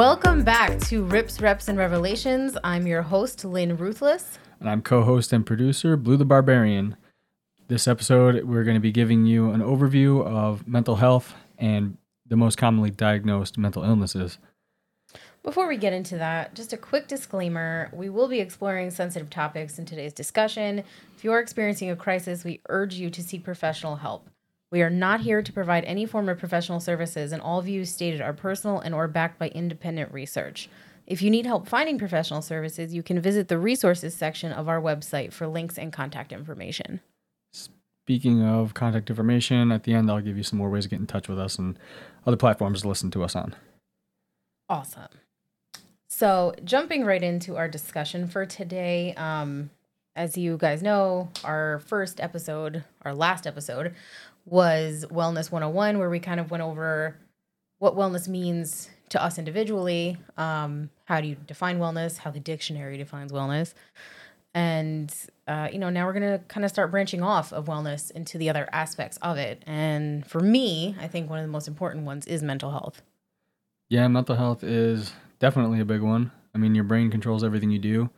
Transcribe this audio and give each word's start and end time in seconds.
Welcome 0.00 0.44
back 0.44 0.78
to 0.86 1.04
Rips, 1.04 1.42
Reps, 1.42 1.68
and 1.68 1.76
Revelations. 1.76 2.56
I'm 2.64 2.86
your 2.86 3.02
host, 3.02 3.44
Lynn 3.44 3.76
Ruthless. 3.76 4.38
And 4.58 4.66
I'm 4.66 4.80
co 4.80 5.02
host 5.02 5.30
and 5.30 5.44
producer, 5.44 5.94
Blue 5.98 6.16
the 6.16 6.24
Barbarian. 6.24 6.96
This 7.68 7.86
episode, 7.86 8.44
we're 8.44 8.64
going 8.64 8.76
to 8.76 8.80
be 8.80 8.92
giving 8.92 9.26
you 9.26 9.50
an 9.50 9.60
overview 9.60 10.24
of 10.24 10.66
mental 10.66 10.96
health 10.96 11.34
and 11.58 11.98
the 12.26 12.34
most 12.34 12.56
commonly 12.56 12.88
diagnosed 12.88 13.58
mental 13.58 13.84
illnesses. 13.84 14.38
Before 15.42 15.68
we 15.68 15.76
get 15.76 15.92
into 15.92 16.16
that, 16.16 16.54
just 16.54 16.72
a 16.72 16.78
quick 16.78 17.06
disclaimer 17.06 17.90
we 17.92 18.08
will 18.08 18.28
be 18.28 18.40
exploring 18.40 18.90
sensitive 18.90 19.28
topics 19.28 19.78
in 19.78 19.84
today's 19.84 20.14
discussion. 20.14 20.82
If 21.14 21.24
you 21.24 21.32
are 21.32 21.40
experiencing 21.40 21.90
a 21.90 21.96
crisis, 21.96 22.42
we 22.42 22.62
urge 22.70 22.94
you 22.94 23.10
to 23.10 23.22
seek 23.22 23.44
professional 23.44 23.96
help. 23.96 24.30
We 24.70 24.82
are 24.82 24.90
not 24.90 25.20
here 25.20 25.42
to 25.42 25.52
provide 25.52 25.84
any 25.84 26.06
form 26.06 26.28
of 26.28 26.38
professional 26.38 26.78
services, 26.78 27.32
and 27.32 27.42
all 27.42 27.60
views 27.60 27.90
stated 27.90 28.20
are 28.20 28.32
personal 28.32 28.78
and 28.78 28.94
or 28.94 29.08
backed 29.08 29.38
by 29.38 29.48
independent 29.48 30.12
research. 30.12 30.68
If 31.06 31.22
you 31.22 31.30
need 31.30 31.44
help 31.44 31.66
finding 31.66 31.98
professional 31.98 32.40
services, 32.40 32.94
you 32.94 33.02
can 33.02 33.20
visit 33.20 33.48
the 33.48 33.58
resources 33.58 34.14
section 34.14 34.52
of 34.52 34.68
our 34.68 34.80
website 34.80 35.32
for 35.32 35.48
links 35.48 35.76
and 35.76 35.92
contact 35.92 36.30
information. 36.32 37.00
Speaking 37.52 38.44
of 38.44 38.74
contact 38.74 39.10
information, 39.10 39.72
at 39.72 39.82
the 39.82 39.92
end, 39.92 40.08
I'll 40.08 40.20
give 40.20 40.36
you 40.36 40.44
some 40.44 40.58
more 40.58 40.70
ways 40.70 40.84
to 40.84 40.90
get 40.90 41.00
in 41.00 41.08
touch 41.08 41.28
with 41.28 41.38
us 41.38 41.58
and 41.58 41.76
other 42.24 42.36
platforms 42.36 42.82
to 42.82 42.88
listen 42.88 43.10
to 43.10 43.24
us 43.24 43.34
on. 43.34 43.56
Awesome. 44.68 45.08
So, 46.08 46.54
jumping 46.64 47.04
right 47.04 47.22
into 47.22 47.56
our 47.56 47.66
discussion 47.66 48.28
for 48.28 48.46
today, 48.46 49.14
um, 49.14 49.70
as 50.16 50.36
you 50.36 50.56
guys 50.56 50.82
know, 50.82 51.30
our 51.44 51.80
first 51.86 52.20
episode, 52.20 52.84
our 53.02 53.14
last 53.14 53.46
episode, 53.46 53.94
was 54.50 55.06
Wellness 55.10 55.50
101, 55.50 55.98
where 55.98 56.10
we 56.10 56.18
kind 56.18 56.40
of 56.40 56.50
went 56.50 56.62
over 56.62 57.16
what 57.78 57.96
wellness 57.96 58.28
means 58.28 58.90
to 59.08 59.22
us 59.22 59.38
individually. 59.38 60.18
Um, 60.36 60.90
how 61.04 61.20
do 61.20 61.28
you 61.28 61.36
define 61.46 61.78
wellness? 61.78 62.18
How 62.18 62.30
the 62.30 62.40
dictionary 62.40 62.96
defines 62.96 63.32
wellness. 63.32 63.74
And, 64.52 65.14
uh, 65.46 65.68
you 65.72 65.78
know, 65.78 65.90
now 65.90 66.06
we're 66.06 66.12
going 66.12 66.38
to 66.38 66.44
kind 66.48 66.64
of 66.64 66.70
start 66.70 66.90
branching 66.90 67.22
off 67.22 67.52
of 67.52 67.66
wellness 67.66 68.10
into 68.10 68.36
the 68.36 68.50
other 68.50 68.68
aspects 68.72 69.16
of 69.22 69.36
it. 69.38 69.62
And 69.66 70.26
for 70.26 70.40
me, 70.40 70.96
I 71.00 71.06
think 71.06 71.30
one 71.30 71.38
of 71.38 71.44
the 71.44 71.52
most 71.52 71.68
important 71.68 72.04
ones 72.04 72.26
is 72.26 72.42
mental 72.42 72.70
health. 72.70 73.02
Yeah, 73.88 74.08
mental 74.08 74.36
health 74.36 74.64
is 74.64 75.12
definitely 75.38 75.80
a 75.80 75.84
big 75.84 76.00
one. 76.00 76.32
I 76.54 76.58
mean, 76.58 76.74
your 76.74 76.84
brain 76.84 77.10
controls 77.10 77.44
everything 77.44 77.70
you 77.70 77.78
do. 77.78 78.10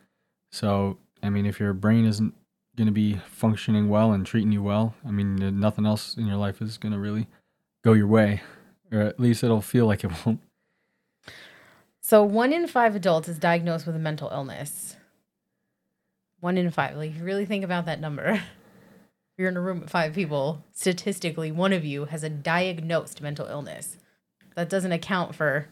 So, 0.51 0.97
I 1.21 1.29
mean, 1.29 1.45
if 1.45 1.59
your 1.59 1.73
brain 1.73 2.05
isn't 2.05 2.33
going 2.75 2.87
to 2.87 2.93
be 2.93 3.15
functioning 3.27 3.89
well 3.89 4.11
and 4.11 4.25
treating 4.25 4.51
you 4.51 4.63
well, 4.63 4.95
I 5.05 5.11
mean, 5.11 5.59
nothing 5.59 5.85
else 5.85 6.15
in 6.17 6.25
your 6.25 6.37
life 6.37 6.61
is 6.61 6.77
going 6.77 6.93
to 6.93 6.99
really 6.99 7.27
go 7.83 7.93
your 7.93 8.07
way, 8.07 8.41
or 8.91 9.01
at 9.01 9.19
least 9.19 9.43
it'll 9.43 9.61
feel 9.61 9.85
like 9.85 10.03
it 10.03 10.11
won't. 10.25 10.41
So, 12.01 12.23
one 12.23 12.51
in 12.51 12.67
five 12.67 12.95
adults 12.95 13.29
is 13.29 13.39
diagnosed 13.39 13.85
with 13.85 13.95
a 13.95 13.99
mental 13.99 14.29
illness. 14.29 14.97
One 16.39 16.57
in 16.57 16.69
five. 16.69 16.97
Like, 16.97 17.11
if 17.11 17.17
you 17.17 17.23
really 17.23 17.45
think 17.45 17.63
about 17.63 17.85
that 17.85 18.01
number, 18.01 18.31
if 18.31 18.41
you're 19.37 19.47
in 19.47 19.55
a 19.55 19.61
room 19.61 19.79
with 19.79 19.89
five 19.89 20.13
people, 20.13 20.65
statistically, 20.73 21.51
one 21.51 21.71
of 21.71 21.85
you 21.85 22.05
has 22.05 22.23
a 22.23 22.29
diagnosed 22.29 23.21
mental 23.21 23.47
illness. 23.47 23.97
That 24.55 24.69
doesn't 24.69 24.91
account 24.91 25.33
for 25.33 25.69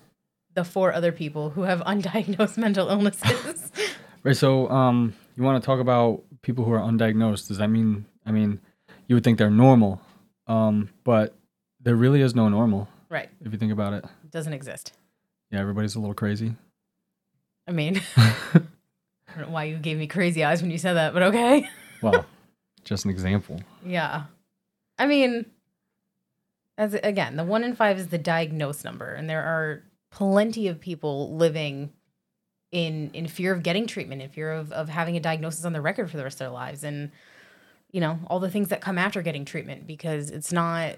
the 0.53 0.63
four 0.63 0.94
other 0.94 1.11
people 1.11 1.52
who 1.52 1.63
have 1.63 1.81
undiagnosed 1.85 2.57
mental 2.57 2.88
illnesses. 2.88 3.72
right. 4.23 4.38
So, 4.38 4.69
um, 4.69 5.13
you 5.35 5.44
want 5.44 5.61
to 5.61 5.66
talk 5.66 5.79
about 5.79 6.23
people 6.42 6.66
who 6.66 6.72
are 6.73 6.80
undiagnosed? 6.80 7.47
Does 7.47 7.58
that 7.58 7.70
mean? 7.70 8.06
I 8.25 8.31
mean, 8.31 8.59
you 9.08 9.16
would 9.16 9.23
think 9.23 9.38
they're 9.38 9.50
normal, 9.50 10.02
um, 10.47 10.89
but 11.03 11.36
there 11.81 11.95
really 11.95 12.22
is 12.22 12.36
no 12.36 12.50
normal. 12.50 12.88
Right. 13.09 13.30
If 13.44 13.52
you 13.52 13.57
think 13.57 13.72
about 13.72 13.94
it, 13.94 14.06
it 14.24 14.31
doesn't 14.31 14.53
exist. 14.53 14.94
Yeah, 15.51 15.59
everybody's 15.59 15.96
a 15.96 16.00
little 16.00 16.13
crazy. 16.13 16.56
I 17.68 17.72
mean, 17.72 18.01
I 18.18 18.62
don't 19.35 19.47
know 19.47 19.53
why 19.53 19.66
you 19.66 19.78
gave 19.78 19.97
me 19.97 20.07
crazy 20.07 20.44
eyes 20.44 20.62
when 20.62 20.72
you 20.72 20.78
said 20.78 20.94
that, 20.94 21.13
but 21.13 21.24
okay. 21.24 21.69
well, 22.01 22.25
just 22.84 23.06
an 23.06 23.12
example. 23.12 23.59
Yeah. 23.85 24.24
I 24.97 25.07
mean, 25.07 25.46
as 26.78 26.94
again, 26.94 27.35
the 27.35 27.44
one 27.44 27.63
in 27.63 27.75
five 27.75 27.97
is 28.00 28.07
the 28.07 28.18
diagnosed 28.18 28.85
number, 28.85 29.13
and 29.13 29.30
there 29.30 29.44
are 29.44 29.84
plenty 30.12 30.68
of 30.68 30.80
people 30.80 31.35
living 31.35 31.91
in 32.71 33.11
in 33.13 33.27
fear 33.27 33.53
of 33.53 33.63
getting 33.63 33.87
treatment, 33.87 34.21
in 34.21 34.29
fear 34.29 34.51
of, 34.51 34.71
of 34.71 34.89
having 34.89 35.17
a 35.17 35.19
diagnosis 35.19 35.65
on 35.65 35.73
the 35.73 35.81
record 35.81 36.09
for 36.09 36.17
the 36.17 36.23
rest 36.23 36.35
of 36.35 36.39
their 36.39 36.49
lives, 36.49 36.83
and 36.83 37.11
you 37.91 37.99
know 37.99 38.19
all 38.27 38.39
the 38.39 38.49
things 38.49 38.69
that 38.69 38.81
come 38.81 38.97
after 38.97 39.21
getting 39.21 39.45
treatment 39.45 39.85
because 39.85 40.31
it's 40.31 40.53
not 40.53 40.95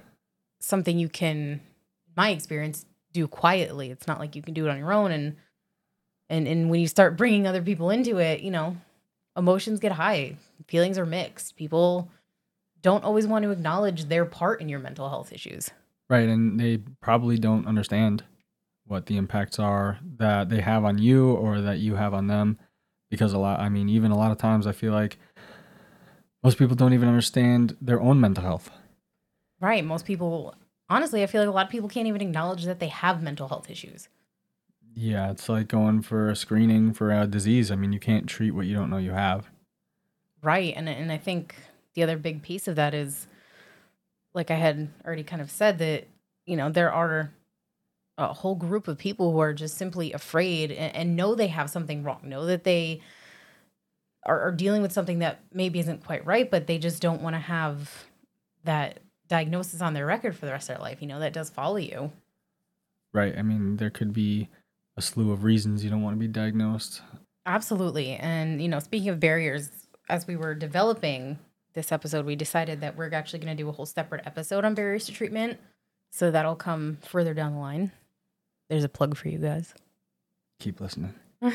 something 0.59 0.97
you 0.97 1.09
can, 1.09 1.37
in 2.07 2.13
my 2.15 2.29
experience, 2.29 2.85
do 3.11 3.27
quietly. 3.27 3.91
It's 3.91 4.07
not 4.07 4.19
like 4.19 4.35
you 4.35 4.41
can 4.41 4.53
do 4.53 4.65
it 4.65 4.69
on 4.69 4.77
your 4.77 4.93
own, 4.93 5.11
and 5.11 5.35
and 6.29 6.47
and 6.47 6.69
when 6.69 6.79
you 6.79 6.87
start 6.87 7.17
bringing 7.17 7.47
other 7.47 7.61
people 7.61 7.89
into 7.89 8.19
it, 8.19 8.41
you 8.41 8.51
know, 8.51 8.77
emotions 9.35 9.79
get 9.79 9.93
high, 9.93 10.37
feelings 10.67 10.97
are 10.97 11.05
mixed. 11.05 11.55
People 11.55 12.09
don't 12.81 13.03
always 13.03 13.25
want 13.25 13.43
to 13.43 13.51
acknowledge 13.51 14.05
their 14.05 14.25
part 14.25 14.61
in 14.61 14.69
your 14.69 14.79
mental 14.79 15.09
health 15.09 15.33
issues. 15.33 15.71
Right, 16.09 16.27
and 16.27 16.59
they 16.59 16.77
probably 17.01 17.39
don't 17.39 17.65
understand 17.65 18.23
what 18.85 19.05
the 19.05 19.17
impacts 19.17 19.59
are 19.59 19.99
that 20.17 20.49
they 20.49 20.61
have 20.61 20.83
on 20.83 20.97
you 20.97 21.31
or 21.31 21.61
that 21.61 21.79
you 21.79 21.95
have 21.95 22.13
on 22.13 22.27
them 22.27 22.59
because 23.09 23.33
a 23.33 23.37
lot 23.37 23.59
I 23.59 23.69
mean 23.69 23.89
even 23.89 24.11
a 24.11 24.17
lot 24.17 24.31
of 24.31 24.37
times 24.37 24.67
I 24.67 24.71
feel 24.71 24.91
like 24.91 25.17
most 26.43 26.57
people 26.57 26.75
don't 26.75 26.93
even 26.93 27.07
understand 27.07 27.77
their 27.79 28.01
own 28.01 28.19
mental 28.19 28.43
health. 28.43 28.69
Right, 29.61 29.85
most 29.85 30.05
people 30.05 30.55
honestly 30.89 31.23
I 31.23 31.27
feel 31.27 31.41
like 31.41 31.49
a 31.49 31.53
lot 31.53 31.65
of 31.65 31.71
people 31.71 31.89
can't 31.89 32.07
even 32.07 32.21
acknowledge 32.21 32.65
that 32.65 32.79
they 32.79 32.89
have 32.89 33.23
mental 33.23 33.47
health 33.47 33.69
issues. 33.69 34.09
Yeah, 34.95 35.31
it's 35.31 35.49
like 35.49 35.67
going 35.67 36.01
for 36.01 36.29
a 36.29 36.35
screening 36.35 36.93
for 36.93 37.11
a 37.11 37.25
disease. 37.25 37.71
I 37.71 37.75
mean, 37.75 37.93
you 37.93 37.99
can't 37.99 38.27
treat 38.27 38.51
what 38.51 38.67
you 38.67 38.75
don't 38.75 38.91
know 38.91 38.97
you 38.97 39.11
have. 39.11 39.47
Right, 40.41 40.73
and 40.75 40.87
and 40.89 41.11
I 41.11 41.17
think 41.17 41.55
the 41.95 42.03
other 42.03 42.17
big 42.17 42.43
piece 42.43 42.67
of 42.67 42.75
that 42.75 42.93
is 42.93 43.27
like 44.33 44.51
I 44.51 44.55
had 44.55 44.89
already 45.05 45.23
kind 45.23 45.41
of 45.41 45.49
said 45.49 45.77
that 45.79 46.07
you 46.45 46.57
know 46.57 46.69
there 46.69 46.91
are 46.91 47.31
a 48.17 48.33
whole 48.33 48.55
group 48.55 48.87
of 48.87 48.97
people 48.97 49.31
who 49.31 49.39
are 49.39 49.53
just 49.53 49.77
simply 49.77 50.13
afraid 50.13 50.71
and, 50.71 50.95
and 50.95 51.15
know 51.15 51.35
they 51.35 51.47
have 51.47 51.69
something 51.69 52.03
wrong, 52.03 52.19
know 52.23 52.45
that 52.45 52.63
they 52.63 53.01
are, 54.25 54.39
are, 54.39 54.51
dealing 54.51 54.81
with 54.81 54.91
something 54.91 55.19
that 55.19 55.39
maybe 55.51 55.79
isn't 55.79 56.05
quite 56.05 56.25
right, 56.25 56.49
but 56.49 56.67
they 56.67 56.77
just 56.77 57.01
don't 57.01 57.21
want 57.21 57.35
to 57.35 57.39
have 57.39 58.05
that 58.63 58.99
diagnosis 59.27 59.81
on 59.81 59.93
their 59.93 60.05
record 60.05 60.35
for 60.35 60.45
the 60.45 60.51
rest 60.51 60.69
of 60.69 60.77
their 60.77 60.83
life. 60.83 61.01
You 61.01 61.07
know, 61.07 61.19
that 61.19 61.33
does 61.33 61.49
follow 61.49 61.77
you. 61.77 62.11
Right. 63.13 63.37
I 63.37 63.41
mean, 63.41 63.77
there 63.77 63.89
could 63.89 64.13
be 64.13 64.49
a 64.95 65.01
slew 65.01 65.31
of 65.31 65.43
reasons 65.43 65.83
you 65.83 65.89
don't 65.89 66.01
want 66.01 66.15
to 66.15 66.19
be 66.19 66.27
diagnosed. 66.27 67.01
Absolutely. 67.45 68.13
And, 68.13 68.61
you 68.61 68.67
know, 68.67 68.79
speaking 68.79 69.09
of 69.09 69.19
barriers, 69.19 69.69
as 70.07 70.27
we 70.27 70.35
were 70.35 70.55
developing 70.55 71.39
this 71.73 71.91
episode, 71.91 72.25
we 72.25 72.35
decided 72.35 72.81
that 72.81 72.95
we're 72.95 73.13
actually 73.13 73.39
going 73.39 73.55
to 73.55 73.61
do 73.61 73.69
a 73.69 73.71
whole 73.71 73.85
separate 73.85 74.25
episode 74.25 74.65
on 74.65 74.75
barriers 74.75 75.05
to 75.07 75.11
treatment. 75.11 75.59
So 76.11 76.31
that'll 76.31 76.55
come 76.55 76.99
further 77.01 77.33
down 77.33 77.53
the 77.53 77.59
line. 77.59 77.91
There's 78.69 78.83
a 78.83 78.89
plug 78.89 79.15
for 79.15 79.29
you 79.29 79.37
guys. 79.37 79.73
Keep 80.59 80.81
listening. 80.81 81.13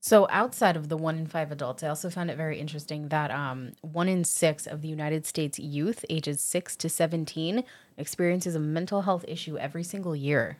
so 0.00 0.26
outside 0.30 0.76
of 0.76 0.88
the 0.88 0.96
one 0.96 1.18
in 1.18 1.26
five 1.26 1.52
adults, 1.52 1.82
I 1.82 1.88
also 1.88 2.10
found 2.10 2.30
it 2.30 2.36
very 2.36 2.58
interesting 2.58 3.08
that 3.08 3.30
um, 3.30 3.72
one 3.82 4.08
in 4.08 4.24
six 4.24 4.66
of 4.66 4.82
the 4.82 4.88
United 4.88 5.26
States 5.26 5.58
youth 5.58 6.04
ages 6.08 6.40
six 6.40 6.76
to 6.76 6.88
17 6.88 7.64
experiences 7.96 8.54
a 8.54 8.60
mental 8.60 9.02
health 9.02 9.24
issue 9.28 9.58
every 9.58 9.82
single 9.82 10.16
year. 10.16 10.58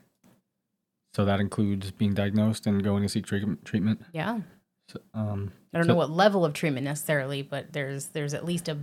So 1.14 1.24
that 1.24 1.40
includes 1.40 1.90
being 1.90 2.14
diagnosed 2.14 2.66
and 2.66 2.82
going 2.82 3.02
to 3.02 3.08
seek 3.08 3.26
treatment. 3.26 4.02
Yeah. 4.12 4.40
So, 4.88 5.00
um, 5.14 5.52
I 5.72 5.78
don't 5.78 5.86
so, 5.86 5.92
know 5.92 5.98
what 5.98 6.10
level 6.10 6.44
of 6.44 6.52
treatment 6.52 6.84
necessarily, 6.84 7.42
but 7.42 7.72
there's 7.72 8.08
there's 8.08 8.34
at 8.34 8.44
least 8.44 8.68
a, 8.68 8.78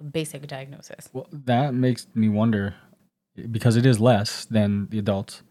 a 0.00 0.04
basic 0.04 0.46
diagnosis. 0.46 1.08
Well, 1.12 1.28
that 1.32 1.74
makes 1.74 2.06
me 2.14 2.28
wonder 2.28 2.74
because 3.50 3.76
it 3.76 3.86
is 3.86 4.00
less 4.00 4.44
than 4.44 4.88
the 4.90 4.98
adults. 4.98 5.42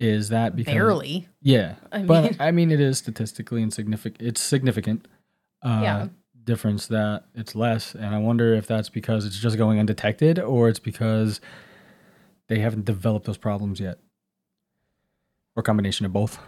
Is 0.00 0.28
that 0.28 0.54
because 0.54 0.72
barely? 0.72 1.28
Yeah, 1.42 1.74
I 1.90 1.98
mean, 1.98 2.06
but 2.06 2.40
I 2.40 2.52
mean 2.52 2.70
it 2.70 2.80
is 2.80 2.98
statistically 2.98 3.62
insignificant. 3.62 4.26
It's 4.26 4.40
significant. 4.40 5.08
Uh, 5.62 5.80
yeah. 5.82 6.08
Difference 6.44 6.86
that 6.86 7.24
it's 7.34 7.54
less, 7.54 7.94
and 7.94 8.14
I 8.14 8.18
wonder 8.18 8.54
if 8.54 8.66
that's 8.66 8.88
because 8.88 9.26
it's 9.26 9.38
just 9.38 9.58
going 9.58 9.78
undetected, 9.78 10.38
or 10.38 10.68
it's 10.68 10.78
because 10.78 11.40
they 12.46 12.60
haven't 12.60 12.86
developed 12.86 13.26
those 13.26 13.36
problems 13.36 13.80
yet, 13.80 13.98
or 15.56 15.62
combination 15.62 16.06
of 16.06 16.12
both. 16.12 16.38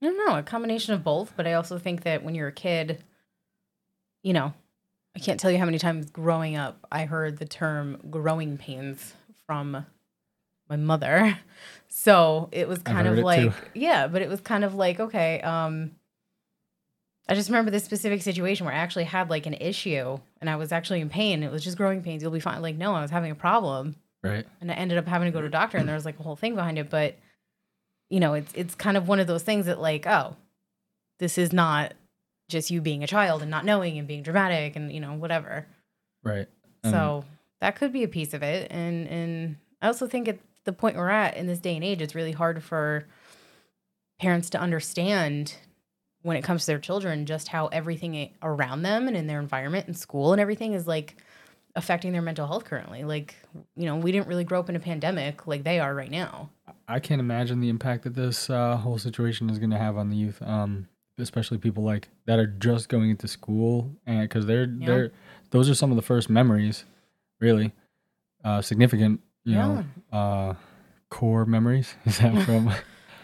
I 0.00 0.06
don't 0.06 0.26
know, 0.26 0.38
a 0.38 0.42
combination 0.42 0.94
of 0.94 1.04
both. 1.04 1.34
But 1.36 1.46
I 1.46 1.54
also 1.54 1.78
think 1.78 2.04
that 2.04 2.22
when 2.22 2.34
you're 2.34 2.48
a 2.48 2.52
kid, 2.52 3.02
you 4.22 4.32
know, 4.32 4.54
I 5.14 5.18
can't 5.18 5.40
tell 5.40 5.50
you 5.50 5.58
how 5.58 5.64
many 5.66 5.78
times 5.78 6.10
growing 6.10 6.56
up 6.56 6.86
I 6.90 7.04
heard 7.04 7.38
the 7.38 7.46
term 7.46 7.98
growing 8.10 8.56
pains 8.56 9.14
from 9.46 9.84
my 10.68 10.76
mother. 10.76 11.38
So 11.88 12.50
it 12.52 12.68
was 12.68 12.80
kind 12.80 13.08
of 13.08 13.16
like, 13.24 13.52
yeah, 13.74 14.06
but 14.06 14.20
it 14.20 14.28
was 14.28 14.40
kind 14.42 14.64
of 14.64 14.74
like, 14.74 15.00
okay, 15.00 15.40
um, 15.40 15.92
I 17.28 17.34
just 17.34 17.48
remember 17.48 17.70
this 17.70 17.84
specific 17.84 18.22
situation 18.22 18.66
where 18.66 18.74
I 18.74 18.78
actually 18.78 19.04
had 19.04 19.30
like 19.30 19.46
an 19.46 19.54
issue 19.54 20.18
and 20.40 20.50
I 20.50 20.56
was 20.56 20.72
actually 20.72 21.00
in 21.00 21.08
pain. 21.08 21.42
It 21.42 21.50
was 21.50 21.64
just 21.64 21.76
growing 21.76 22.02
pains. 22.02 22.22
You'll 22.22 22.32
be 22.32 22.40
fine. 22.40 22.60
Like, 22.60 22.76
no, 22.76 22.94
I 22.94 23.00
was 23.00 23.10
having 23.10 23.30
a 23.30 23.36
problem. 23.36 23.96
Right. 24.22 24.46
And 24.60 24.70
I 24.70 24.74
ended 24.74 24.98
up 24.98 25.06
having 25.06 25.26
to 25.26 25.32
go 25.32 25.40
to 25.40 25.46
a 25.46 25.50
doctor 25.50 25.78
and 25.78 25.88
there 25.88 25.94
was 25.94 26.04
like 26.04 26.20
a 26.20 26.22
whole 26.22 26.36
thing 26.36 26.54
behind 26.54 26.78
it. 26.78 26.90
But 26.90 27.16
you 28.10 28.20
know, 28.20 28.34
it's 28.34 28.52
it's 28.54 28.74
kind 28.74 28.96
of 28.96 29.08
one 29.08 29.18
of 29.18 29.26
those 29.26 29.42
things 29.42 29.66
that 29.66 29.80
like, 29.80 30.06
oh, 30.06 30.36
this 31.18 31.38
is 31.38 31.52
not 31.52 31.94
just 32.48 32.70
you 32.70 32.80
being 32.80 33.02
a 33.02 33.08
child 33.08 33.42
and 33.42 33.50
not 33.50 33.64
knowing 33.64 33.98
and 33.98 34.06
being 34.06 34.22
dramatic 34.22 34.76
and 34.76 34.92
you 34.92 35.00
know 35.00 35.14
whatever. 35.14 35.66
Right. 36.22 36.48
And 36.84 36.92
So 36.92 37.24
that 37.60 37.76
could 37.76 37.92
be 37.92 38.04
a 38.04 38.08
piece 38.08 38.34
of 38.34 38.42
it. 38.42 38.70
And 38.70 39.08
and 39.08 39.56
I 39.82 39.88
also 39.88 40.06
think 40.06 40.28
at 40.28 40.38
the 40.66 40.72
point 40.72 40.96
we're 40.96 41.08
at 41.08 41.36
in 41.36 41.46
this 41.46 41.58
day 41.58 41.74
and 41.74 41.82
age, 41.84 42.02
it's 42.02 42.14
really 42.14 42.32
hard 42.32 42.62
for 42.62 43.06
parents 44.20 44.50
to 44.50 44.60
understand 44.60 45.54
when 46.22 46.36
it 46.36 46.42
comes 46.42 46.62
to 46.62 46.66
their 46.66 46.78
children 46.78 47.24
just 47.24 47.48
how 47.48 47.68
everything 47.68 48.30
around 48.42 48.82
them 48.82 49.08
and 49.08 49.16
in 49.16 49.26
their 49.26 49.40
environment 49.40 49.86
and 49.86 49.96
school 49.96 50.32
and 50.32 50.40
everything 50.40 50.72
is 50.74 50.86
like 50.86 51.16
affecting 51.76 52.12
their 52.12 52.22
mental 52.22 52.46
health 52.46 52.64
currently. 52.64 53.04
Like, 53.04 53.36
you 53.76 53.84
know, 53.86 53.96
we 53.96 54.10
didn't 54.10 54.26
really 54.26 54.44
grow 54.44 54.58
up 54.58 54.68
in 54.68 54.76
a 54.76 54.80
pandemic 54.80 55.46
like 55.46 55.62
they 55.62 55.78
are 55.78 55.94
right 55.94 56.10
now. 56.10 56.50
I 56.88 57.00
can't 57.00 57.20
imagine 57.20 57.60
the 57.60 57.68
impact 57.68 58.04
that 58.04 58.14
this 58.14 58.50
uh, 58.50 58.76
whole 58.76 58.98
situation 58.98 59.50
is 59.50 59.58
going 59.58 59.70
to 59.70 59.78
have 59.78 59.96
on 59.96 60.08
the 60.10 60.16
youth, 60.16 60.40
um, 60.42 60.88
especially 61.18 61.58
people 61.58 61.84
like 61.84 62.08
that 62.26 62.38
are 62.38 62.46
just 62.46 62.88
going 62.88 63.10
into 63.10 63.28
school, 63.28 63.90
and 64.06 64.22
because 64.22 64.46
they're 64.46 64.64
Yeah. 64.64 64.86
they're 64.86 65.12
those 65.50 65.70
are 65.70 65.74
some 65.74 65.90
of 65.90 65.96
the 65.96 66.02
first 66.02 66.28
memories, 66.28 66.84
really, 67.40 67.72
uh, 68.44 68.62
significant, 68.62 69.20
you 69.46 69.54
know, 69.54 69.84
uh, 70.12 70.54
core 71.10 71.44
memories. 71.46 71.94
Is 72.04 72.18
that 72.18 72.42
from 72.46 72.70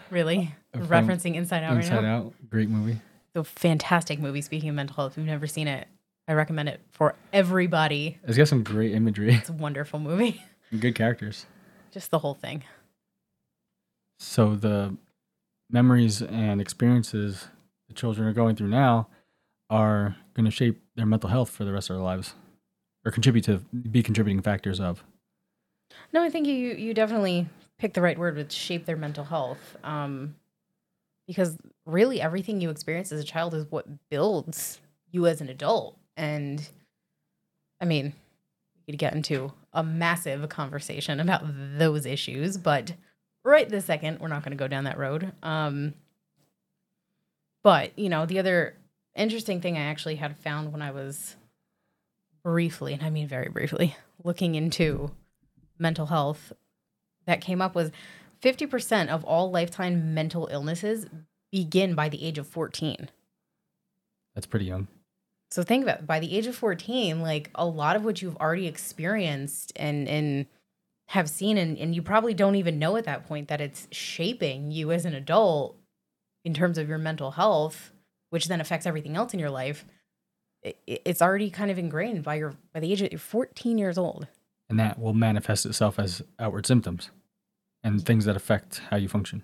Really? 0.09 0.55
From 0.73 0.87
Referencing 0.87 1.35
Inside 1.35 1.63
Out 1.63 1.75
Inside 1.77 1.95
right 1.97 2.01
now. 2.03 2.17
Out? 2.17 2.33
Great 2.49 2.67
movie. 2.67 2.99
The 3.33 3.43
fantastic 3.43 4.19
movie, 4.19 4.41
speaking 4.41 4.69
of 4.69 4.75
mental 4.75 4.95
health. 4.95 5.11
If 5.13 5.17
you've 5.17 5.27
never 5.27 5.45
seen 5.45 5.67
it, 5.67 5.87
I 6.27 6.33
recommend 6.33 6.67
it 6.69 6.81
for 6.91 7.13
everybody. 7.31 8.17
It's 8.23 8.37
got 8.37 8.47
some 8.47 8.63
great 8.63 8.93
imagery, 8.93 9.35
It's 9.35 9.49
a 9.49 9.53
wonderful 9.53 9.99
movie. 9.99 10.41
good 10.79 10.95
characters. 10.95 11.45
Just 11.91 12.09
the 12.09 12.17
whole 12.19 12.33
thing. 12.33 12.63
So 14.17 14.55
the 14.55 14.97
memories 15.69 16.21
and 16.23 16.59
experiences 16.61 17.47
the 17.87 17.93
children 17.93 18.27
are 18.27 18.33
going 18.33 18.55
through 18.55 18.69
now 18.69 19.07
are 19.69 20.15
going 20.35 20.45
to 20.45 20.51
shape 20.51 20.81
their 20.95 21.05
mental 21.05 21.29
health 21.29 21.49
for 21.51 21.65
the 21.65 21.73
rest 21.73 21.89
of 21.91 21.95
their 21.97 22.03
lives, 22.03 22.33
or 23.05 23.11
contribute 23.11 23.43
to 23.45 23.57
be 23.91 24.01
contributing 24.01 24.41
factors 24.41 24.79
of. 24.79 25.03
No, 26.11 26.21
I 26.23 26.29
think 26.29 26.47
you 26.47 26.53
you 26.55 26.93
definitely 26.93 27.47
picked 27.77 27.95
the 27.95 28.01
right 28.01 28.17
word 28.17 28.35
with 28.35 28.51
shape 28.51 28.85
their 28.85 28.97
mental 28.97 29.25
health. 29.25 29.77
Um, 29.83 30.35
because 31.27 31.57
really 31.85 32.21
everything 32.21 32.61
you 32.61 32.69
experience 32.69 33.11
as 33.11 33.19
a 33.19 33.25
child 33.25 33.53
is 33.53 33.65
what 33.69 34.09
builds 34.09 34.79
you 35.11 35.27
as 35.27 35.41
an 35.41 35.49
adult. 35.49 35.97
And 36.17 36.67
I 37.79 37.85
mean, 37.85 38.13
we 38.75 38.91
could 38.91 38.99
get 38.99 39.13
into 39.13 39.53
a 39.71 39.83
massive 39.83 40.47
conversation 40.49 41.19
about 41.19 41.43
those 41.77 42.05
issues, 42.05 42.57
but 42.57 42.93
right 43.43 43.67
this 43.67 43.85
second, 43.85 44.19
we're 44.19 44.27
not 44.27 44.43
going 44.43 44.51
to 44.51 44.61
go 44.61 44.67
down 44.67 44.83
that 44.83 44.97
road. 44.97 45.31
Um, 45.41 45.93
but 47.63 47.97
you 47.97 48.09
know, 48.09 48.25
the 48.25 48.39
other 48.39 48.75
interesting 49.15 49.61
thing 49.61 49.77
I 49.77 49.81
actually 49.81 50.15
had 50.15 50.37
found 50.37 50.71
when 50.71 50.81
I 50.81 50.91
was 50.91 51.35
briefly, 52.43 52.93
and 52.93 53.03
I 53.03 53.09
mean 53.09 53.27
very 53.27 53.49
briefly, 53.49 53.95
looking 54.23 54.55
into 54.55 55.11
mental 55.83 56.07
health 56.07 56.51
that 57.27 57.41
came 57.41 57.61
up 57.61 57.75
was 57.75 57.91
50% 58.41 59.09
of 59.09 59.23
all 59.23 59.51
lifetime 59.51 60.15
mental 60.15 60.49
illnesses 60.51 61.05
begin 61.51 61.93
by 61.93 62.09
the 62.09 62.25
age 62.25 62.39
of 62.39 62.47
14. 62.47 63.09
That's 64.33 64.47
pretty 64.47 64.65
young. 64.65 64.87
So 65.51 65.61
think 65.61 65.83
about 65.83 65.99
it. 65.99 66.07
by 66.07 66.19
the 66.19 66.35
age 66.35 66.47
of 66.47 66.55
14, 66.55 67.21
like 67.21 67.51
a 67.53 67.65
lot 67.65 67.95
of 67.95 68.03
what 68.03 68.23
you've 68.23 68.37
already 68.37 68.65
experienced 68.65 69.71
and 69.75 70.07
and 70.07 70.47
have 71.09 71.29
seen 71.29 71.57
and, 71.57 71.77
and 71.77 71.93
you 71.93 72.01
probably 72.01 72.33
don't 72.33 72.55
even 72.55 72.79
know 72.79 72.97
at 72.97 73.03
that 73.03 73.27
point 73.27 73.49
that 73.49 73.61
it's 73.61 73.87
shaping 73.91 74.71
you 74.71 74.91
as 74.91 75.05
an 75.05 75.13
adult 75.13 75.77
in 76.43 76.55
terms 76.55 76.79
of 76.79 76.89
your 76.89 76.97
mental 76.97 77.31
health, 77.31 77.91
which 78.31 78.47
then 78.47 78.59
affects 78.59 78.87
everything 78.87 79.15
else 79.15 79.33
in 79.33 79.39
your 79.39 79.51
life. 79.51 79.85
It, 80.63 80.79
it's 80.87 81.21
already 81.21 81.51
kind 81.51 81.69
of 81.69 81.77
ingrained 81.77 82.23
by 82.23 82.35
your 82.35 82.55
by 82.73 82.79
the 82.79 82.91
age 82.91 83.01
of 83.01 83.11
you're 83.11 83.19
14 83.19 83.77
years 83.77 83.97
old. 83.97 84.27
And 84.69 84.79
that 84.79 84.99
will 84.99 85.13
manifest 85.13 85.65
itself 85.65 85.99
as 85.99 86.21
outward 86.39 86.65
symptoms 86.65 87.11
and 87.83 88.03
things 88.03 88.25
that 88.25 88.35
affect 88.35 88.81
how 88.89 88.97
you 88.97 89.07
function. 89.07 89.43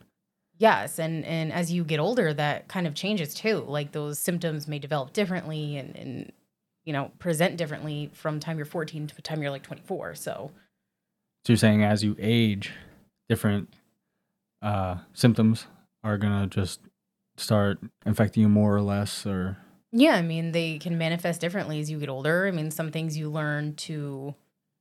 Yes, 0.57 1.00
and 1.00 1.24
and 1.25 1.54
as 1.54 1.71
you 1.71 1.86
get 1.86 2.00
older, 2.00 2.33
that 2.33 2.68
kind 2.68 2.86
of 2.86 2.94
changes 2.94 3.33
too. 3.33 3.63
Like 3.68 3.94
those 3.94 4.19
symptoms 4.19 4.68
may 4.68 4.77
develop 4.77 5.13
differently 5.13 5.77
and 5.77 5.95
and 5.95 6.31
you 6.83 6.92
know 6.92 7.12
present 7.19 7.57
differently 7.57 8.12
from 8.13 8.39
time 8.39 8.57
you're 8.57 8.66
14 8.66 9.07
to 9.07 9.16
the 9.16 9.21
time 9.21 9.42
you're 9.42 9.51
like 9.51 9.63
24. 9.63 10.16
So 10.16 10.51
So 11.45 11.54
you're 11.54 11.57
saying 11.57 11.83
as 11.83 12.04
you 12.04 12.16
age, 12.19 12.74
different 13.30 13.74
uh, 14.62 14.98
symptoms 15.13 15.68
are 16.04 16.18
going 16.18 16.42
to 16.42 16.48
just 16.48 16.81
start 17.38 17.80
infecting 18.06 18.44
you 18.44 18.50
more 18.50 18.75
or 18.75 18.81
less, 18.81 19.25
or 19.25 19.57
yeah, 19.94 20.16
I 20.16 20.21
mean 20.21 20.51
they 20.51 20.77
can 20.77 20.98
manifest 20.98 21.39
differently 21.39 21.80
as 21.80 21.89
you 21.89 22.00
get 22.00 22.10
older. 22.10 22.48
I 22.48 22.51
mean 22.51 22.69
some 22.69 22.92
things 22.92 23.18
you 23.18 23.30
learn 23.30 23.75
to 23.75 24.36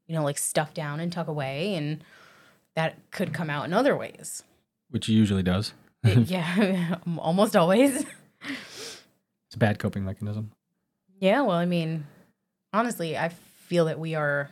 you 0.09 0.15
know 0.17 0.25
like 0.25 0.39
stuff 0.39 0.75
down 0.75 0.99
and 0.99 1.13
tuck 1.13 1.29
away, 1.29 1.75
and 1.77 2.03
that 2.75 2.97
could 3.13 3.33
come 3.33 3.49
out 3.51 3.65
in 3.67 3.73
other 3.73 3.97
ways. 3.97 4.43
which 4.91 5.09
usually 5.09 5.43
does. 5.45 5.73
Yeah, 6.05 6.97
almost 7.19 7.55
always. 7.57 8.05
It's 8.43 9.55
a 9.55 9.59
bad 9.59 9.79
coping 9.79 10.05
mechanism. 10.05 10.53
Yeah, 11.21 11.43
well, 11.43 11.57
I 11.57 11.65
mean, 11.67 12.07
honestly, 12.73 13.17
I 13.19 13.29
feel 13.31 13.85
that 13.87 13.99
we 13.99 14.15
are 14.15 14.51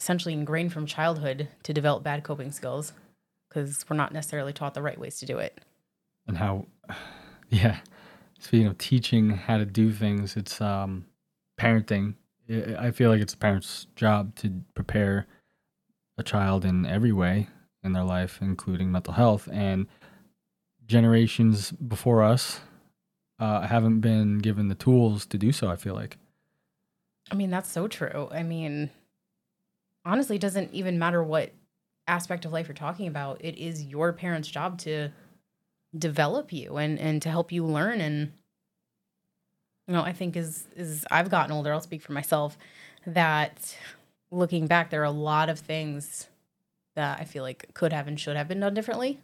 essentially 0.00 0.32
ingrained 0.34 0.72
from 0.72 0.86
childhood 0.86 1.48
to 1.64 1.72
develop 1.74 2.02
bad 2.02 2.24
coping 2.24 2.50
skills 2.52 2.92
because 3.48 3.84
we're 3.88 3.96
not 3.96 4.12
necessarily 4.12 4.52
taught 4.52 4.74
the 4.74 4.82
right 4.82 4.98
ways 4.98 5.18
to 5.18 5.26
do 5.26 5.38
it. 5.38 5.60
and 6.26 6.38
how 6.38 6.66
yeah 7.50 7.78
speaking 8.38 8.66
of 8.66 8.78
teaching 8.78 9.30
how 9.30 9.58
to 9.58 9.66
do 9.66 9.92
things 9.92 10.36
it's 10.36 10.60
um 10.60 11.04
parenting 11.60 12.14
I- 12.50 12.90
feel 12.90 13.10
like 13.10 13.20
it's 13.20 13.34
a 13.34 13.38
parent's 13.38 13.86
job 13.96 14.34
to 14.36 14.62
prepare 14.74 15.26
a 16.18 16.22
child 16.22 16.64
in 16.64 16.84
every 16.84 17.12
way 17.12 17.48
in 17.82 17.92
their 17.92 18.04
life 18.04 18.38
including 18.42 18.90
mental 18.92 19.14
health 19.14 19.48
and 19.52 19.86
generations 20.86 21.70
before 21.70 22.22
us 22.22 22.60
uh, 23.38 23.62
haven't 23.62 24.00
been 24.00 24.38
given 24.38 24.68
the 24.68 24.74
tools 24.74 25.24
to 25.26 25.38
do 25.38 25.52
so 25.52 25.70
i 25.70 25.76
feel 25.76 25.94
like 25.94 26.18
I 27.30 27.36
mean, 27.36 27.50
that's 27.50 27.70
so 27.70 27.86
true. 27.86 28.28
I 28.32 28.42
mean, 28.42 28.90
honestly, 30.04 30.36
it 30.36 30.42
doesn't 30.42 30.72
even 30.72 30.98
matter 30.98 31.22
what 31.22 31.52
aspect 32.08 32.44
of 32.44 32.52
life 32.52 32.66
you're 32.66 32.74
talking 32.74 33.06
about. 33.06 33.40
It 33.44 33.56
is 33.56 33.84
your 33.84 34.12
parents' 34.12 34.48
job 34.48 34.78
to 34.78 35.10
develop 35.96 36.52
you 36.52 36.76
and 36.76 36.98
and 36.98 37.20
to 37.22 37.30
help 37.30 37.52
you 37.52 37.64
learn 37.64 38.00
and 38.00 38.32
you 39.90 39.96
know, 39.96 40.02
I 40.02 40.12
think 40.12 40.36
as 40.36 40.64
as 40.76 41.04
I've 41.10 41.30
gotten 41.30 41.50
older, 41.50 41.72
I'll 41.72 41.80
speak 41.80 42.00
for 42.00 42.12
myself 42.12 42.56
that 43.08 43.76
looking 44.30 44.68
back 44.68 44.90
there 44.90 45.00
are 45.00 45.04
a 45.04 45.10
lot 45.10 45.48
of 45.48 45.58
things 45.58 46.28
that 46.94 47.18
I 47.18 47.24
feel 47.24 47.42
like 47.42 47.74
could 47.74 47.92
have 47.92 48.06
and 48.06 48.18
should 48.18 48.36
have 48.36 48.46
been 48.46 48.60
done 48.60 48.72
differently. 48.74 49.18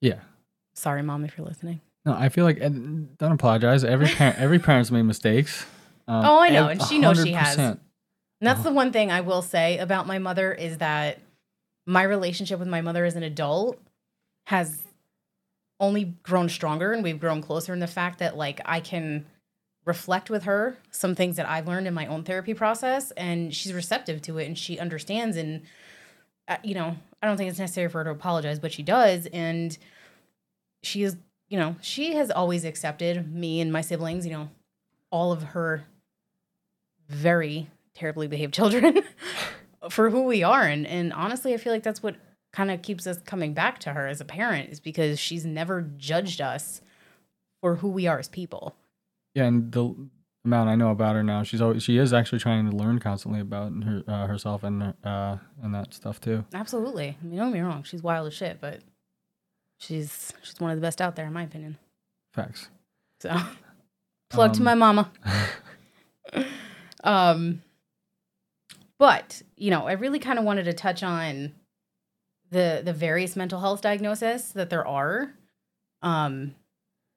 yeah 0.00 0.20
Sorry 0.74 1.02
mom 1.02 1.24
if 1.26 1.36
you're 1.36 1.46
listening. 1.46 1.80
no 2.06 2.14
i 2.14 2.30
feel 2.30 2.44
like 2.46 2.58
and 2.58 3.16
don't 3.18 3.32
apologize 3.32 3.84
every 3.84 4.06
parent 4.06 4.38
every 4.46 4.58
parent's 4.58 4.90
made 4.90 5.02
mistakes 5.02 5.66
um, 6.08 6.24
Oh, 6.24 6.40
I 6.40 6.48
know, 6.48 6.68
and 6.68 6.82
she 6.82 6.98
knows 6.98 7.22
she 7.22 7.32
has. 7.32 7.58
And 7.58 7.78
that's 8.40 8.60
Uh-huh. 8.60 8.70
the 8.70 8.74
one 8.74 8.90
thing 8.92 9.10
I 9.12 9.20
will 9.20 9.42
say 9.42 9.76
about 9.78 10.06
my 10.06 10.18
mother 10.18 10.52
is 10.52 10.78
that 10.78 11.18
my 11.86 12.02
relationship 12.02 12.58
with 12.58 12.68
my 12.68 12.80
mother 12.80 13.04
as 13.04 13.14
an 13.16 13.22
adult 13.22 13.78
has 14.46 14.82
only 15.80 16.04
grown 16.22 16.48
stronger 16.48 16.92
and 16.92 17.02
we've 17.02 17.20
grown 17.20 17.42
closer 17.42 17.72
in 17.74 17.80
the 17.80 17.86
fact 17.86 18.18
that 18.20 18.36
like 18.36 18.60
I 18.64 18.80
can 18.80 19.26
reflect 19.84 20.30
with 20.30 20.44
her 20.44 20.78
some 20.90 21.14
things 21.14 21.36
that 21.36 21.48
I've 21.48 21.66
learned 21.66 21.86
in 21.86 21.94
my 21.94 22.06
own 22.06 22.22
therapy 22.22 22.54
process 22.54 23.10
and 23.12 23.54
she's 23.54 23.72
receptive 23.72 24.22
to 24.22 24.38
it 24.38 24.46
and 24.46 24.56
she 24.56 24.78
understands 24.78 25.36
and 25.36 25.62
uh, 26.48 26.56
you 26.62 26.74
know, 26.74 26.96
I 27.22 27.26
don't 27.26 27.36
think 27.36 27.50
it's 27.50 27.58
necessary 27.58 27.88
for 27.88 27.98
her 27.98 28.04
to 28.04 28.10
apologize, 28.10 28.58
but 28.58 28.72
she 28.72 28.82
does 28.82 29.26
and 29.26 29.76
she 30.82 31.04
is, 31.04 31.16
you 31.48 31.58
know, 31.58 31.76
she 31.80 32.14
has 32.14 32.30
always 32.30 32.64
accepted 32.64 33.32
me 33.32 33.60
and 33.60 33.72
my 33.72 33.80
siblings, 33.80 34.26
you 34.26 34.32
know, 34.32 34.50
all 35.10 35.32
of 35.32 35.42
her 35.42 35.84
very 37.08 37.68
terribly 37.94 38.26
behaved 38.26 38.54
children 38.54 39.02
for 39.90 40.10
who 40.10 40.22
we 40.22 40.42
are 40.44 40.62
and 40.62 40.86
and 40.86 41.12
honestly 41.12 41.52
I 41.52 41.56
feel 41.56 41.72
like 41.72 41.82
that's 41.82 42.02
what 42.02 42.14
kind 42.52 42.70
of 42.70 42.82
keeps 42.82 43.06
us 43.06 43.18
coming 43.22 43.52
back 43.52 43.78
to 43.80 43.92
her 43.92 44.06
as 44.06 44.20
a 44.20 44.24
parent 44.24 44.70
is 44.70 44.78
because 44.78 45.18
she's 45.18 45.44
never 45.44 45.82
judged 45.96 46.40
us 46.40 46.82
for 47.60 47.76
who 47.76 47.88
we 47.88 48.06
are 48.06 48.18
as 48.18 48.28
people. 48.28 48.76
Yeah, 49.34 49.44
and 49.44 49.72
the 49.72 49.94
amount 50.44 50.68
I 50.68 50.74
know 50.74 50.90
about 50.90 51.14
her 51.14 51.22
now, 51.22 51.42
she's 51.42 51.60
always 51.60 51.82
she 51.82 51.96
is 51.98 52.12
actually 52.12 52.38
trying 52.40 52.68
to 52.70 52.76
learn 52.76 52.98
constantly 52.98 53.40
about 53.40 53.72
her 53.84 54.02
uh, 54.06 54.26
herself 54.26 54.62
and 54.64 54.94
uh 55.04 55.36
and 55.62 55.74
that 55.74 55.94
stuff 55.94 56.20
too. 56.20 56.44
Absolutely. 56.52 57.16
I 57.20 57.24
mean, 57.26 57.38
don't 57.38 57.52
get 57.52 57.54
me 57.54 57.60
wrong, 57.60 57.82
she's 57.84 58.02
wild 58.02 58.26
as 58.26 58.34
shit, 58.34 58.60
but 58.60 58.80
she's 59.78 60.32
she's 60.42 60.58
one 60.60 60.70
of 60.70 60.76
the 60.76 60.82
best 60.82 61.00
out 61.00 61.16
there 61.16 61.26
in 61.26 61.32
my 61.32 61.44
opinion. 61.44 61.78
Facts. 62.34 62.68
So 63.20 63.34
plug 64.30 64.52
to 64.54 64.58
Um, 64.60 64.64
my 64.64 64.74
mama. 64.74 65.10
um 67.04 67.62
but, 68.98 69.42
you 69.56 69.70
know, 69.70 69.86
I 69.88 69.92
really 69.92 70.20
kind 70.20 70.38
of 70.38 70.44
wanted 70.44 70.64
to 70.64 70.72
touch 70.72 71.02
on 71.02 71.54
the 72.50 72.82
the 72.84 72.92
various 72.92 73.34
mental 73.34 73.58
health 73.60 73.80
diagnoses 73.80 74.52
that 74.52 74.70
there 74.70 74.86
are. 74.86 75.34
Um, 76.02 76.54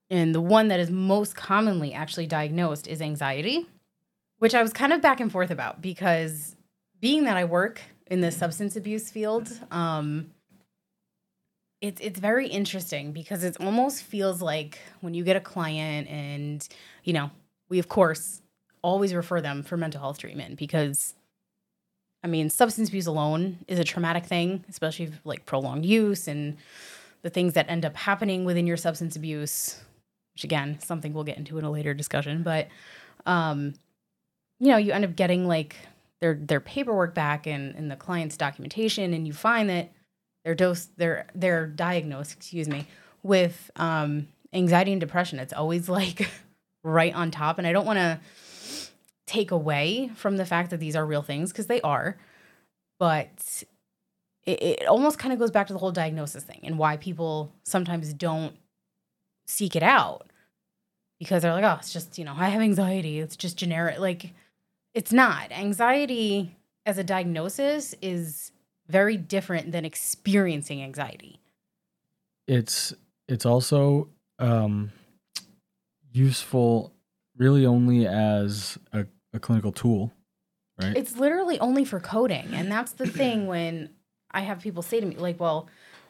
and 0.10 0.36
the 0.36 0.42
one 0.42 0.68
that 0.68 0.80
is 0.80 0.90
most 0.90 1.36
commonly 1.36 1.94
actually 1.94 2.28
diagnosed 2.28 2.88
is 2.88 3.02
anxiety, 3.02 3.66
which 4.40 4.54
I 4.54 4.62
was 4.62 4.74
kind 4.74 4.94
of 4.94 5.02
back 5.02 5.20
and 5.20 5.32
forth 5.32 5.52
about 5.52 5.82
because 5.82 6.56
being 7.00 7.24
that 7.26 7.38
I 7.38 7.46
work 7.46 7.82
in 8.08 8.22
the 8.22 8.32
substance 8.32 8.76
abuse 8.76 9.10
field, 9.10 9.50
um, 9.72 10.32
it's 11.82 12.02
it's 12.02 12.20
very 12.20 12.48
interesting 12.48 13.12
because 13.12 13.44
it 13.44 13.58
almost 13.60 14.04
feels 14.04 14.42
like 14.42 14.80
when 15.02 15.14
you 15.14 15.24
get 15.24 15.36
a 15.36 15.42
client 15.42 16.08
and 16.08 16.68
you 17.04 17.14
know 17.14 17.30
we 17.70 17.80
of 17.80 17.90
course 17.90 18.42
always 18.82 19.14
refer 19.14 19.42
them 19.42 19.62
for 19.64 19.78
mental 19.78 20.00
health 20.00 20.18
treatment 20.18 20.58
because 20.58 21.16
I 22.24 22.28
mean 22.28 22.50
substance 22.50 22.90
abuse 22.90 23.08
alone 23.08 23.58
is 23.68 23.78
a 23.78 23.84
traumatic 23.84 24.26
thing, 24.26 24.64
especially 24.70 25.12
like 25.26 25.46
prolonged 25.46 25.86
use 25.86 26.28
and 26.28 26.58
the 27.24 27.30
things 27.30 27.54
that 27.54 27.70
end 27.70 27.86
up 27.86 27.96
happening 27.96 28.46
within 28.46 28.68
your 28.68 28.78
substance 28.78 29.16
abuse, 29.16 29.84
which 30.36 30.44
again 30.44 30.78
something 30.80 31.14
we'll 31.14 31.24
get 31.24 31.38
into 31.38 31.58
in 31.58 31.66
a 31.66 31.72
later 31.72 31.94
discussion, 31.94 32.44
but 32.44 32.68
um, 33.26 33.74
you 34.60 34.68
know 34.68 34.78
you 34.78 34.92
end 34.92 35.04
up 35.06 35.16
getting 35.16 35.48
like 35.48 35.76
their 36.22 36.36
their 36.36 36.60
paperwork 36.60 37.16
back 37.16 37.48
and, 37.48 37.76
and 37.76 37.90
the 37.90 37.96
client's 37.96 38.38
documentation 38.38 39.14
and 39.14 39.26
you 39.26 39.34
find 39.34 39.70
that 39.70 39.92
they're 40.44 40.56
dose 40.56 40.90
they're 40.98 41.26
they're 41.34 41.66
diagnosed 41.68 42.34
excuse 42.34 42.68
me 42.68 42.86
with 43.24 43.72
um, 43.78 44.28
anxiety 44.54 44.92
and 44.92 45.02
depression. 45.02 45.40
It's 45.40 45.54
always 45.54 45.90
like 46.00 46.30
right 46.86 47.16
on 47.16 47.32
top 47.32 47.58
and 47.58 47.66
i 47.66 47.72
don't 47.72 47.86
want 47.86 47.98
to 47.98 48.20
take 49.26 49.50
away 49.50 50.12
from 50.16 50.38
the 50.38 50.46
fact 50.46 50.70
that 50.70 50.80
these 50.80 50.96
are 50.96 51.06
real 51.06 51.24
things 51.24 51.52
because 51.52 51.66
they 51.66 51.82
are 51.82 52.16
but 53.00 53.64
it, 54.46 54.62
it 54.62 54.86
almost 54.86 55.18
kind 55.18 55.34
of 55.34 55.40
goes 55.40 55.50
back 55.50 55.66
to 55.66 55.74
the 55.74 55.80
whole 55.80 55.92
diagnosis 55.92 56.44
thing 56.44 56.60
and 56.64 56.78
why 56.78 56.96
people 56.96 57.52
sometimes 57.64 58.14
don't 58.14 58.56
seek 59.46 59.76
it 59.76 59.84
out 59.84 60.30
because 61.20 61.42
they're 61.42 61.54
like 61.54 61.64
oh 61.64 61.78
it's 61.80 61.94
just 61.94 62.18
you 62.18 62.26
know 62.26 62.34
i 62.38 62.50
have 62.50 62.62
anxiety 62.62 63.20
it's 63.20 63.36
just 63.36 63.58
generic 63.58 64.00
like 64.00 64.34
it's 64.94 65.14
not 65.14 65.52
anxiety 65.52 66.56
as 66.86 66.98
a 66.98 67.04
diagnosis 67.04 67.96
is 68.02 68.52
very 68.88 69.18
different 69.18 69.72
than 69.72 69.86
experiencing 69.86 70.82
anxiety. 70.82 71.40
It's 72.48 72.94
it's 73.28 73.46
also 73.46 74.10
um, 74.38 74.92
useful 76.12 76.94
really 77.38 77.66
only 77.66 78.08
as 78.08 78.78
a, 78.94 79.06
a 79.34 79.40
clinical 79.40 79.72
tool, 79.72 80.14
right? 80.82 80.96
It's 80.96 81.18
literally 81.18 81.60
only 81.60 81.86
for 81.86 82.00
coding. 82.00 82.54
And 82.54 82.72
that's 82.72 82.94
the 82.94 83.08
thing 83.08 83.48
when 83.48 83.90
I 84.30 84.42
have 84.42 84.60
people 84.60 84.84
say 84.84 85.00
to 85.00 85.06
me, 85.06 85.16
like, 85.16 85.40
well, 85.40 85.68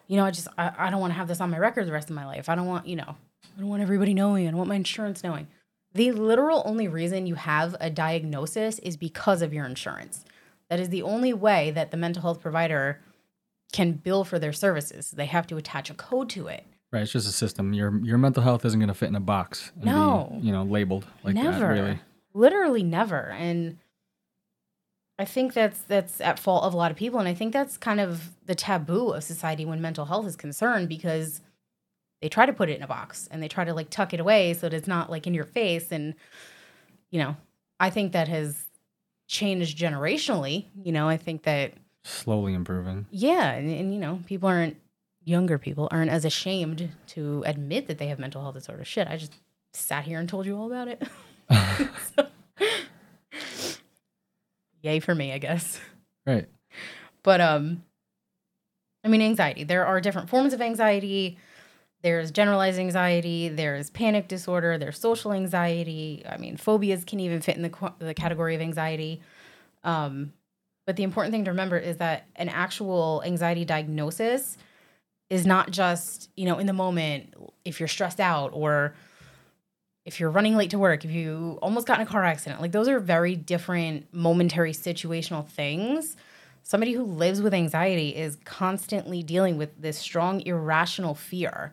you 0.08 0.18
know, 0.18 0.26
I 0.26 0.32
just, 0.32 0.50
I, 0.58 0.74
I 0.78 0.90
don't 0.92 1.00
want 1.00 1.14
to 1.14 1.18
have 1.18 1.30
this 1.30 1.40
on 1.40 1.50
my 1.50 1.58
record 1.58 1.88
the 1.88 1.94
rest 1.94 2.10
of 2.10 2.16
my 2.16 2.26
life. 2.26 2.50
I 2.50 2.56
don't 2.56 2.68
want, 2.68 2.86
you 2.86 2.98
know, 2.98 3.16
I 3.56 3.62
don't 3.62 3.70
want 3.70 3.82
everybody 3.82 4.14
knowing. 4.14 4.48
I 4.48 4.52
don't 4.52 4.58
want 4.58 4.70
my 4.70 4.76
insurance 4.76 5.24
knowing. 5.24 5.48
The 5.94 6.12
literal 6.12 6.62
only 6.66 6.88
reason 6.88 7.26
you 7.26 7.36
have 7.36 7.76
a 7.80 7.90
diagnosis 7.90 8.80
is 8.80 8.98
because 8.98 9.42
of 9.42 9.54
your 9.54 9.66
insurance. 9.66 10.26
That 10.70 10.80
is 10.80 10.90
the 10.90 11.04
only 11.04 11.34
way 11.34 11.72
that 11.72 11.92
the 11.92 11.98
mental 11.98 12.22
health 12.22 12.42
provider 12.42 13.02
can 13.72 13.94
bill 13.94 14.24
for 14.24 14.40
their 14.40 14.54
services. 14.54 15.12
They 15.12 15.26
have 15.26 15.48
to 15.48 15.58
attach 15.58 15.90
a 15.90 15.94
code 15.94 16.30
to 16.32 16.48
it. 16.48 16.66
Right, 16.92 17.02
it's 17.02 17.12
just 17.12 17.28
a 17.28 17.32
system. 17.32 17.74
Your 17.74 17.98
your 18.04 18.18
mental 18.18 18.44
health 18.44 18.64
isn't 18.66 18.80
going 18.80 18.88
to 18.88 18.94
fit 18.94 19.10
in 19.10 19.16
a 19.16 19.22
box. 19.22 19.72
And 19.76 19.86
no, 19.86 20.30
be, 20.32 20.48
you 20.48 20.54
know, 20.54 20.64
labeled 20.64 21.06
like 21.24 21.36
never, 21.36 21.60
that. 21.60 21.82
Really, 21.82 22.00
literally 22.34 22.84
never. 22.84 23.32
And 23.32 23.78
I 25.18 25.26
think 25.26 25.54
that's 25.54 25.80
that's 25.80 26.22
at 26.22 26.40
fault 26.40 26.64
of 26.64 26.74
a 26.74 26.78
lot 26.78 26.92
of 26.92 26.98
people, 26.98 27.20
and 27.20 27.28
I 27.28 27.34
think 27.34 27.54
that's 27.54 27.78
kind 27.78 28.00
of 28.00 28.32
the 28.46 28.56
taboo 28.56 29.12
of 29.12 29.24
society 29.24 29.66
when 29.66 29.82
mental 29.82 30.06
health 30.06 30.26
is 30.26 30.36
concerned 30.36 30.88
because 30.88 31.42
they 32.22 32.30
try 32.30 32.46
to 32.46 32.54
put 32.54 32.70
it 32.70 32.78
in 32.78 32.84
a 32.84 32.88
box 32.88 33.28
and 33.32 33.42
they 33.42 33.48
try 33.48 33.64
to 33.64 33.74
like 33.74 33.90
tuck 33.90 34.14
it 34.14 34.20
away 34.20 34.54
so 34.54 34.70
that 34.70 34.76
it's 34.76 34.88
not 34.88 35.10
like 35.10 35.28
in 35.28 35.34
your 35.34 35.46
face. 35.46 35.92
And 35.92 36.16
you 37.12 37.20
know, 37.20 37.36
I 37.80 37.90
think 37.90 38.14
that 38.14 38.28
has 38.28 38.66
changed 39.28 39.78
generationally. 39.78 40.66
You 40.76 40.92
know, 40.92 41.08
I 41.08 41.18
think 41.18 41.44
that 41.44 41.74
slowly 42.04 42.54
improving. 42.54 43.08
Yeah, 43.12 43.52
and, 43.52 43.70
and, 43.70 43.94
you 43.94 44.00
know, 44.00 44.20
people 44.26 44.48
aren't 44.48 44.78
younger 45.26 45.58
people 45.58 45.88
aren't 45.92 46.12
as 46.12 46.24
ashamed 46.24 46.92
to 47.08 47.44
admit 47.48 47.88
that 47.88 47.98
they 47.98 48.08
have 48.08 48.20
mental 48.20 48.42
health 48.42 48.54
disorder. 48.54 48.86
Shit, 48.86 49.08
I 49.08 49.18
just 49.18 49.34
sat 49.74 50.06
here 50.06 50.20
and 50.20 50.30
told 50.30 50.46
you 50.46 50.56
all 50.56 50.68
about 50.68 50.88
it. 50.88 51.02
so, 52.16 52.28
yay 54.82 55.00
for 55.00 55.16
me, 55.16 55.34
I 55.34 55.40
guess. 55.40 55.80
Right. 56.26 56.48
But 57.24 57.42
um 57.42 57.84
I 59.04 59.08
mean 59.08 59.22
anxiety. 59.22 59.64
There 59.64 59.86
are 59.86 60.00
different 60.00 60.30
forms 60.30 60.54
of 60.54 60.62
anxiety. 60.62 61.38
There's 62.06 62.30
generalized 62.30 62.78
anxiety, 62.78 63.50
there's 63.50 63.90
panic 63.90 64.28
disorder, 64.28 64.78
there's 64.78 65.00
social 65.00 65.34
anxiety. 65.34 66.24
I 66.30 66.38
mean, 66.38 66.56
phobias 66.56 67.04
can 67.04 67.20
even 67.20 67.42
fit 67.42 67.56
in 67.56 67.64
the, 67.64 67.94
the 67.98 68.14
category 68.14 68.54
of 68.54 68.62
anxiety. 68.62 69.24
Um, 69.84 70.32
but 70.86 70.98
the 70.98 71.02
important 71.02 71.34
thing 71.34 71.46
to 71.46 71.50
remember 71.50 71.80
is 71.80 71.98
that 71.98 72.28
an 72.36 72.50
actual 72.50 73.24
anxiety 73.26 73.66
diagnosis 73.66 74.56
is 75.32 75.48
not 75.48 75.72
just, 75.72 76.30
you 76.38 76.46
know, 76.46 76.60
in 76.60 76.68
the 76.68 76.74
moment, 76.74 77.34
if 77.66 77.80
you're 77.80 77.88
stressed 77.88 78.20
out 78.20 78.52
or 78.54 78.94
if 80.06 80.20
you're 80.20 80.30
running 80.30 80.56
late 80.56 80.70
to 80.70 80.78
work, 80.78 81.06
if 81.06 81.12
you 81.12 81.58
almost 81.64 81.88
got 81.88 82.00
in 82.00 82.06
a 82.06 82.08
car 82.08 82.24
accident. 82.24 82.62
Like, 82.62 82.72
those 82.72 82.88
are 82.88 83.00
very 83.00 83.36
different 83.36 84.14
momentary 84.14 84.74
situational 84.74 85.48
things 85.48 86.16
somebody 86.62 86.94
who 86.94 87.04
lives 87.04 87.42
with 87.42 87.54
anxiety 87.54 88.10
is 88.10 88.38
constantly 88.44 89.22
dealing 89.22 89.56
with 89.56 89.80
this 89.80 90.00
strong 90.00 90.42
irrational 90.42 91.14
fear 91.14 91.72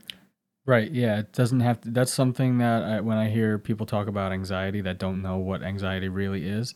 Right. 0.65 0.91
Yeah. 0.91 1.21
It 1.21 1.33
doesn't 1.33 1.61
have 1.61 1.81
to. 1.83 1.91
That's 1.91 2.13
something 2.13 2.59
that 2.59 2.83
I, 2.83 3.01
when 3.01 3.19
I 3.19 3.29
hear 3.29 3.59
people 3.59 3.87
talk 3.87 4.07
about 4.07 4.33
anxiety 4.33 4.81
that 4.83 4.99
don't 4.99 5.23
know 5.23 5.39
what 5.39 5.63
anxiety 5.63 6.09
really 6.09 6.47
is, 6.47 6.75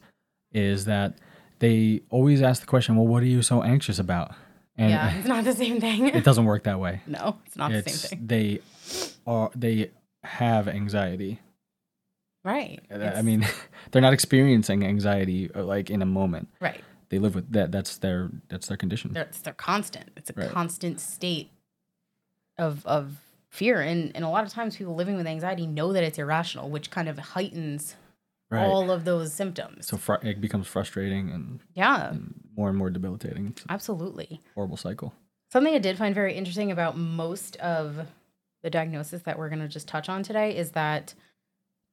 is 0.52 0.87
that 0.87 1.19
they 1.59 2.00
always 2.11 2.43
ask 2.43 2.61
the 2.61 2.66
question, 2.66 2.97
well, 2.97 3.07
what 3.07 3.23
are 3.23 3.26
you 3.26 3.43
so 3.43 3.62
anxious 3.62 3.99
about? 3.99 4.35
And 4.76 4.90
yeah, 4.90 5.16
it's 5.16 5.28
not 5.28 5.45
the 5.45 5.55
same 5.55 5.81
thing. 5.81 6.09
it 6.14 6.25
doesn't 6.25 6.45
work 6.45 6.64
that 6.64 6.78
way. 6.78 7.00
No, 7.07 7.38
it's 7.47 7.57
not 7.57 7.73
it's, 7.73 7.93
the 7.93 7.99
same 7.99 8.19
thing. 8.19 8.26
They 8.26 8.61
are, 9.26 9.50
they 9.55 9.90
have 10.23 10.69
anxiety. 10.69 11.40
Right. 12.45 12.81
I 12.90 13.23
mean, 13.23 13.47
they're 13.90 14.02
not 14.02 14.12
experiencing 14.12 14.85
anxiety 14.85 15.50
uh, 15.55 15.64
like 15.64 15.90
in 15.90 16.02
a 16.02 16.07
moment. 16.07 16.49
Right. 16.61 16.83
They 17.09 17.19
live 17.19 17.35
with 17.35 17.52
that. 17.52 17.73
That's 17.73 17.99
their, 17.99 18.31
that's 18.49 18.66
their 18.66 18.76
condition. 18.76 19.16
it's 19.16 19.40
their 19.40 19.55
constant. 19.55 20.11
It's 20.16 20.31
a 20.31 20.35
right. 20.35 20.50
constant 20.50 21.00
state 21.00 21.50
of, 22.59 22.85
of 22.87 23.16
fear. 23.56 23.80
And 23.80 24.12
and 24.14 24.25
a 24.25 24.28
lot 24.28 24.44
of 24.44 24.50
times 24.50 24.76
people 24.76 24.94
living 24.94 25.16
with 25.16 25.26
anxiety 25.26 25.66
know 25.66 25.92
that 25.92 26.04
it's 26.04 26.18
irrational, 26.18 26.70
which 26.70 26.90
kind 26.90 27.08
of 27.08 27.18
heightens 27.18 27.96
right. 28.50 28.64
all 28.64 28.90
of 28.90 29.04
those 29.04 29.32
symptoms. 29.32 29.86
So 29.86 29.96
fr- 29.96 30.14
it 30.22 30.40
becomes 30.40 30.66
frustrating 30.66 31.30
and 31.30 31.60
yeah, 31.75 32.10
and 32.10 32.34
more 32.56 32.68
and 32.68 32.78
more 32.78 32.90
debilitating. 32.90 33.56
Absolutely. 33.68 34.40
Horrible 34.54 34.76
cycle. 34.76 35.14
Something 35.52 35.75
I 35.75 35.78
did 35.78 35.96
find 35.96 36.14
very 36.14 36.34
interesting 36.34 36.70
about 36.70 36.98
most 36.98 37.56
of 37.56 38.06
the 38.62 38.70
diagnosis 38.70 39.22
that 39.22 39.38
we're 39.38 39.48
going 39.48 39.60
to 39.60 39.68
just 39.68 39.86
touch 39.86 40.08
on 40.08 40.22
today 40.22 40.56
is 40.56 40.72
that 40.72 41.14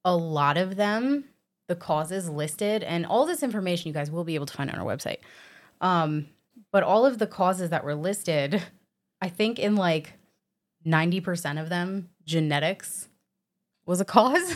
a 0.04 0.16
lot 0.16 0.58
of 0.58 0.76
them, 0.76 1.26
the 1.68 1.76
causes 1.76 2.28
listed, 2.30 2.84
and 2.84 3.06
all 3.06 3.26
this 3.26 3.44
information 3.44 3.88
you 3.88 3.94
guys 3.94 4.10
will 4.10 4.24
be 4.24 4.36
able 4.36 4.48
to 4.48 4.54
find 4.54 4.72
on 4.72 4.80
our 4.80 4.86
website. 4.86 5.20
Um, 5.82 6.28
but 6.72 6.84
all 6.84 7.06
of 7.06 7.20
the 7.20 7.28
causes 7.28 7.70
that 7.70 7.84
were 7.84 7.96
listed, 7.96 8.62
I 9.22 9.30
think 9.30 9.60
in 9.60 9.76
like 9.76 10.14
90% 10.86 11.62
of 11.62 11.70
them, 11.70 12.10
genetics 12.26 13.08
was 13.86 14.02
a 14.02 14.06
cause, 14.06 14.56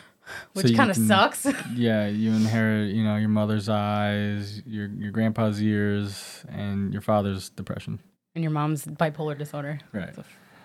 which 0.52 0.68
so 0.68 0.74
kind 0.74 0.90
of 0.90 0.96
sucks. 0.96 1.46
yeah, 1.74 2.06
you 2.08 2.30
inherit, 2.32 2.94
you 2.94 3.04
know, 3.04 3.16
your 3.16 3.28
mother's 3.28 3.68
eyes, 3.68 4.62
your 4.66 4.86
your 4.86 5.10
grandpa's 5.10 5.62
ears, 5.62 6.44
and 6.48 6.92
your 6.92 7.02
father's 7.02 7.48
depression. 7.50 8.00
And 8.34 8.44
your 8.44 8.52
mom's 8.52 8.84
bipolar 8.84 9.36
disorder. 9.36 9.80
Right. 9.92 10.14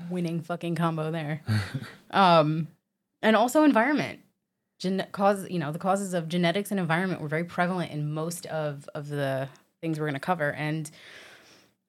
winning 0.10 0.41
fucking 0.41 0.75
combo 0.75 1.12
there. 1.12 1.41
um, 2.12 2.67
and 3.22 3.36
also 3.36 3.63
environment. 3.63 4.20
Gen- 4.79 5.08
cause, 5.12 5.48
you 5.50 5.60
know, 5.60 5.72
the 5.72 5.79
causes 5.79 6.13
of 6.13 6.27
genetics 6.27 6.70
and 6.70 6.79
environment 6.79 7.22
were 7.22 7.29
very 7.29 7.46
prevalent 7.46 7.91
in 7.91 8.12
most 8.12 8.46
of 8.48 8.88
of 8.93 9.08
the 9.08 9.48
things 9.82 10.00
we're 10.00 10.05
going 10.05 10.13
to 10.13 10.20
cover. 10.20 10.51
And 10.51 10.89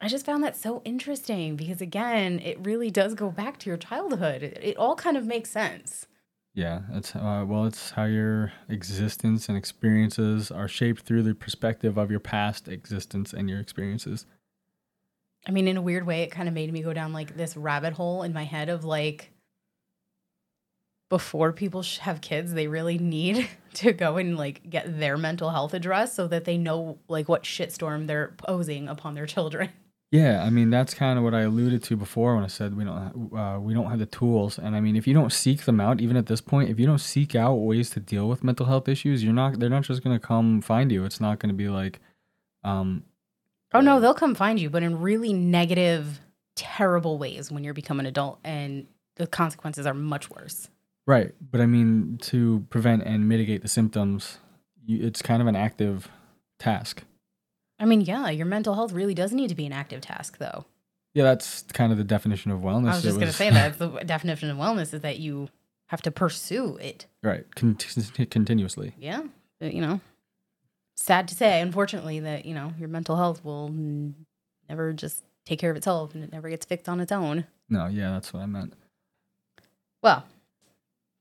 I 0.04 0.08
just 0.08 0.26
found 0.26 0.44
that 0.44 0.54
so 0.54 0.82
interesting 0.84 1.56
because 1.56 1.80
again, 1.80 2.38
it 2.40 2.58
really 2.60 2.90
does 2.90 3.14
go 3.14 3.30
back 3.30 3.58
to 3.60 3.70
your 3.70 3.78
childhood. 3.78 4.42
It, 4.42 4.58
it 4.62 4.76
all 4.76 4.96
kind 4.96 5.16
of 5.16 5.24
makes 5.24 5.48
sense. 5.48 6.06
Yeah, 6.52 6.82
it's 6.92 7.16
uh, 7.16 7.46
well, 7.48 7.64
it's 7.64 7.92
how 7.92 8.04
your 8.04 8.52
existence 8.68 9.48
and 9.48 9.56
experiences 9.56 10.50
are 10.50 10.68
shaped 10.68 11.04
through 11.06 11.22
the 11.22 11.34
perspective 11.34 11.96
of 11.96 12.10
your 12.10 12.20
past 12.20 12.68
existence 12.68 13.32
and 13.32 13.48
your 13.48 13.60
experiences. 13.60 14.26
I 15.46 15.52
mean, 15.52 15.66
in 15.66 15.78
a 15.78 15.82
weird 15.82 16.04
way, 16.06 16.20
it 16.20 16.30
kind 16.30 16.48
of 16.48 16.54
made 16.54 16.70
me 16.70 16.82
go 16.82 16.92
down 16.92 17.14
like 17.14 17.38
this 17.38 17.56
rabbit 17.56 17.94
hole 17.94 18.24
in 18.24 18.34
my 18.34 18.44
head 18.44 18.68
of 18.68 18.84
like, 18.84 19.32
before 21.08 21.50
people 21.50 21.82
have 22.00 22.20
kids, 22.20 22.52
they 22.52 22.66
really 22.66 22.98
need 22.98 23.48
to 23.76 23.94
go 23.94 24.18
and 24.18 24.36
like 24.36 24.68
get 24.68 25.00
their 25.00 25.16
mental 25.16 25.48
health 25.48 25.72
addressed 25.72 26.14
so 26.14 26.28
that 26.28 26.44
they 26.44 26.58
know 26.58 26.98
like 27.08 27.26
what 27.26 27.44
shitstorm 27.44 28.06
they're 28.06 28.34
posing 28.36 28.86
upon 28.86 29.14
their 29.14 29.24
children. 29.24 29.70
Yeah, 30.10 30.44
I 30.44 30.50
mean 30.50 30.70
that's 30.70 30.94
kind 30.94 31.18
of 31.18 31.24
what 31.24 31.34
I 31.34 31.40
alluded 31.40 31.82
to 31.84 31.96
before 31.96 32.36
when 32.36 32.44
I 32.44 32.48
said 32.48 32.76
we 32.76 32.84
don't 32.84 33.32
uh, 33.36 33.58
we 33.58 33.74
don't 33.74 33.90
have 33.90 33.98
the 33.98 34.06
tools, 34.06 34.58
and 34.58 34.76
I 34.76 34.80
mean 34.80 34.94
if 34.94 35.06
you 35.08 35.14
don't 35.14 35.32
seek 35.32 35.62
them 35.62 35.80
out, 35.80 36.00
even 36.00 36.16
at 36.16 36.26
this 36.26 36.40
point, 36.40 36.70
if 36.70 36.78
you 36.78 36.86
don't 36.86 36.98
seek 37.00 37.34
out 37.34 37.54
ways 37.54 37.90
to 37.90 38.00
deal 38.00 38.28
with 38.28 38.44
mental 38.44 38.66
health 38.66 38.88
issues, 38.88 39.24
you're 39.24 39.32
not 39.32 39.58
they're 39.58 39.68
not 39.70 39.82
just 39.82 40.04
gonna 40.04 40.20
come 40.20 40.60
find 40.60 40.92
you. 40.92 41.04
It's 41.04 41.20
not 41.20 41.40
gonna 41.40 41.54
be 41.54 41.68
like, 41.68 42.00
um, 42.62 43.04
Oh 43.72 43.80
no, 43.80 43.98
they'll 43.98 44.14
come 44.14 44.36
find 44.36 44.60
you, 44.60 44.70
but 44.70 44.84
in 44.84 45.00
really 45.00 45.32
negative, 45.32 46.20
terrible 46.54 47.18
ways 47.18 47.50
when 47.50 47.64
you're 47.64 47.74
become 47.74 47.98
an 47.98 48.06
adult, 48.06 48.38
and 48.44 48.86
the 49.16 49.26
consequences 49.26 49.84
are 49.84 49.94
much 49.94 50.30
worse. 50.30 50.68
right. 51.06 51.34
But 51.50 51.60
I 51.60 51.66
mean 51.66 52.18
to 52.22 52.64
prevent 52.70 53.02
and 53.02 53.28
mitigate 53.28 53.62
the 53.62 53.68
symptoms, 53.68 54.38
you, 54.86 55.04
it's 55.04 55.22
kind 55.22 55.42
of 55.42 55.48
an 55.48 55.56
active 55.56 56.08
task. 56.60 57.02
I 57.84 57.86
mean, 57.86 58.00
yeah, 58.00 58.30
your 58.30 58.46
mental 58.46 58.74
health 58.74 58.92
really 58.92 59.12
does 59.12 59.34
need 59.34 59.48
to 59.48 59.54
be 59.54 59.66
an 59.66 59.72
active 59.74 60.00
task, 60.00 60.38
though. 60.38 60.64
Yeah, 61.12 61.24
that's 61.24 61.64
kind 61.74 61.92
of 61.92 61.98
the 61.98 62.04
definition 62.04 62.50
of 62.50 62.60
wellness. 62.60 62.88
I 62.88 62.94
was 62.94 63.02
just 63.02 63.16
going 63.16 63.26
to 63.30 63.36
say 63.36 63.50
that 63.50 63.78
the 63.78 63.88
definition 64.06 64.48
of 64.48 64.56
wellness 64.56 64.94
is 64.94 65.02
that 65.02 65.18
you 65.18 65.50
have 65.88 66.00
to 66.00 66.10
pursue 66.10 66.78
it. 66.78 67.04
right 67.22 67.44
con- 67.54 67.76
continuously. 68.30 68.94
Yeah, 68.98 69.24
you 69.60 69.82
know, 69.82 70.00
sad 70.96 71.28
to 71.28 71.34
say, 71.34 71.60
unfortunately, 71.60 72.20
that 72.20 72.46
you 72.46 72.54
know 72.54 72.72
your 72.78 72.88
mental 72.88 73.16
health 73.16 73.44
will 73.44 73.66
n- 73.66 74.14
never 74.66 74.94
just 74.94 75.22
take 75.44 75.58
care 75.58 75.70
of 75.70 75.76
itself 75.76 76.14
and 76.14 76.24
it 76.24 76.32
never 76.32 76.48
gets 76.48 76.64
fixed 76.64 76.88
on 76.88 77.00
its 77.00 77.12
own. 77.12 77.46
No, 77.68 77.86
yeah, 77.86 78.12
that's 78.12 78.32
what 78.32 78.42
I 78.42 78.46
meant. 78.46 78.72
Well, 80.02 80.24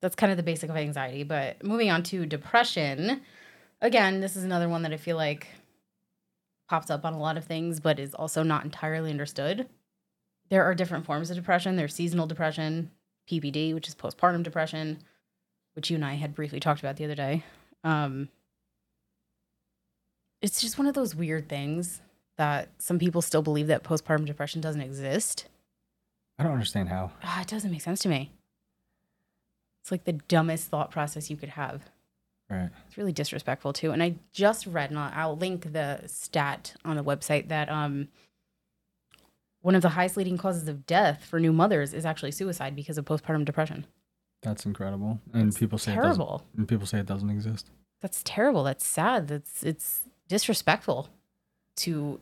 that's 0.02 0.16
kind 0.16 0.32
of 0.32 0.38
the 0.38 0.44
basic 0.44 0.70
of 0.70 0.78
anxiety. 0.78 1.24
But 1.24 1.62
moving 1.62 1.92
on 1.92 2.04
to 2.04 2.26
depression, 2.26 3.20
again, 3.82 4.22
this 4.22 4.38
is 4.38 4.46
another 4.46 4.70
one 4.70 4.84
that 4.84 4.94
I 4.94 4.98
feel 4.98 5.18
like 5.18 5.48
pops 6.70 6.90
up 6.90 7.06
on 7.06 7.14
a 7.14 7.20
lot 7.20 7.38
of 7.38 7.46
things, 7.46 7.80
but 7.80 8.00
is 8.00 8.14
also 8.14 8.44
not 8.44 8.64
entirely 8.64 9.12
understood. 9.12 9.68
There 10.50 10.64
are 10.64 10.76
different 10.76 11.06
forms 11.06 11.30
of 11.30 11.36
depression. 11.36 11.76
There's 11.76 11.96
seasonal 11.96 12.28
depression, 12.28 12.92
PPD, 13.30 13.74
which 13.74 13.88
is 13.88 13.96
postpartum 13.96 14.44
depression, 14.44 15.00
which 15.74 15.90
you 15.90 15.96
and 15.96 16.06
I 16.06 16.16
had 16.16 16.36
briefly 16.36 16.60
talked 16.60 16.80
about 16.80 16.98
the 16.98 17.06
other 17.06 17.16
day. 17.16 17.44
Um, 17.84 18.30
it's 20.42 20.62
just 20.62 20.78
one 20.78 20.88
of 20.88 20.94
those 20.94 21.16
weird 21.16 21.50
things 21.50 22.02
that 22.38 22.70
some 22.78 23.00
people 23.00 23.22
still 23.22 23.42
believe 23.42 23.68
that 23.68 23.84
postpartum 23.84 24.26
depression 24.26 24.62
doesn't 24.62 24.82
exist. 24.82 25.48
I 26.38 26.44
don't 26.44 26.54
understand 26.54 26.90
how. 26.90 27.12
Ah, 27.24 27.42
it 27.42 27.48
doesn't 27.48 27.72
make 27.72 27.82
sense 27.82 28.02
to 28.02 28.10
me. 28.10 28.32
It's 29.82 29.92
like 29.92 30.06
the 30.06 30.14
dumbest 30.14 30.70
thought 30.70 30.92
process 30.92 31.30
you 31.30 31.38
could 31.38 31.50
have. 31.50 31.90
Right. 32.54 32.70
It's 32.88 32.98
really 32.98 33.12
disrespectful 33.12 33.74
too. 33.74 33.92
And 33.92 34.04
I 34.04 34.16
just 34.32 34.68
read, 34.68 34.90
and 34.92 35.00
I'll, 35.00 35.12
I'll 35.16 35.38
link 35.38 35.74
the 35.74 36.02
stat 36.08 36.74
on 36.86 36.96
the 36.96 37.04
website 37.04 37.48
that 37.50 37.68
um, 37.70 38.10
one 39.62 39.76
of 39.76 39.82
the 39.82 39.90
highest 39.90 40.18
leading 40.18 40.38
causes 40.38 40.68
of 40.68 40.86
death 40.86 41.26
for 41.26 41.40
new 41.40 41.54
mothers 41.54 41.94
is 41.94 42.06
actually 42.06 42.32
suicide 42.32 42.76
because 42.76 42.98
of 42.98 43.06
postpartum 43.06 43.46
depression. 43.46 43.86
That's 44.42 44.66
incredible. 44.66 45.20
And 45.34 45.48
It's 45.50 45.58
people 45.58 45.78
say 45.78 45.94
it 45.94 45.96
doesn't, 45.96 46.10
terrible. 46.18 46.44
and 46.58 46.68
people 46.68 46.86
say 46.86 47.00
it 47.00 47.06
doesn't 47.06 47.30
exist. 47.30 47.70
That's 48.02 48.22
terrible. 48.24 48.64
That's 48.64 48.86
sad. 48.86 49.30
That's 49.30 49.64
it's 49.64 50.02
disrespectful 50.28 51.08
to 51.78 52.20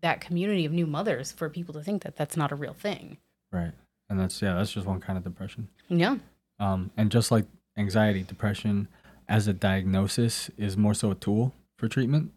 that 0.00 0.20
community 0.20 0.64
of 0.64 0.72
new 0.72 0.86
mothers 0.86 1.30
for 1.30 1.48
people 1.48 1.72
to 1.74 1.82
think 1.82 2.02
that 2.02 2.16
that's 2.16 2.36
not 2.36 2.50
a 2.50 2.56
real 2.56 2.74
thing. 2.74 3.18
Right. 3.52 3.70
And 4.10 4.18
that's 4.18 4.42
yeah, 4.42 4.54
that's 4.54 4.72
just 4.72 4.86
one 4.86 5.00
kind 5.00 5.16
of 5.16 5.22
depression. 5.22 5.68
Yeah. 5.88 6.16
Um, 6.58 6.90
and 6.96 7.10
just 7.12 7.30
like 7.30 7.46
anxiety, 7.76 8.24
depression 8.24 8.88
as 9.32 9.48
a 9.48 9.54
diagnosis 9.54 10.50
is 10.58 10.76
more 10.76 10.92
so 10.92 11.10
a 11.10 11.14
tool 11.14 11.54
for 11.78 11.88
treatment. 11.88 12.30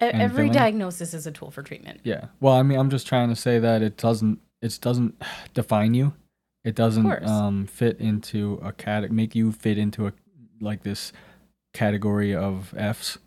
Every 0.00 0.44
feeling? 0.44 0.52
diagnosis 0.52 1.12
is 1.12 1.26
a 1.26 1.30
tool 1.30 1.50
for 1.50 1.62
treatment. 1.62 2.00
Yeah. 2.04 2.26
Well, 2.40 2.54
I 2.54 2.62
mean, 2.62 2.78
I'm 2.78 2.88
just 2.88 3.06
trying 3.06 3.28
to 3.28 3.36
say 3.36 3.58
that 3.58 3.82
it 3.82 3.98
doesn't 3.98 4.40
it 4.62 4.78
doesn't 4.80 5.20
define 5.54 5.92
you. 5.92 6.14
It 6.64 6.74
doesn't 6.74 7.24
um 7.28 7.66
fit 7.66 8.00
into 8.00 8.60
a 8.64 8.72
cat 8.72 9.10
make 9.12 9.34
you 9.34 9.52
fit 9.52 9.76
into 9.76 10.06
a 10.06 10.12
like 10.58 10.84
this 10.84 11.12
category 11.74 12.34
of 12.34 12.72
Fs 12.74 13.18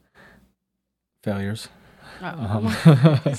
failures. 1.23 1.69
Oh, 2.23 2.27
Um, 2.27 3.35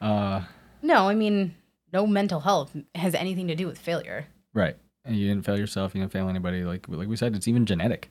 uh 0.00 0.42
No, 0.80 1.08
I 1.08 1.14
mean, 1.16 1.56
no 1.92 2.06
mental 2.06 2.40
health 2.40 2.76
has 2.94 3.16
anything 3.16 3.48
to 3.48 3.56
do 3.56 3.66
with 3.66 3.78
failure. 3.78 4.26
right. 4.54 4.76
And 5.04 5.16
you 5.16 5.26
didn't 5.26 5.44
fail 5.44 5.58
yourself, 5.58 5.96
you 5.96 6.00
didn't 6.00 6.12
fail 6.12 6.28
anybody 6.28 6.62
like 6.62 6.88
like 6.88 7.08
we 7.08 7.16
said 7.16 7.34
it's 7.34 7.48
even 7.48 7.66
genetic. 7.66 8.08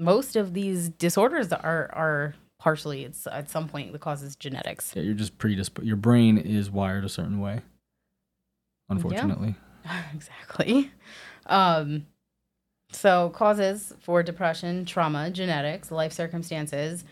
Most 0.00 0.34
of 0.34 0.54
these 0.54 0.88
disorders 0.88 1.52
are 1.52 1.90
are 1.92 2.34
partially 2.58 3.04
it's 3.04 3.26
at 3.26 3.48
some 3.48 3.68
point 3.68 3.92
the 3.92 3.98
cause 3.98 4.22
is 4.22 4.34
genetics. 4.34 4.92
Yeah, 4.94 5.02
you're 5.02 5.14
just 5.14 5.38
predisposed. 5.38 5.86
Your 5.86 5.96
brain 5.96 6.38
is 6.38 6.70
wired 6.70 7.04
a 7.04 7.08
certain 7.08 7.40
way. 7.40 7.60
Unfortunately. 8.88 9.54
exactly. 10.14 10.90
Um 11.46 12.06
so 12.92 13.30
causes 13.30 13.94
for 14.00 14.22
depression, 14.22 14.84
trauma, 14.84 15.30
genetics, 15.30 15.92
life 15.92 16.12
circumstances, 16.12 17.04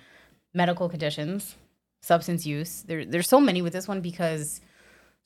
medical 0.52 0.88
conditions, 0.88 1.54
substance 2.02 2.44
use. 2.44 2.82
There, 2.82 3.04
there's 3.04 3.28
so 3.28 3.40
many 3.40 3.62
with 3.62 3.72
this 3.72 3.86
one 3.86 4.00
because 4.00 4.60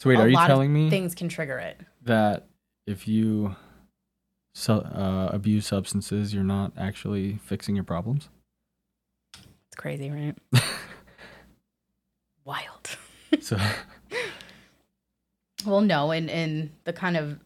So 0.01 0.11
wait, 0.11 0.19
are 0.19 0.29
you 0.29 0.37
telling 0.37 0.73
me 0.73 0.91
things 0.91 1.15
can 1.15 1.29
trigger 1.29 1.59
it. 1.59 1.81
that 2.03 2.49
if 2.87 3.09
you 3.09 3.57
su- 4.55 4.73
uh, 4.73 5.31
abuse 5.33 5.67
substances, 5.67 6.33
you're 6.35 6.45
not 6.45 6.73
actually 6.77 7.37
fixing 7.45 7.75
your 7.75 7.85
problems? 7.85 8.29
It's 9.35 9.77
crazy, 9.77 10.11
right? 10.11 10.37
Wild. 12.45 12.97
So 13.41 13.57
Well, 15.65 15.81
no, 15.81 16.11
and 16.11 16.29
and 16.29 16.71
the 16.85 16.93
kind 16.93 17.17
of 17.17 17.41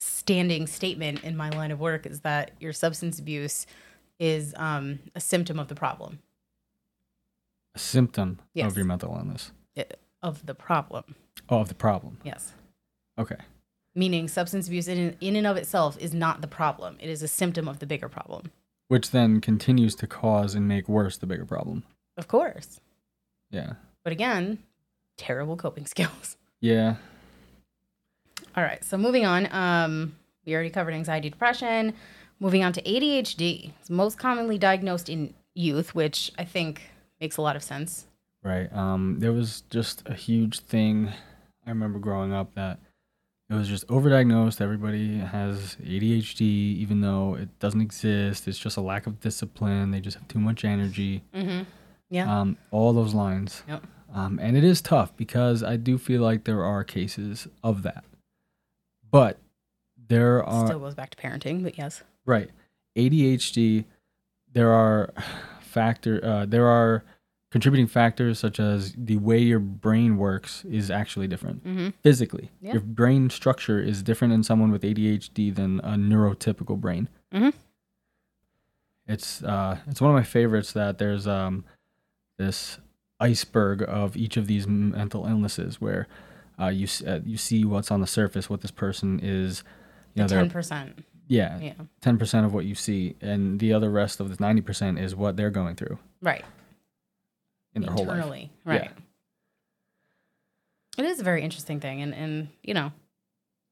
standing 0.00 0.66
statement 0.68 1.24
in 1.24 1.36
my 1.36 1.50
line 1.50 1.70
of 1.72 1.80
work 1.80 2.06
is 2.06 2.20
that 2.20 2.52
your 2.60 2.72
substance 2.72 3.18
abuse 3.18 3.66
is 4.20 4.54
um, 4.56 5.00
a 5.16 5.20
symptom 5.20 5.58
of 5.58 5.66
the 5.68 5.74
problem 5.74 6.20
a 7.74 7.78
symptom 7.80 8.38
Yes. 8.54 8.70
of 8.70 8.76
your 8.76 8.86
mental 8.86 9.12
illness. 9.16 9.50
of 10.22 10.46
the 10.46 10.54
problem. 10.54 11.16
Oh, 11.48 11.58
of 11.60 11.68
the 11.68 11.74
problem. 11.74 12.18
Yes, 12.22 12.52
Okay. 13.18 13.36
Meaning 13.94 14.28
substance 14.28 14.66
abuse 14.66 14.88
in 14.88 15.16
in 15.20 15.36
and 15.36 15.46
of 15.46 15.56
itself 15.56 15.96
is 16.00 16.12
not 16.14 16.40
the 16.40 16.46
problem. 16.48 16.96
It 17.00 17.08
is 17.10 17.22
a 17.22 17.28
symptom 17.28 17.68
of 17.68 17.78
the 17.78 17.86
bigger 17.86 18.08
problem. 18.08 18.50
Which 18.88 19.10
then 19.12 19.40
continues 19.40 19.94
to 19.96 20.06
cause 20.06 20.54
and 20.54 20.68
make 20.68 20.88
worse 20.88 21.16
the 21.16 21.26
bigger 21.26 21.46
problem. 21.46 21.84
Of 22.16 22.28
course, 22.28 22.80
Yeah. 23.50 23.74
but 24.04 24.12
again, 24.12 24.58
terrible 25.16 25.56
coping 25.56 25.86
skills. 25.94 26.36
Yeah. 26.60 26.96
All 28.56 28.62
right, 28.62 28.84
so 28.84 28.96
moving 28.96 29.24
on. 29.26 29.48
Um, 29.52 30.14
we 30.46 30.54
already 30.54 30.70
covered 30.70 30.94
anxiety, 30.94 31.30
depression. 31.30 31.94
Moving 32.40 32.62
on 32.62 32.72
to 32.74 32.82
ADHD. 32.82 33.72
It's 33.80 33.90
most 33.90 34.18
commonly 34.18 34.58
diagnosed 34.58 35.08
in 35.08 35.34
youth, 35.54 35.94
which 35.94 36.30
I 36.38 36.44
think 36.44 36.82
makes 37.20 37.36
a 37.36 37.42
lot 37.42 37.56
of 37.56 37.62
sense. 37.62 38.06
Right. 38.42 38.70
Um, 38.72 39.16
there 39.20 39.32
was 39.32 39.62
just 39.70 40.02
a 40.06 40.14
huge 40.14 40.60
thing. 40.60 41.10
I 41.66 41.70
remember 41.70 41.98
growing 41.98 42.32
up 42.32 42.54
that 42.54 42.78
it 43.50 43.54
was 43.54 43.68
just 43.68 43.86
overdiagnosed. 43.88 44.60
Everybody 44.60 45.18
has 45.18 45.76
ADHD, 45.82 46.40
even 46.40 47.02
though 47.02 47.34
it 47.34 47.58
doesn't 47.58 47.80
exist. 47.80 48.48
It's 48.48 48.58
just 48.58 48.76
a 48.76 48.80
lack 48.80 49.06
of 49.06 49.20
discipline. 49.20 49.90
They 49.90 50.00
just 50.00 50.16
have 50.16 50.26
too 50.28 50.38
much 50.38 50.64
energy. 50.64 51.22
Mm-hmm. 51.34 51.64
Yeah. 52.08 52.40
Um, 52.40 52.56
all 52.70 52.92
those 52.92 53.12
lines. 53.12 53.62
Yep. 53.68 53.84
Um, 54.14 54.38
and 54.40 54.56
it 54.56 54.64
is 54.64 54.80
tough 54.80 55.14
because 55.16 55.62
I 55.62 55.76
do 55.76 55.98
feel 55.98 56.22
like 56.22 56.44
there 56.44 56.64
are 56.64 56.84
cases 56.84 57.48
of 57.62 57.82
that. 57.82 58.04
But 59.10 59.38
there 60.08 60.42
are 60.42 60.66
Still 60.66 60.78
goes 60.78 60.94
back 60.94 61.10
to 61.14 61.18
parenting, 61.18 61.62
but 61.62 61.76
yes. 61.76 62.02
Right. 62.24 62.50
ADHD, 62.96 63.84
there 64.52 64.72
are 64.72 65.12
factor 65.60 66.24
uh, 66.24 66.46
there 66.46 66.66
are 66.66 67.04
contributing 67.54 67.86
factors 67.86 68.36
such 68.38 68.58
as 68.58 68.92
the 68.98 69.16
way 69.18 69.38
your 69.38 69.60
brain 69.60 70.16
works 70.18 70.64
is 70.64 70.90
actually 70.90 71.28
different 71.28 71.62
Mm-hmm. 71.64 71.88
physically. 72.02 72.50
Yeah. 72.60 72.72
Your 72.72 72.80
brain 72.82 73.30
structure 73.30 73.80
is 73.80 74.02
different 74.02 74.34
in 74.34 74.42
someone 74.42 74.72
with 74.72 74.82
ADHD 74.82 75.54
than 75.54 75.78
a 75.80 75.90
neurotypical 76.10 76.76
brain. 76.80 77.08
Mhm. 77.32 77.52
It's 79.06 79.42
uh 79.42 79.78
it's 79.86 80.00
one 80.00 80.10
of 80.10 80.16
my 80.16 80.22
favorites 80.24 80.72
that 80.72 80.98
there's 80.98 81.26
um 81.28 81.64
this 82.38 82.78
iceberg 83.20 83.84
of 83.86 84.16
each 84.16 84.36
of 84.36 84.46
these 84.48 84.66
mental 84.66 85.26
illnesses 85.26 85.80
where 85.80 86.08
uh, 86.60 86.66
you 86.68 86.88
uh, 87.06 87.20
you 87.24 87.36
see 87.36 87.64
what's 87.64 87.90
on 87.90 88.00
the 88.00 88.06
surface, 88.06 88.50
what 88.50 88.60
this 88.62 88.70
person 88.70 89.20
is, 89.22 89.62
you 90.14 90.22
know, 90.22 90.28
ten 90.28 90.50
percent. 90.50 91.04
yeah, 91.28 91.58
Yeah. 91.60 91.74
ten 92.00 92.16
percent 92.18 92.46
of 92.46 92.52
what 92.54 92.64
you 92.64 92.74
see, 92.74 93.14
and 93.20 93.60
the 93.60 93.72
other 93.72 93.90
rest 93.90 94.18
of 94.20 94.28
the 94.28 94.36
ninety 94.40 94.60
percent 94.62 94.98
is 94.98 95.14
what 95.14 95.36
they're 95.36 95.50
going 95.50 95.76
through 95.76 95.98
Right. 96.20 96.44
In 97.74 97.82
their 97.82 97.92
whole 97.92 98.04
life. 98.04 98.16
Internally. 98.16 98.50
Right. 98.64 98.84
Yeah. 98.84 98.90
It 100.96 101.04
is 101.04 101.18
a 101.20 101.24
very 101.24 101.42
interesting 101.42 101.80
thing. 101.80 102.02
And 102.02 102.14
and 102.14 102.48
you 102.62 102.74
know, 102.74 102.92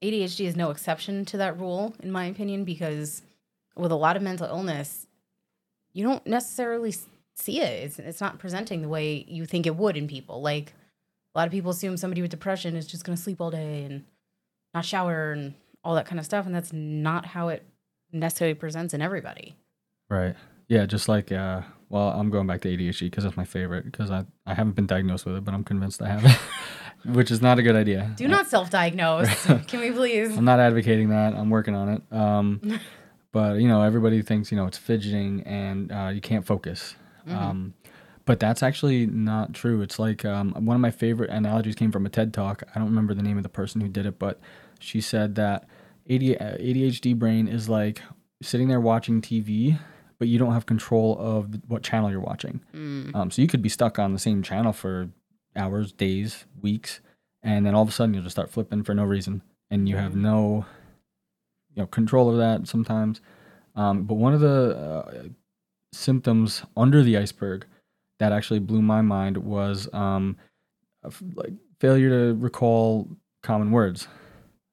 ADHD 0.03 0.47
is 0.47 0.57
no 0.57 0.71
exception 0.71 1.25
to 1.27 1.37
that 1.38 1.59
rule, 1.59 1.95
in 2.01 2.11
my 2.11 2.27
opinion, 2.27 2.65
because 2.65 3.23
with 3.77 3.93
a 3.93 3.97
lot 3.97 4.17
of 4.17 4.23
mental 4.23 4.47
illness, 4.47 5.07
you 5.93 6.05
don't 6.05 6.27
necessarily 6.27 6.95
see 7.35 7.61
it. 7.61 7.85
It's 7.85 7.99
it's 7.99 8.21
not 8.21 8.38
presenting 8.38 8.83
the 8.83 8.88
way 8.88 9.25
you 9.29 9.47
think 9.47 9.67
it 9.67 9.77
would 9.77 9.97
in 9.97 10.09
people. 10.09 10.43
Like 10.43 10.73
A 11.35 11.38
lot 11.38 11.47
of 11.47 11.53
people 11.53 11.71
assume 11.71 11.97
somebody 11.97 12.23
with 12.23 12.31
depression 12.31 12.77
is 12.77 12.87
just 12.87 13.05
going 13.05 13.17
to 13.17 13.23
sleep 13.23 13.41
all 13.41 13.51
day 13.51 13.85
and 13.85 14.05
not 14.75 14.85
shower 14.85 15.33
and 15.33 15.55
all 15.85 15.95
that 15.95 16.07
kind 16.07 16.19
of 16.19 16.25
stuff. 16.25 16.47
And 16.47 16.55
that's 16.55 16.73
not 16.73 17.27
how 17.27 17.49
it 17.49 17.65
necessarily 18.12 18.55
presents 18.55 18.95
in 18.95 19.01
everybody. 19.01 19.57
Right. 20.11 20.35
Yeah, 20.69 20.87
just 20.87 21.09
like 21.09 21.31
uh 21.31 21.62
well, 21.92 22.09
I'm 22.09 22.31
going 22.31 22.46
back 22.46 22.62
to 22.62 22.74
ADHD 22.74 23.00
because 23.02 23.24
that's 23.24 23.37
my 23.37 23.44
favorite 23.44 23.85
because 23.85 24.11
I, 24.11 24.24
I 24.46 24.55
haven't 24.55 24.72
been 24.72 24.87
diagnosed 24.87 25.26
with 25.26 25.37
it, 25.37 25.44
but 25.44 25.52
I'm 25.52 25.62
convinced 25.62 26.00
I 26.00 26.09
have 26.09 26.24
it, 26.24 26.38
which 27.14 27.31
is 27.31 27.42
not 27.42 27.59
a 27.59 27.62
good 27.62 27.76
idea. 27.76 28.11
Do 28.16 28.26
not 28.26 28.46
self 28.46 28.70
diagnose. 28.70 29.44
Can 29.66 29.81
we 29.81 29.90
please? 29.90 30.35
I'm 30.35 30.46
not 30.46 30.59
advocating 30.59 31.11
that. 31.11 31.35
I'm 31.35 31.50
working 31.50 31.74
on 31.74 31.90
it. 31.90 32.02
Um, 32.11 32.81
but 33.33 33.61
you 33.61 33.68
know, 33.68 33.83
everybody 33.83 34.22
thinks 34.22 34.50
you 34.50 34.57
know 34.57 34.64
it's 34.64 34.78
fidgeting 34.78 35.42
and 35.42 35.92
uh, 35.92 36.09
you 36.09 36.22
can't 36.22 36.46
focus. 36.46 36.96
Mm-hmm. 37.28 37.38
Um, 37.38 37.74
but 38.24 38.40
that's 38.40 38.62
actually 38.62 39.05
not 39.05 39.52
true. 39.52 39.83
It's 39.83 39.98
like 39.98 40.24
um, 40.24 40.52
one 40.64 40.74
of 40.74 40.81
my 40.81 40.90
favorite 40.90 41.28
analogies 41.28 41.74
came 41.74 41.92
from 41.92 42.07
a 42.07 42.09
TED 42.09 42.33
talk. 42.33 42.62
I 42.74 42.78
don't 42.78 42.88
remember 42.88 43.12
the 43.12 43.22
name 43.22 43.37
of 43.37 43.42
the 43.42 43.50
person 43.50 43.83
who 43.83 43.88
did 43.88 44.07
it, 44.07 44.18
but 44.18 44.40
she 44.81 45.02
said 45.02 45.35
that 45.35 45.68
ADHD 46.09 47.18
brain 47.18 47.48
is 47.48 47.68
like 47.68 48.00
sitting 48.40 48.68
there 48.68 48.81
watching 48.81 49.20
TV, 49.20 49.78
but 50.22 50.28
you 50.28 50.38
don't 50.38 50.52
have 50.52 50.66
control 50.66 51.18
of 51.18 51.48
what 51.66 51.82
channel 51.82 52.08
you're 52.08 52.20
watching. 52.20 52.61
Mm. 52.72 53.12
Um, 53.12 53.30
so 53.32 53.42
you 53.42 53.48
could 53.48 53.61
be 53.61 53.68
stuck 53.68 53.98
on 53.98 54.12
the 54.12 54.20
same 54.20 54.40
channel 54.40 54.72
for 54.72 55.08
hours, 55.56 55.90
days, 55.90 56.44
weeks, 56.61 57.00
and 57.42 57.66
then 57.66 57.74
all 57.74 57.82
of 57.82 57.88
a 57.88 57.90
sudden 57.90 58.14
you'll 58.14 58.22
just 58.22 58.37
start 58.37 58.48
flipping 58.48 58.85
for 58.85 58.94
no 58.94 59.02
reason, 59.02 59.42
and 59.68 59.88
you 59.88 59.96
have 59.96 60.14
no, 60.14 60.64
you 61.74 61.82
know, 61.82 61.88
control 61.88 62.30
of 62.30 62.37
that 62.37 62.68
sometimes. 62.68 63.20
Um, 63.74 64.04
but 64.04 64.14
one 64.14 64.32
of 64.32 64.38
the 64.38 64.76
uh, 64.76 65.22
symptoms 65.92 66.62
under 66.76 67.02
the 67.02 67.16
iceberg 67.16 67.66
that 68.20 68.30
actually 68.30 68.61
blew 68.61 68.80
my 68.80 69.02
mind 69.02 69.37
was 69.38 69.92
um, 69.92 70.37
f- 71.04 71.20
like 71.35 71.54
failure 71.80 72.11
to 72.11 72.38
recall 72.38 73.08
common 73.42 73.72
words. 73.72 74.06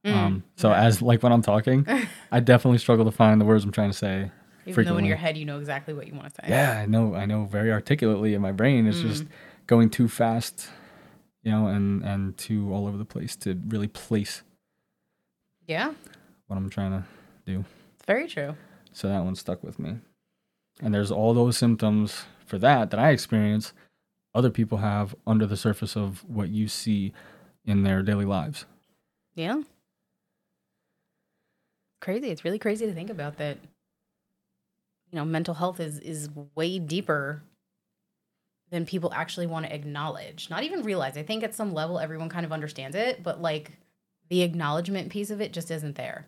Mm. 0.06 0.16
Um, 0.16 0.44
so 0.58 0.72
as 0.72 1.02
like 1.02 1.24
when 1.24 1.34
I'm 1.34 1.42
talking, 1.42 1.88
I 2.32 2.40
definitely 2.40 2.78
struggle 2.78 3.06
to 3.06 3.12
find 3.12 3.42
the 3.42 3.46
words 3.46 3.64
I'm 3.64 3.72
trying 3.72 3.90
to 3.90 3.98
say. 3.98 4.30
Even 4.70 4.86
though 4.86 4.98
in 4.98 5.06
your 5.06 5.18
head 5.18 5.38
you 5.38 5.46
know 5.46 5.60
exactly 5.60 5.94
what 5.94 6.08
you 6.08 6.14
want 6.14 6.34
to 6.34 6.42
say. 6.42 6.50
Yeah, 6.50 6.80
I 6.80 6.86
know. 6.86 7.16
I 7.16 7.26
know 7.26 7.46
very 7.46 7.72
articulately 7.72 8.34
in 8.34 8.42
my 8.42 8.52
brain. 8.52 8.88
It's 8.88 9.02
just 9.02 9.26
mm. 9.26 9.30
going 9.68 9.90
too 9.90 10.08
fast, 10.08 10.70
you 11.44 11.52
know, 11.52 11.68
and 11.68 12.04
and 12.04 12.38
too 12.38 12.74
all 12.74 12.88
over 12.88 12.98
the 12.98 13.06
place 13.06 13.36
to 13.38 13.60
really 13.68 13.88
place 13.88 14.44
Yeah. 15.68 15.94
what 16.48 16.58
I'm 16.58 16.70
trying 16.70 16.92
to 16.92 17.04
do. 17.46 17.66
It's 17.96 18.06
very 18.06 18.28
true. 18.28 18.56
So 18.92 19.08
that 19.08 19.24
one 19.24 19.36
stuck 19.36 19.64
with 19.64 19.80
me. 19.80 19.98
And 20.82 20.94
there's 20.94 21.12
all 21.12 21.34
those 21.34 21.58
symptoms 21.58 22.26
for 22.46 22.58
that 22.60 22.90
that 22.92 23.00
I 23.00 23.12
experience. 23.12 23.74
Other 24.34 24.50
people 24.50 24.80
have 24.80 25.16
under 25.26 25.46
the 25.46 25.58
surface 25.58 25.96
of 25.98 26.24
what 26.30 26.50
you 26.50 26.68
see 26.68 27.14
in 27.66 27.84
their 27.84 28.02
daily 28.02 28.26
lives. 28.26 28.66
Yeah. 29.36 29.62
Crazy. 32.02 32.30
It's 32.30 32.46
really 32.46 32.60
crazy 32.60 32.86
to 32.86 32.94
think 32.94 33.10
about 33.10 33.38
that. 33.38 33.58
You 35.12 35.18
know, 35.18 35.26
mental 35.26 35.54
health 35.54 35.80
is 35.80 36.00
is 36.00 36.30
way 36.56 36.80
deeper 36.80 37.44
than 38.70 38.86
people 38.86 39.12
actually 39.14 39.48
want 39.48 39.66
to 39.66 39.74
acknowledge. 39.74 40.50
Not 40.50 40.64
even 40.64 40.84
realize. 40.84 41.18
I 41.18 41.24
think 41.24 41.44
at 41.44 41.56
some 41.56 41.74
level 41.74 42.00
everyone 42.00 42.30
kind 42.30 42.46
of 42.46 42.52
understands 42.52 42.96
it, 42.96 43.24
but 43.24 43.42
like 43.42 43.72
the 44.30 44.44
acknowledgement 44.44 45.10
piece 45.10 45.32
of 45.32 45.42
it 45.42 45.54
just 45.54 45.72
isn't 45.72 45.96
there. 45.96 46.28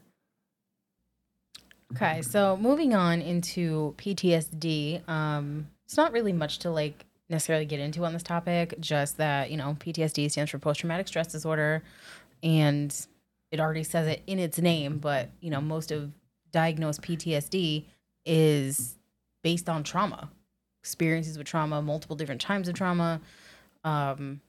Okay, 1.94 2.22
so 2.22 2.58
moving 2.58 2.94
on 2.96 3.22
into 3.22 3.94
PTSD. 3.98 5.08
Um, 5.10 5.68
it's 5.86 5.98
not 5.98 6.14
really 6.14 6.34
much 6.34 6.60
to 6.60 6.72
like 6.72 7.06
necessarily 7.30 7.66
get 7.66 7.80
into 7.80 8.06
on 8.06 8.14
this 8.14 8.24
topic, 8.24 8.76
just 8.80 9.18
that, 9.18 9.52
you 9.52 9.58
know, 9.58 9.76
PTSD 9.80 10.32
stands 10.32 10.52
for 10.52 10.58
post 10.58 10.80
traumatic 10.80 11.08
stress 11.08 11.28
disorder 11.28 11.84
and 12.44 13.08
it 13.52 13.60
already 13.60 13.84
says 13.84 14.08
it 14.08 14.24
in 14.26 14.40
its 14.40 14.58
name, 14.58 14.98
but 14.98 15.30
you 15.42 15.50
know, 15.50 15.62
most 15.62 15.92
of 15.92 16.12
diagnosed 16.52 17.02
PTSD 17.02 17.86
is 18.26 18.98
based 19.44 19.70
on 19.70 19.84
trauma, 19.84 20.30
experiences 20.82 21.38
with 21.38 21.48
trauma, 21.48 21.82
multiple 21.82 22.16
different 22.16 22.42
times 22.42 22.68
of 22.68 22.76
trauma. 22.76 23.22
Um, 23.84 24.42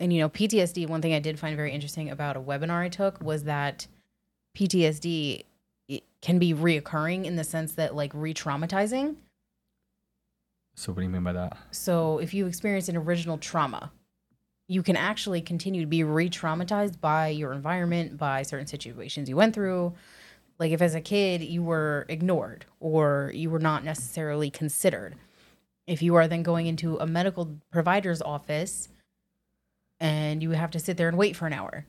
and 0.00 0.12
you 0.12 0.20
know, 0.20 0.28
PTSD, 0.28 0.88
one 0.88 1.02
thing 1.02 1.14
I 1.14 1.20
did 1.20 1.38
find 1.38 1.56
very 1.56 1.72
interesting 1.72 2.10
about 2.10 2.36
a 2.36 2.40
webinar 2.40 2.80
I 2.82 2.88
took 2.88 3.22
was 3.22 3.44
that 3.44 3.86
PTSD 4.56 5.44
can 6.20 6.38
be 6.38 6.54
reoccurring 6.54 7.24
in 7.24 7.36
the 7.36 7.44
sense 7.44 7.72
that 7.74 7.94
like 7.94 8.12
re-traumatizing. 8.14 9.16
So 10.74 10.92
what 10.92 10.98
do 10.98 11.02
you 11.02 11.08
mean 11.10 11.24
by 11.24 11.32
that? 11.32 11.58
So 11.70 12.18
if 12.18 12.32
you 12.32 12.46
experience 12.46 12.88
an 12.88 12.96
original 12.96 13.36
trauma, 13.38 13.92
you 14.68 14.82
can 14.82 14.96
actually 14.96 15.42
continue 15.42 15.82
to 15.82 15.86
be 15.86 16.02
re-traumatized 16.02 17.00
by 17.00 17.28
your 17.28 17.52
environment, 17.52 18.16
by 18.16 18.42
certain 18.42 18.66
situations 18.66 19.28
you 19.28 19.36
went 19.36 19.54
through. 19.54 19.92
Like 20.62 20.70
if 20.70 20.80
as 20.80 20.94
a 20.94 21.00
kid 21.00 21.42
you 21.42 21.60
were 21.60 22.06
ignored 22.08 22.66
or 22.78 23.32
you 23.34 23.50
were 23.50 23.58
not 23.58 23.82
necessarily 23.82 24.48
considered. 24.48 25.16
If 25.88 26.02
you 26.02 26.14
are 26.14 26.28
then 26.28 26.44
going 26.44 26.68
into 26.68 26.98
a 26.98 27.06
medical 27.06 27.56
provider's 27.72 28.22
office 28.22 28.88
and 29.98 30.40
you 30.40 30.52
have 30.52 30.70
to 30.70 30.78
sit 30.78 30.96
there 30.98 31.08
and 31.08 31.18
wait 31.18 31.34
for 31.34 31.48
an 31.48 31.52
hour, 31.52 31.84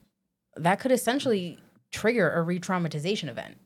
that 0.56 0.80
could 0.80 0.92
essentially 0.92 1.60
trigger 1.92 2.32
a 2.32 2.42
re-traumatization 2.42 3.30
event. 3.30 3.60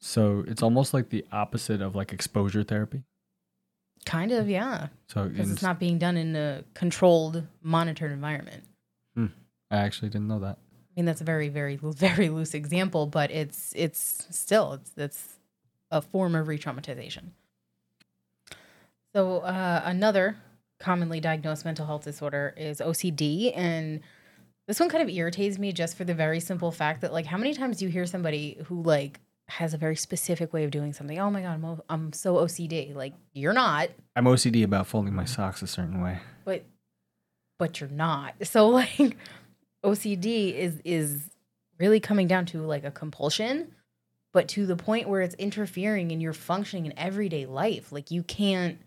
So 0.00 0.46
it's 0.48 0.62
almost 0.62 0.94
like 0.94 1.10
the 1.10 1.26
opposite 1.30 1.82
of 1.82 1.94
like 1.94 2.14
exposure 2.14 2.62
therapy. 2.62 3.02
Kind 4.06 4.32
of, 4.32 4.48
yeah. 4.48 4.86
So 5.08 5.28
Because 5.28 5.50
it's 5.50 5.60
not 5.60 5.78
being 5.78 5.98
done 5.98 6.16
in 6.16 6.34
a 6.34 6.64
controlled, 6.72 7.46
monitored 7.62 8.12
environment. 8.12 8.64
Hmm. 9.14 9.26
I 9.70 9.76
actually 9.76 10.08
didn't 10.08 10.28
know 10.28 10.38
that. 10.38 10.56
I 10.96 11.00
mean, 11.00 11.04
that's 11.06 11.20
a 11.20 11.24
very, 11.24 11.48
very, 11.48 11.76
very 11.82 12.28
loose 12.30 12.54
example, 12.54 13.06
but 13.06 13.30
it's 13.30 13.72
it's 13.76 14.26
still 14.30 14.74
it's 14.74 14.92
it's 14.96 15.36
a 15.90 16.00
form 16.02 16.34
of 16.34 16.48
re-traumatization. 16.48 17.26
So 19.14 19.38
uh, 19.38 19.82
another 19.84 20.36
commonly 20.78 21.20
diagnosed 21.20 21.64
mental 21.64 21.86
health 21.86 22.04
disorder 22.04 22.54
is 22.56 22.80
OCD, 22.80 23.52
and 23.56 24.00
this 24.68 24.80
one 24.80 24.88
kind 24.88 25.02
of 25.02 25.08
irritates 25.14 25.58
me 25.58 25.72
just 25.72 25.96
for 25.96 26.04
the 26.04 26.14
very 26.14 26.40
simple 26.40 26.70
fact 26.72 27.00
that 27.02 27.12
like, 27.12 27.26
how 27.26 27.38
many 27.38 27.54
times 27.54 27.78
do 27.78 27.84
you 27.84 27.90
hear 27.90 28.04
somebody 28.06 28.58
who 28.66 28.82
like 28.82 29.20
has 29.48 29.72
a 29.74 29.78
very 29.78 29.96
specific 29.96 30.52
way 30.52 30.64
of 30.64 30.70
doing 30.70 30.92
something? 30.92 31.18
Oh 31.18 31.30
my 31.30 31.40
god, 31.42 31.52
I'm, 31.52 31.64
o- 31.64 31.84
I'm 31.88 32.12
so 32.12 32.34
OCD. 32.36 32.94
Like 32.94 33.14
you're 33.32 33.52
not, 33.52 33.88
I'm 34.16 34.24
OCD 34.24 34.64
about 34.64 34.86
folding 34.86 35.14
my 35.14 35.24
socks 35.24 35.62
a 35.62 35.66
certain 35.66 36.02
way. 36.02 36.18
but 36.44 36.64
but 37.58 37.80
you're 37.80 37.88
not. 37.90 38.34
So 38.42 38.68
like 38.80 39.16
OCD 39.86 40.52
is 40.52 40.80
is 40.84 41.30
really 41.78 42.00
coming 42.00 42.26
down 42.26 42.44
to 42.46 42.62
like 42.62 42.84
a 42.84 42.90
compulsion, 42.90 43.72
but 44.32 44.48
to 44.48 44.66
the 44.66 44.76
point 44.76 45.08
where 45.08 45.20
it's 45.20 45.34
interfering 45.36 46.10
in 46.10 46.20
your 46.20 46.32
functioning 46.32 46.86
in 46.86 46.98
everyday 46.98 47.46
life. 47.46 47.92
Like 47.92 48.10
you 48.10 48.22
can't 48.24 48.78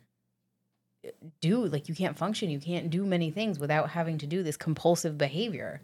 do 1.39 1.65
like 1.65 1.87
you 1.87 1.95
can't 1.95 2.17
function, 2.17 2.49
you 2.49 2.59
can't 2.59 2.89
do 2.89 3.05
many 3.05 3.31
things 3.31 3.57
without 3.59 3.91
having 3.91 4.17
to 4.17 4.27
do 4.27 4.43
this 4.43 4.57
compulsive 4.57 5.17
behavior. 5.17 5.81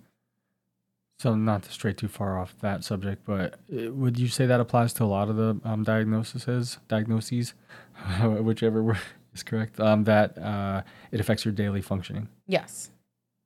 So 1.18 1.34
not 1.34 1.64
to 1.64 1.72
stray 1.72 1.94
too 1.94 2.10
far 2.10 2.38
off 2.38 2.54
that 2.60 2.84
subject, 2.84 3.24
but 3.26 3.54
uh, 3.74 3.94
would 3.94 4.20
you 4.20 4.28
say 4.28 4.46
that 4.48 4.60
applies 4.60 4.92
to 4.96 5.06
a 5.06 5.06
lot 5.06 5.30
of 5.30 5.38
the 5.38 5.58
um, 5.64 5.84
diagnoses, 5.84 6.78
diagnoses, 6.90 7.54
whichever 8.22 8.84
word 8.84 9.00
is 9.34 9.42
correct? 9.42 9.80
Um, 9.80 10.04
that 10.04 10.38
uh, 10.38 10.82
it 11.14 11.22
affects 11.22 11.46
your 11.46 11.54
daily 11.54 11.82
functioning. 11.82 12.28
Yes. 12.48 12.92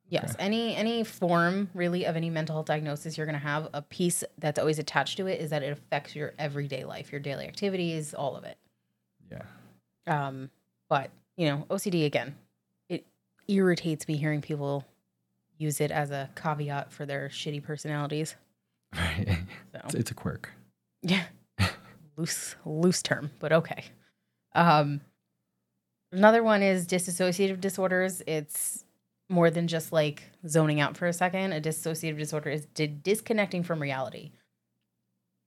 Yes. 0.10 0.34
Okay. 0.34 0.44
Any 0.44 0.76
any 0.76 1.04
form 1.04 1.70
really 1.74 2.06
of 2.06 2.16
any 2.16 2.30
mental 2.30 2.56
health 2.56 2.66
diagnosis 2.66 3.18
you're 3.18 3.26
gonna 3.28 3.38
have, 3.38 3.70
a 3.74 3.82
piece 3.82 4.24
that's 4.40 4.58
always 4.60 4.80
attached 4.80 5.18
to 5.18 5.28
it 5.28 5.40
is 5.40 5.52
that 5.52 5.62
it 5.64 5.72
affects 5.72 6.16
your 6.16 6.34
everyday 6.40 6.84
life, 6.84 7.12
your 7.12 7.22
daily 7.22 7.46
activities, 7.48 8.14
all 8.14 8.36
of 8.36 8.44
it. 8.44 8.58
Yeah. 9.32 9.44
Um, 10.08 10.50
but 10.90 11.12
you 11.38 11.48
know, 11.48 11.66
OCD 11.70 12.06
again, 12.06 12.36
it 12.90 13.06
irritates 13.48 14.08
me 14.08 14.18
hearing 14.18 14.42
people 14.42 14.84
use 15.58 15.80
it 15.82 15.92
as 15.92 16.10
a 16.12 16.30
caveat 16.36 16.92
for 16.92 17.06
their 17.06 17.30
shitty 17.30 17.62
personalities. 17.64 18.36
Right. 18.96 19.40
So 19.74 19.80
It's, 19.86 19.94
it's 19.94 20.12
a 20.12 20.16
quirk. 20.16 20.50
yeah, 21.04 21.26
loose 22.18 22.56
loose 22.66 23.04
term, 23.04 23.30
but 23.40 23.54
okay. 23.54 23.84
Um, 24.56 25.02
another 26.12 26.42
one 26.42 26.64
is 26.64 26.88
dissociative 26.88 27.62
disorders. 27.62 28.24
It's 28.26 28.84
more 29.30 29.50
than 29.52 29.68
just 29.68 29.92
like 29.92 30.24
zoning 30.48 30.80
out 30.80 30.98
for 30.98 31.06
a 31.08 31.14
second. 31.14 31.54
A 31.54 31.62
dissociative 31.62 32.18
disorder 32.18 32.50
is 32.50 32.66
di- 32.74 32.88
disconnecting 32.88 33.64
from 33.64 33.82
reality. 33.82 34.32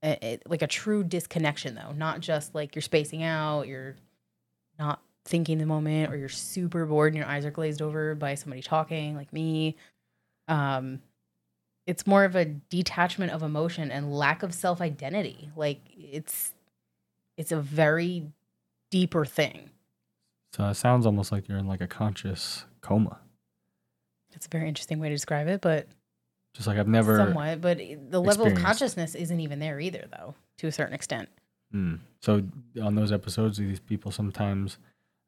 It- 0.02 0.22
it- 0.22 0.42
like 0.46 0.62
a 0.62 0.66
true 0.66 1.04
disconnection, 1.04 1.74
though, 1.74 1.92
not 1.92 2.20
just 2.20 2.54
like 2.54 2.74
you're 2.74 2.82
spacing 2.82 3.22
out, 3.22 3.66
you're 3.66 3.96
not 4.78 5.00
thinking 5.24 5.58
the 5.58 5.66
moment, 5.66 6.12
or 6.12 6.16
you're 6.16 6.28
super 6.28 6.86
bored 6.86 7.12
and 7.12 7.18
your 7.18 7.26
eyes 7.26 7.44
are 7.44 7.50
glazed 7.50 7.80
over 7.82 8.14
by 8.14 8.34
somebody 8.34 8.62
talking, 8.62 9.14
like 9.16 9.32
me. 9.32 9.76
Um, 10.48 11.00
it's 11.86 12.06
more 12.06 12.24
of 12.24 12.34
a 12.36 12.44
detachment 12.44 13.32
of 13.32 13.42
emotion 13.42 13.90
and 13.90 14.12
lack 14.12 14.42
of 14.42 14.54
self 14.54 14.80
identity. 14.80 15.50
Like 15.56 15.80
it's 15.96 16.52
it's 17.36 17.50
a 17.52 17.60
very 17.60 18.30
deeper 18.90 19.24
thing. 19.24 19.70
So 20.52 20.68
it 20.68 20.74
sounds 20.74 21.06
almost 21.06 21.32
like 21.32 21.48
you're 21.48 21.58
in 21.58 21.66
like 21.66 21.80
a 21.80 21.86
conscious 21.88 22.66
coma. 22.82 23.18
It's 24.34 24.46
a 24.46 24.48
very 24.48 24.68
interesting 24.68 24.98
way 24.98 25.08
to 25.08 25.14
describe 25.14 25.48
it, 25.48 25.60
but 25.60 25.86
Just 26.54 26.66
like 26.66 26.78
I've 26.78 26.88
never. 26.88 27.16
somewhat. 27.16 27.60
But 27.60 27.78
the 28.10 28.20
level 28.20 28.46
of 28.46 28.54
consciousness 28.54 29.14
isn't 29.14 29.40
even 29.40 29.58
there 29.58 29.80
either, 29.80 30.06
though, 30.10 30.34
to 30.58 30.66
a 30.66 30.72
certain 30.72 30.94
extent. 30.94 31.28
Mm. 31.74 32.00
So 32.20 32.42
on 32.82 32.94
those 32.94 33.12
episodes, 33.12 33.58
these 33.58 33.80
people 33.80 34.10
sometimes 34.12 34.78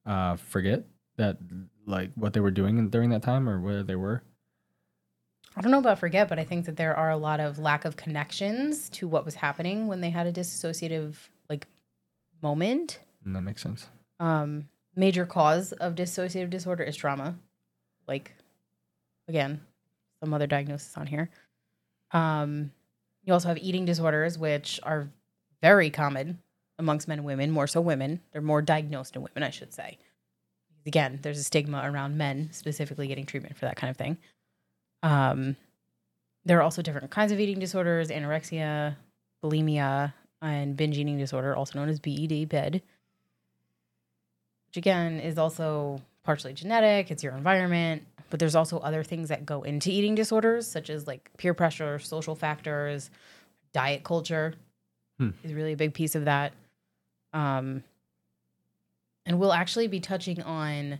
uh, 0.07 0.37
forget 0.37 0.85
that 1.17 1.39
like 1.87 2.11
what 2.15 2.33
they 2.33 2.41
were 2.41 2.51
doing 2.51 2.89
during 2.89 3.11
that 3.11 3.23
time 3.23 3.49
or 3.49 3.61
where 3.61 3.83
they 3.83 3.97
were. 3.97 4.23
I 5.57 5.61
don't 5.61 5.71
know 5.71 5.79
about 5.79 6.01
forget, 6.01 6.29
but 6.29 6.39
I 6.39 6.45
think 6.45 6.67
that 6.67 6.77
there 6.77 6.97
are 6.97 7.11
a 7.11 7.17
lot 7.17 7.39
of 7.39 7.59
lack 7.59 7.85
of 7.85 7.97
connections 7.97 8.89
to 8.91 9.07
what 9.07 9.25
was 9.25 9.37
happening 9.37 9.87
when 9.87 10.01
they 10.01 10.11
had 10.11 10.27
a 10.27 10.33
dissociative 10.33 11.15
like 11.49 11.67
moment. 12.43 12.99
And 13.25 13.37
that 13.37 13.43
makes 13.43 13.63
sense. 13.63 13.87
Um, 14.19 14.69
major 14.97 15.25
cause 15.27 15.73
of 15.73 15.95
dissociative 15.95 16.51
disorder 16.51 16.83
is 16.83 16.97
trauma. 16.97 17.37
Like, 18.07 18.35
again, 19.29 19.61
some 20.21 20.35
other 20.35 20.47
diagnosis 20.47 20.97
on 20.97 21.07
here. 21.07 21.31
Um, 22.13 22.73
you 23.25 23.33
also 23.33 23.49
have 23.49 23.59
eating 23.59 23.85
disorders, 23.85 24.39
which 24.39 24.81
are 24.83 25.09
very 25.63 25.91
common 25.91 26.39
amongst 26.79 27.09
men 27.09 27.19
and 27.19 27.27
women, 27.27 27.51
more 27.51 27.67
so 27.67 27.81
women. 27.81 28.21
They're 28.33 28.43
more 28.43 28.63
diagnosed 28.63 29.17
in 29.17 29.23
women, 29.23 29.43
I 29.43 29.51
should 29.51 29.73
say. 29.73 29.99
Again, 30.87 31.19
there's 31.23 31.39
a 31.39 31.45
stigma 31.45 31.83
around 31.85 32.19
men 32.19 32.51
specifically 32.53 33.07
getting 33.07 33.25
treatment 33.25 33.57
for 33.57 33.65
that 33.65 33.77
kind 33.77 33.91
of 33.91 33.97
thing. 33.97 34.19
Um, 35.03 35.57
there 36.45 36.59
are 36.59 36.63
also 36.63 36.83
different 36.83 37.11
kinds 37.11 37.33
of 37.33 37.41
eating 37.41 37.59
disorders 37.59 38.11
anorexia, 38.11 38.97
bulimia, 39.43 40.13
and 40.43 40.77
binge 40.77 40.99
eating 40.99 41.17
disorder, 41.17 41.57
also 41.57 41.79
known 41.79 41.89
as 41.89 42.01
BED, 42.01 42.49
BED 42.49 42.83
which 44.75 44.79
again 44.79 45.21
is 45.21 45.39
also 45.39 46.01
partially 46.25 46.53
genetic, 46.53 47.13
it's 47.13 47.23
your 47.23 47.37
environment, 47.37 48.03
but 48.35 48.41
there's 48.41 48.57
also 48.57 48.79
other 48.81 49.05
things 49.05 49.29
that 49.29 49.47
go 49.47 49.63
into 49.63 49.93
eating 49.93 50.17
disorders, 50.17 50.67
such 50.67 50.91
as 50.91 51.07
like 51.07 51.31
peer 51.37 51.55
pressure, 51.55 52.01
social 52.01 52.35
factors, 52.35 53.09
diet 53.73 54.03
culture 54.03 54.55
Hmm. 55.19 55.31
is 55.45 55.53
really 55.55 55.75
a 55.75 55.77
big 55.77 55.95
piece 55.95 56.17
of 56.17 56.25
that. 56.25 56.53
Um, 57.33 57.85
and 59.25 59.39
we'll 59.39 59.53
actually 59.53 59.87
be 59.87 60.01
touching 60.01 60.43
on 60.43 60.99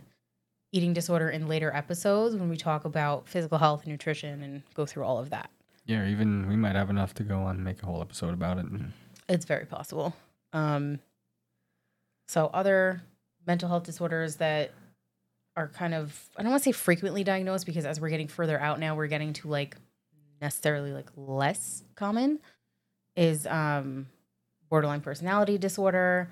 eating 0.71 0.93
disorder 0.93 1.29
in 1.29 1.49
later 1.49 1.69
episodes 1.75 2.37
when 2.37 2.47
we 2.47 2.55
talk 2.55 2.85
about 2.85 3.27
physical 3.27 3.57
health 3.57 3.81
and 3.83 3.91
nutrition 3.91 4.41
and 4.41 4.61
go 4.73 4.85
through 4.85 5.03
all 5.03 5.17
of 5.17 5.31
that. 5.31 5.49
Yeah, 5.85 6.07
even 6.07 6.47
we 6.47 6.55
might 6.55 6.75
have 6.75 6.89
enough 6.89 7.13
to 7.15 7.23
go 7.23 7.39
on 7.39 7.55
and 7.57 7.65
make 7.65 7.83
a 7.83 7.85
whole 7.85 7.99
episode 8.01 8.33
about 8.33 8.59
it. 8.59 8.65
It's 9.27 9.43
very 9.43 9.65
possible. 9.65 10.15
Um, 10.53 10.99
so 12.29 12.49
other 12.53 13.01
mental 13.45 13.67
health 13.67 13.83
disorders 13.83 14.37
that 14.37 14.71
are 15.55 15.69
kind 15.69 15.93
of 15.93 16.29
I 16.35 16.43
don't 16.43 16.51
want 16.51 16.63
to 16.63 16.69
say 16.69 16.71
frequently 16.71 17.23
diagnosed 17.23 17.65
because 17.65 17.85
as 17.85 17.99
we're 17.99 18.09
getting 18.09 18.27
further 18.27 18.59
out 18.59 18.79
now, 18.79 18.95
we're 18.95 19.07
getting 19.07 19.33
to 19.33 19.47
like 19.47 19.77
necessarily 20.41 20.91
like 20.91 21.09
less 21.15 21.83
common 21.95 22.39
is 23.15 23.47
um, 23.47 24.07
borderline 24.69 25.01
personality 25.01 25.57
disorder. 25.57 26.29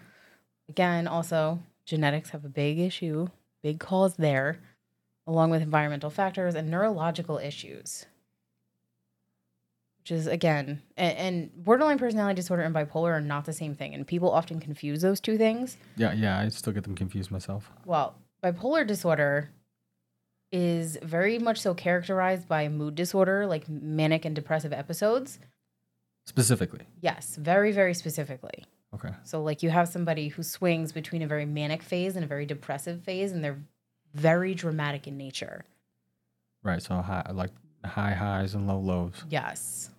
Again, 0.69 1.07
also 1.07 1.59
genetics 1.85 2.29
have 2.31 2.45
a 2.45 2.49
big 2.49 2.79
issue, 2.79 3.27
big 3.61 3.79
cause 3.79 4.15
there, 4.15 4.59
along 5.27 5.51
with 5.51 5.61
environmental 5.61 6.09
factors 6.09 6.55
and 6.55 6.69
neurological 6.69 7.37
issues 7.37 8.05
which 10.03 10.11
is 10.11 10.27
again 10.27 10.81
and, 10.97 11.17
and 11.17 11.63
borderline 11.63 11.97
personality 11.97 12.35
disorder 12.35 12.63
and 12.63 12.75
bipolar 12.75 13.11
are 13.11 13.21
not 13.21 13.45
the 13.45 13.53
same 13.53 13.73
thing 13.73 13.93
and 13.93 14.05
people 14.05 14.29
often 14.29 14.59
confuse 14.59 15.01
those 15.01 15.21
two 15.21 15.37
things 15.37 15.77
yeah, 15.95 16.11
yeah, 16.13 16.39
I 16.39 16.49
still 16.49 16.73
get 16.73 16.83
them 16.83 16.95
confused 16.95 17.31
myself. 17.31 17.71
well 17.85 18.15
bipolar 18.43 18.85
disorder 18.85 19.49
is 20.51 20.97
very 21.01 21.39
much 21.39 21.59
so 21.61 21.73
characterized 21.73 22.47
by 22.47 22.67
mood 22.69 22.95
disorder 22.95 23.45
like 23.47 23.67
manic 23.69 24.25
and 24.25 24.35
depressive 24.35 24.73
episodes 24.73 25.39
Specifically. 26.27 26.81
yes 27.01 27.35
very 27.37 27.71
very 27.71 27.93
specifically 27.93 28.65
Okay. 28.93 29.09
so 29.23 29.41
like 29.41 29.63
you 29.63 29.71
have 29.71 29.87
somebody 29.89 30.27
who 30.27 30.43
swings 30.43 30.91
between 30.91 31.21
a 31.23 31.27
very 31.27 31.45
manic 31.45 31.81
phase 31.81 32.15
and 32.15 32.23
a 32.23 32.27
very 32.27 32.45
depressive 32.45 33.01
phase 33.03 33.31
and 33.31 33.43
they're 33.43 33.59
very 34.13 34.53
dramatic 34.53 35.07
in 35.07 35.17
nature 35.17 35.65
Right. 36.65 36.81
So 36.81 36.95
high, 36.95 37.29
like 37.33 37.51
high 37.83 38.13
highs 38.13 38.53
and 38.55 38.67
low 38.67 38.79
lows. 38.79 39.23
yes 39.29 39.89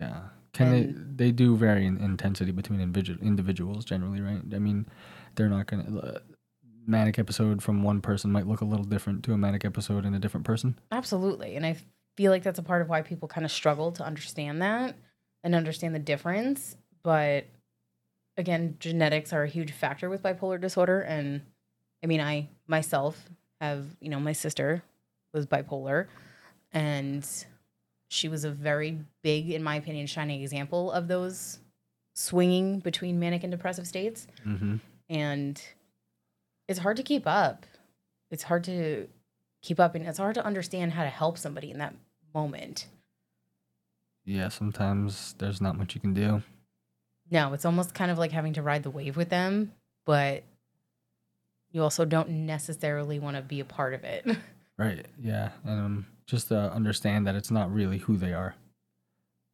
Yeah. 0.00 0.20
Can 0.52 0.66
And- 0.72 1.16
they? 1.18 1.26
They 1.26 1.32
do 1.32 1.56
vary 1.56 1.86
in 1.86 1.96
intensity 1.98 2.52
between 2.52 2.80
individual 2.80 3.18
individuals 3.26 3.84
generally, 3.86 4.20
right? 4.20 4.42
I 4.54 4.58
mean, 4.58 4.86
they're 5.34 5.48
not 5.48 5.66
gonna. 5.66 6.20
Manic 6.86 7.18
episode 7.18 7.62
from 7.62 7.82
one 7.82 8.00
person 8.00 8.32
might 8.32 8.46
look 8.46 8.60
a 8.60 8.64
little 8.64 8.84
different 8.84 9.22
to 9.24 9.32
a 9.32 9.38
manic 9.38 9.64
episode 9.64 10.04
in 10.04 10.14
a 10.14 10.18
different 10.18 10.44
person. 10.46 10.78
Absolutely. 10.90 11.56
And 11.56 11.64
I 11.64 11.76
feel 12.16 12.30
like 12.32 12.42
that's 12.42 12.58
a 12.58 12.62
part 12.62 12.82
of 12.82 12.88
why 12.88 13.02
people 13.02 13.28
kind 13.28 13.44
of 13.44 13.52
struggle 13.52 13.92
to 13.92 14.04
understand 14.04 14.62
that 14.62 14.96
and 15.44 15.54
understand 15.54 15.94
the 15.94 15.98
difference. 16.00 16.76
But 17.02 17.46
again, 18.36 18.76
genetics 18.80 19.32
are 19.32 19.44
a 19.44 19.48
huge 19.48 19.72
factor 19.72 20.10
with 20.10 20.22
bipolar 20.22 20.60
disorder. 20.60 21.00
And 21.00 21.42
I 22.02 22.06
mean, 22.06 22.20
I 22.20 22.48
myself 22.66 23.28
have, 23.60 23.84
you 24.00 24.08
know, 24.08 24.20
my 24.20 24.32
sister 24.32 24.82
was 25.32 25.46
bipolar 25.46 26.06
and 26.72 27.26
she 28.08 28.28
was 28.28 28.44
a 28.44 28.50
very 28.50 28.98
big, 29.22 29.50
in 29.50 29.62
my 29.62 29.76
opinion, 29.76 30.06
shining 30.06 30.42
example 30.42 30.90
of 30.92 31.08
those 31.08 31.58
swinging 32.14 32.80
between 32.80 33.18
manic 33.18 33.42
and 33.44 33.50
depressive 33.50 33.86
states 33.86 34.26
Mm-hmm. 34.46 34.76
and 35.08 35.62
it's 36.72 36.80
hard 36.80 36.96
to 36.96 37.02
keep 37.04 37.22
up. 37.26 37.64
It's 38.30 38.42
hard 38.42 38.64
to 38.64 39.06
keep 39.62 39.78
up, 39.78 39.94
and 39.94 40.06
it's 40.06 40.18
hard 40.18 40.34
to 40.34 40.44
understand 40.44 40.92
how 40.92 41.04
to 41.04 41.08
help 41.10 41.38
somebody 41.38 41.70
in 41.70 41.78
that 41.78 41.94
moment. 42.34 42.86
Yeah. 44.24 44.48
Sometimes 44.48 45.34
there's 45.38 45.60
not 45.60 45.76
much 45.76 45.94
you 45.94 46.00
can 46.00 46.14
do. 46.14 46.42
No, 47.30 47.52
it's 47.52 47.64
almost 47.64 47.94
kind 47.94 48.10
of 48.10 48.18
like 48.18 48.32
having 48.32 48.54
to 48.54 48.62
ride 48.62 48.82
the 48.82 48.90
wave 48.90 49.16
with 49.16 49.28
them, 49.28 49.72
but 50.04 50.42
you 51.70 51.82
also 51.82 52.04
don't 52.04 52.28
necessarily 52.28 53.18
want 53.18 53.36
to 53.36 53.42
be 53.42 53.60
a 53.60 53.64
part 53.64 53.94
of 53.94 54.04
it. 54.04 54.26
Right. 54.78 55.06
Yeah. 55.22 55.50
And 55.64 55.80
um, 55.80 56.06
just 56.26 56.48
to 56.48 56.72
understand 56.72 57.26
that 57.26 57.34
it's 57.36 57.50
not 57.50 57.72
really 57.72 57.98
who 57.98 58.16
they 58.16 58.32
are. 58.32 58.54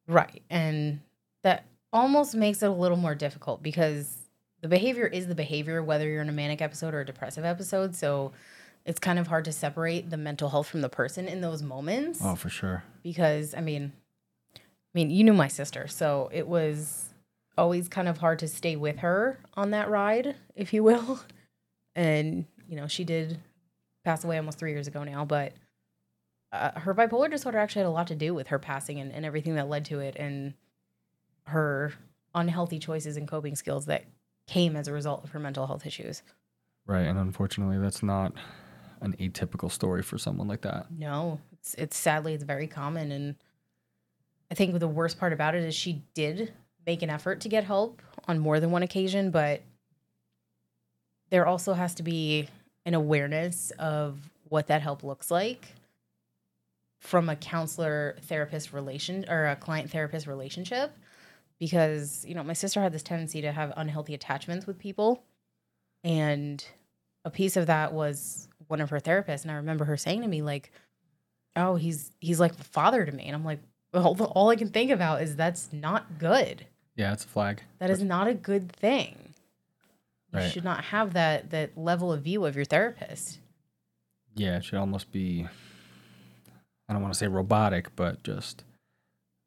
right. 0.07 0.41
And 0.49 1.01
that 1.43 1.65
almost 1.91 2.33
makes 2.33 2.63
it 2.63 2.67
a 2.67 2.71
little 2.71 2.97
more 2.97 3.13
difficult 3.15 3.61
because 3.61 4.17
the 4.61 4.67
behavior 4.67 5.07
is 5.07 5.27
the 5.27 5.35
behavior, 5.35 5.81
whether 5.81 6.07
you're 6.07 6.21
in 6.21 6.29
a 6.29 6.33
manic 6.33 6.61
episode 6.61 6.93
or 6.93 7.01
a 7.01 7.05
depressive 7.05 7.45
episode. 7.45 7.95
So 7.95 8.33
it's 8.85 8.99
kind 8.99 9.19
of 9.19 9.27
hard 9.27 9.45
to 9.45 9.51
separate 9.51 10.09
the 10.09 10.17
mental 10.17 10.49
health 10.49 10.67
from 10.67 10.81
the 10.81 10.89
person 10.89 11.27
in 11.27 11.41
those 11.41 11.61
moments. 11.61 12.19
Oh, 12.23 12.35
for 12.35 12.49
sure. 12.49 12.83
because 13.03 13.53
I 13.53 13.61
mean, 13.61 13.91
I 14.55 14.59
mean, 14.93 15.09
you 15.11 15.23
knew 15.23 15.33
my 15.33 15.47
sister, 15.47 15.87
so 15.87 16.29
it 16.33 16.47
was 16.47 17.09
always 17.57 17.87
kind 17.87 18.07
of 18.07 18.17
hard 18.17 18.39
to 18.39 18.47
stay 18.47 18.75
with 18.75 18.99
her 18.99 19.39
on 19.53 19.71
that 19.71 19.89
ride, 19.89 20.35
if 20.55 20.73
you 20.73 20.83
will. 20.83 21.19
And 21.95 22.45
you 22.67 22.77
know, 22.77 22.87
she 22.87 23.03
did 23.03 23.39
pass 24.05 24.23
away 24.23 24.37
almost 24.37 24.57
three 24.57 24.71
years 24.71 24.87
ago 24.87 25.03
now, 25.03 25.25
but 25.25 25.53
uh, 26.53 26.79
her 26.79 26.95
bipolar 26.95 27.29
disorder 27.29 27.57
actually 27.57 27.81
had 27.81 27.89
a 27.89 27.91
lot 27.91 28.07
to 28.07 28.15
do 28.15 28.33
with 28.33 28.47
her 28.47 28.59
passing 28.59 28.99
and, 28.99 29.11
and 29.11 29.25
everything 29.25 29.55
that 29.55 29.67
led 29.67 29.83
to 29.85 29.99
it, 29.99 30.15
and 30.15 30.53
her 31.47 31.91
unhealthy 32.33 32.79
choices 32.79 33.17
and 33.17 33.27
coping 33.27 33.55
skills 33.55 33.87
that 33.87 34.05
came 34.49 34.75
as 34.75 34.87
a 34.87 34.93
result 34.93 35.23
of 35.23 35.29
her 35.31 35.39
mental 35.39 35.67
health 35.67 35.85
issues. 35.85 36.23
Right. 36.87 37.05
And 37.05 37.19
unfortunately, 37.19 37.77
that's 37.77 38.01
not 38.01 38.33
an 39.01 39.15
atypical 39.19 39.71
story 39.71 40.01
for 40.01 40.17
someone 40.17 40.47
like 40.47 40.61
that. 40.61 40.87
No, 40.91 41.39
it's 41.53 41.75
it's 41.75 41.97
sadly 41.97 42.33
it's 42.33 42.43
very 42.43 42.67
common, 42.67 43.11
and 43.11 43.35
I 44.51 44.55
think 44.55 44.77
the 44.77 44.87
worst 44.87 45.19
part 45.19 45.33
about 45.33 45.55
it 45.55 45.63
is 45.63 45.75
she 45.75 46.03
did 46.13 46.51
make 46.85 47.01
an 47.03 47.09
effort 47.09 47.41
to 47.41 47.49
get 47.49 47.63
help 47.63 48.01
on 48.27 48.39
more 48.39 48.59
than 48.59 48.71
one 48.71 48.83
occasion, 48.83 49.29
but 49.29 49.61
there 51.29 51.45
also 51.45 51.73
has 51.73 51.93
to 51.95 52.03
be 52.03 52.49
an 52.85 52.95
awareness 52.95 53.71
of 53.77 54.17
what 54.45 54.67
that 54.67 54.81
help 54.81 55.03
looks 55.03 55.29
like 55.29 55.75
from 56.99 57.29
a 57.29 57.35
counselor 57.35 58.17
therapist 58.23 58.73
relation 58.73 59.25
or 59.29 59.45
a 59.45 59.55
client 59.55 59.91
therapist 59.91 60.25
relationship 60.25 60.91
because 61.59 62.25
you 62.25 62.33
know 62.35 62.43
my 62.43 62.53
sister 62.53 62.81
had 62.81 62.93
this 62.93 63.03
tendency 63.03 63.41
to 63.41 63.51
have 63.51 63.73
unhealthy 63.77 64.13
attachments 64.13 64.65
with 64.65 64.79
people 64.79 65.23
and 66.03 66.65
a 67.25 67.29
piece 67.29 67.57
of 67.57 67.67
that 67.67 67.93
was 67.93 68.47
one 68.67 68.79
of 68.81 68.89
her 68.89 68.99
therapists 68.99 69.43
and 69.43 69.51
i 69.51 69.55
remember 69.55 69.85
her 69.85 69.97
saying 69.97 70.21
to 70.21 70.27
me 70.27 70.41
like 70.41 70.71
oh 71.55 71.75
he's 71.75 72.11
he's 72.19 72.39
like 72.39 72.53
a 72.53 72.63
father 72.63 73.05
to 73.05 73.11
me 73.11 73.25
and 73.25 73.35
i'm 73.35 73.43
like 73.45 73.59
well 73.93 74.15
all 74.35 74.49
i 74.49 74.55
can 74.55 74.69
think 74.69 74.91
about 74.91 75.21
is 75.21 75.35
that's 75.35 75.73
not 75.73 76.17
good 76.19 76.65
Yeah, 76.95 77.11
it's 77.13 77.25
a 77.25 77.27
flag. 77.27 77.61
that 77.79 77.89
is 77.89 78.01
not 78.03 78.27
a 78.27 78.33
good 78.33 78.71
thing 78.71 79.15
you 80.33 80.39
Right. 80.39 80.51
should 80.51 80.63
not 80.63 80.85
have 80.85 81.13
that 81.13 81.49
that 81.49 81.75
level 81.77 82.13
of 82.13 82.21
view 82.21 82.45
of 82.45 82.55
your 82.55 82.65
therapist 82.65 83.39
Yeah, 84.35 84.57
it 84.57 84.63
should 84.63 84.77
almost 84.79 85.11
be. 85.11 85.47
I 86.87 86.93
don't 86.93 87.01
want 87.01 87.13
to 87.13 87.17
say 87.19 87.27
robotic, 87.27 87.95
but 87.95 88.23
just 88.23 88.63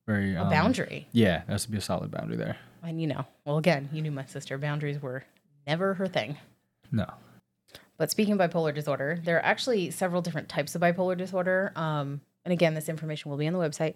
very 0.07 0.35
a 0.35 0.43
um, 0.43 0.51
boundary 0.51 1.07
Yeah, 1.13 1.43
there 1.47 1.55
has 1.55 1.65
to 1.65 1.71
be 1.71 1.79
a 1.79 1.81
solid 1.83 2.11
boundary 2.11 2.37
there. 2.37 2.57
and 2.83 3.01
you 3.01 3.07
know 3.07 3.25
well 3.45 3.59
again 3.59 3.89
you 3.93 4.03
knew 4.03 4.11
my 4.13 4.25
sister 4.25 4.59
boundaries 4.59 5.01
were 5.01 5.25
never 5.67 5.95
her 5.95 6.07
thing 6.07 6.37
No. 6.91 7.07
But 7.99 8.11
speaking 8.11 8.39
of 8.39 8.41
bipolar 8.51 8.75
disorder, 8.75 9.21
there 9.23 9.37
are 9.37 9.45
actually 9.45 9.91
several 9.93 10.23
different 10.23 10.49
types 10.49 10.75
of 10.75 10.81
bipolar 10.83 11.17
disorder. 11.17 11.73
Um, 11.77 12.21
and 12.45 12.51
again, 12.53 12.75
this 12.75 12.89
information 12.89 13.31
will 13.31 13.39
be 13.39 13.47
on 13.47 13.53
the 13.53 13.59
website. 13.61 13.95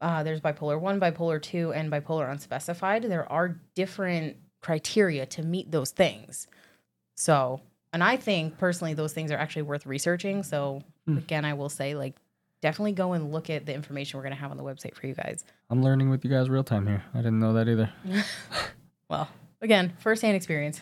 Uh, 0.00 0.22
there's 0.22 0.40
bipolar 0.40 0.80
one, 0.80 0.98
bipolar 0.98 1.42
two, 1.42 1.70
and 1.74 1.92
bipolar 1.92 2.30
unspecified. 2.30 3.02
There 3.02 3.30
are 3.30 3.60
different 3.74 4.36
criteria 4.62 5.26
to 5.26 5.42
meet 5.42 5.70
those 5.70 5.90
things. 5.90 6.46
So, 7.16 7.60
and 7.92 8.02
I 8.02 8.16
think 8.16 8.56
personally, 8.56 8.94
those 8.94 9.12
things 9.12 9.30
are 9.30 9.36
actually 9.36 9.62
worth 9.62 9.84
researching. 9.84 10.42
So, 10.42 10.82
Hmm. 11.06 11.18
again, 11.18 11.44
I 11.44 11.52
will 11.52 11.68
say, 11.68 11.94
like, 11.94 12.14
definitely 12.64 12.92
go 12.92 13.12
and 13.12 13.30
look 13.30 13.50
at 13.50 13.66
the 13.66 13.74
information 13.74 14.16
we're 14.16 14.22
going 14.22 14.34
to 14.34 14.40
have 14.40 14.50
on 14.50 14.56
the 14.56 14.62
website 14.62 14.94
for 14.94 15.06
you 15.06 15.12
guys. 15.14 15.44
I'm 15.68 15.82
learning 15.82 16.08
with 16.08 16.24
you 16.24 16.30
guys 16.30 16.48
real 16.48 16.64
time 16.64 16.86
here. 16.86 17.04
I 17.12 17.18
didn't 17.18 17.38
know 17.38 17.52
that 17.52 17.68
either. 17.68 17.92
Well, 19.06 19.28
again, 19.60 19.92
firsthand 19.98 20.34
experience. 20.34 20.80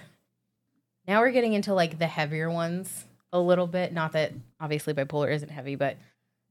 Now 1.09 1.21
we're 1.21 1.33
getting 1.33 1.55
into 1.55 1.75
like 1.75 1.99
the 1.99 2.07
heavier 2.07 2.49
ones 2.49 3.05
a 3.33 3.41
little 3.41 3.67
bit. 3.67 3.93
Not 3.93 4.13
that 4.13 4.33
obviously 4.61 4.95
bipolar 4.95 5.35
isn't 5.35 5.51
heavy, 5.51 5.75
but 5.75 5.97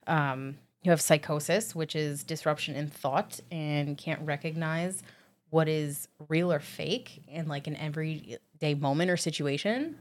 um, 0.05 0.57
you 0.83 0.91
have 0.91 0.99
psychosis, 0.99 1.73
which 1.73 1.95
is 1.95 2.25
disruption 2.25 2.75
in 2.75 2.87
thought 2.87 3.39
and 3.49 3.97
can't 3.97 4.19
recognize 4.23 5.01
what 5.49 5.69
is 5.69 6.09
real 6.27 6.51
or 6.51 6.59
fake 6.59 7.23
in 7.29 7.47
like 7.47 7.67
an 7.67 7.77
everyday 7.77 8.73
moment 8.77 9.09
or 9.09 9.15
situation. 9.15 9.95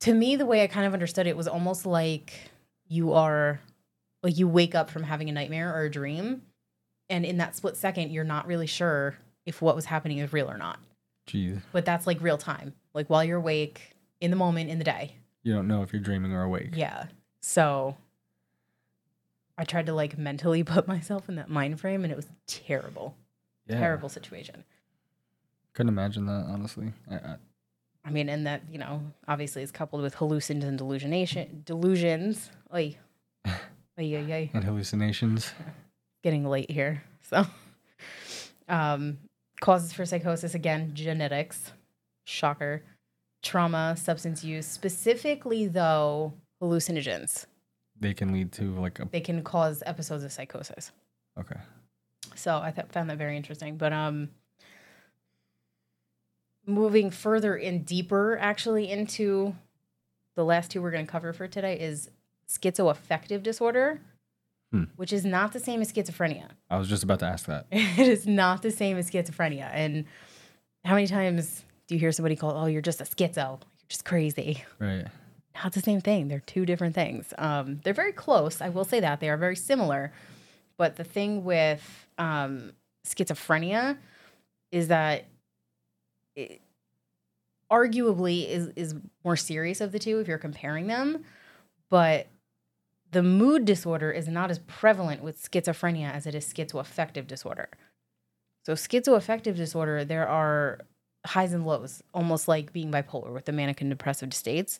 To 0.00 0.14
me, 0.14 0.34
the 0.34 0.46
way 0.46 0.62
I 0.62 0.66
kind 0.66 0.86
of 0.86 0.94
understood 0.94 1.26
it 1.26 1.36
was 1.36 1.46
almost 1.46 1.84
like 1.84 2.32
you 2.88 3.12
are 3.12 3.60
like 4.22 4.38
you 4.38 4.48
wake 4.48 4.74
up 4.74 4.90
from 4.90 5.02
having 5.02 5.28
a 5.28 5.32
nightmare 5.32 5.74
or 5.74 5.82
a 5.82 5.90
dream, 5.90 6.42
and 7.08 7.24
in 7.24 7.38
that 7.38 7.56
split 7.56 7.76
second, 7.76 8.10
you're 8.10 8.24
not 8.24 8.46
really 8.46 8.66
sure 8.66 9.16
if 9.44 9.62
what 9.62 9.76
was 9.76 9.84
happening 9.84 10.18
is 10.18 10.32
real 10.32 10.50
or 10.50 10.58
not. 10.58 10.78
Jeez. 11.28 11.60
But 11.72 11.84
that's 11.84 12.06
like 12.06 12.20
real 12.20 12.38
time, 12.38 12.74
like 12.94 13.08
while 13.08 13.24
you're 13.24 13.38
awake 13.38 13.96
in 14.20 14.30
the 14.30 14.36
moment 14.36 14.70
in 14.70 14.78
the 14.78 14.84
day. 14.84 15.16
You 15.42 15.54
don't 15.54 15.68
know 15.68 15.82
if 15.82 15.92
you're 15.92 16.02
dreaming 16.02 16.32
or 16.32 16.42
awake. 16.42 16.70
Yeah. 16.74 17.06
So 17.40 17.96
I 19.56 19.64
tried 19.64 19.86
to 19.86 19.92
like 19.92 20.18
mentally 20.18 20.62
put 20.64 20.88
myself 20.88 21.28
in 21.28 21.36
that 21.36 21.48
mind 21.48 21.80
frame 21.80 22.04
and 22.04 22.12
it 22.12 22.16
was 22.16 22.26
terrible. 22.46 23.16
Yeah. 23.68 23.80
Terrible 23.80 24.08
situation. 24.08 24.64
Couldn't 25.72 25.90
imagine 25.90 26.26
that, 26.26 26.46
honestly. 26.48 26.92
I, 27.10 27.14
I, 27.14 27.36
I 28.06 28.10
mean, 28.10 28.28
and 28.28 28.46
that, 28.46 28.62
you 28.70 28.78
know, 28.78 29.02
obviously 29.26 29.62
is 29.62 29.72
coupled 29.72 30.02
with 30.02 30.14
hallucinations 30.14 30.64
and 30.64 30.78
delusionation 30.78 31.62
delusions. 31.64 32.50
Oy. 32.72 32.96
Oy, 33.98 34.14
oy, 34.14 34.32
oy. 34.32 34.50
and 34.52 34.62
hallucinations. 34.62 35.52
Getting 36.22 36.44
late 36.46 36.70
here. 36.70 37.02
So 37.22 37.46
um 38.68 39.18
causes 39.60 39.92
for 39.92 40.04
psychosis 40.04 40.54
again, 40.54 40.92
genetics. 40.94 41.72
Shocker. 42.24 42.82
Trauma, 43.42 43.96
substance 43.96 44.44
use, 44.44 44.66
specifically 44.66 45.66
though 45.66 46.34
hallucinogens. 46.62 47.46
They 47.98 48.12
can 48.12 48.32
lead 48.32 48.52
to 48.52 48.78
like 48.78 48.98
a. 48.98 49.08
They 49.10 49.20
can 49.20 49.42
cause 49.42 49.82
episodes 49.86 50.24
of 50.24 50.32
psychosis. 50.32 50.92
Okay. 51.38 51.58
So 52.34 52.58
I 52.58 52.70
th- 52.70 52.88
found 52.90 53.08
that 53.08 53.18
very 53.18 53.36
interesting. 53.36 53.76
But 53.78 53.92
um, 53.92 54.28
moving 56.66 57.10
further 57.10 57.54
and 57.56 57.84
deeper, 57.86 58.36
actually, 58.38 58.90
into 58.90 59.54
the 60.34 60.44
last 60.44 60.70
two 60.70 60.82
we're 60.82 60.90
going 60.90 61.06
to 61.06 61.10
cover 61.10 61.32
for 61.32 61.46
today 61.48 61.78
is 61.78 62.10
schizoaffective 62.48 63.42
disorder, 63.42 64.00
Hmm. 64.72 64.84
which 64.96 65.12
is 65.12 65.24
not 65.24 65.52
the 65.52 65.60
same 65.60 65.80
as 65.80 65.92
schizophrenia. 65.92 66.48
I 66.68 66.76
was 66.76 66.88
just 66.88 67.04
about 67.04 67.20
to 67.20 67.26
ask 67.26 67.46
that. 67.46 67.66
it 67.70 68.08
is 68.08 68.26
not 68.26 68.62
the 68.62 68.70
same 68.72 68.96
as 68.98 69.10
schizophrenia. 69.10 69.70
And 69.72 70.04
how 70.84 70.94
many 70.94 71.06
times 71.06 71.64
do 71.86 71.94
you 71.94 72.00
hear 72.00 72.10
somebody 72.12 72.34
call, 72.36 72.50
"Oh, 72.50 72.66
you're 72.66 72.82
just 72.82 73.00
a 73.00 73.04
schizo. 73.04 73.36
You're 73.60 73.88
just 73.88 74.04
crazy." 74.04 74.64
Right. 74.80 75.06
not 75.62 75.72
the 75.72 75.80
same 75.80 76.00
thing. 76.02 76.28
They're 76.28 76.40
two 76.40 76.66
different 76.66 76.94
things. 76.94 77.32
Um, 77.38 77.80
they're 77.82 77.94
very 77.94 78.12
close. 78.12 78.60
I 78.60 78.68
will 78.68 78.84
say 78.84 79.00
that 79.00 79.20
they 79.20 79.30
are 79.30 79.38
very 79.38 79.56
similar. 79.56 80.12
But 80.76 80.96
the 80.96 81.04
thing 81.04 81.44
with 81.44 82.06
um, 82.18 82.72
schizophrenia 83.06 83.96
is 84.70 84.88
that 84.88 85.24
it 86.36 86.60
arguably 87.70 88.48
is 88.48 88.68
is 88.76 88.94
more 89.24 89.36
serious 89.36 89.80
of 89.80 89.90
the 89.90 89.98
two 89.98 90.20
if 90.20 90.28
you're 90.28 90.38
comparing 90.38 90.86
them. 90.86 91.24
But 91.88 92.28
the 93.10 93.22
mood 93.22 93.64
disorder 93.64 94.10
is 94.10 94.28
not 94.28 94.50
as 94.50 94.58
prevalent 94.60 95.22
with 95.22 95.40
schizophrenia 95.42 96.12
as 96.12 96.26
it 96.26 96.34
is 96.34 96.52
schizoaffective 96.52 97.26
disorder. 97.26 97.68
So 98.64 98.74
schizoaffective 98.74 99.56
disorder, 99.56 100.04
there 100.04 100.28
are 100.28 100.80
highs 101.24 101.52
and 101.52 101.64
lows, 101.64 102.02
almost 102.12 102.46
like 102.48 102.72
being 102.72 102.90
bipolar 102.90 103.32
with 103.32 103.46
the 103.46 103.52
manic 103.52 103.80
and 103.80 103.90
depressive 103.90 104.34
states 104.34 104.78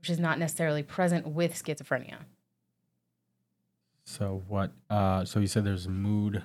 which 0.00 0.10
is 0.10 0.18
not 0.18 0.38
necessarily 0.38 0.82
present 0.82 1.26
with 1.26 1.52
schizophrenia. 1.52 2.20
So 4.04 4.42
what? 4.48 4.72
Uh, 4.88 5.24
so 5.24 5.40
you 5.40 5.46
said 5.46 5.64
there's 5.64 5.86
mood 5.86 6.42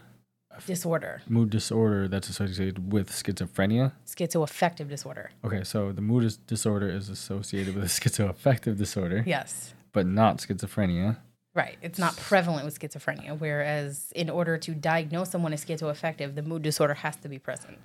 Disorder, 0.66 1.22
mood 1.28 1.50
disorder 1.50 2.08
that's 2.08 2.30
associated 2.30 2.92
with 2.92 3.10
schizophrenia. 3.12 3.92
schizoaffective 4.06 4.88
disorder. 4.90 5.32
Okay, 5.44 5.64
so 5.64 5.92
the 5.92 6.02
mood 6.02 6.24
is, 6.24 6.38
disorder 6.38 6.88
is 6.90 7.10
associated 7.10 7.76
with 7.76 7.84
a 7.84 7.88
schizoaffective 8.00 8.78
disorder, 8.78 9.24
Yes. 9.26 9.74
but 9.94 10.06
not 10.06 10.38
schizophrenia. 10.38 11.18
Right. 11.54 11.78
It's 11.82 11.98
not 12.00 12.18
prevalent 12.18 12.66
with 12.66 12.78
schizophrenia, 12.78 13.40
whereas 13.40 14.12
in 14.16 14.30
order 14.30 14.58
to 14.58 14.76
diagnose 14.76 15.30
someone 15.30 15.54
as 15.54 15.64
schizoaffective, 15.64 16.36
the 16.36 16.42
mood 16.42 16.62
disorder 16.64 16.96
has 16.96 17.16
to 17.18 17.30
be 17.30 17.40
present. 17.40 17.78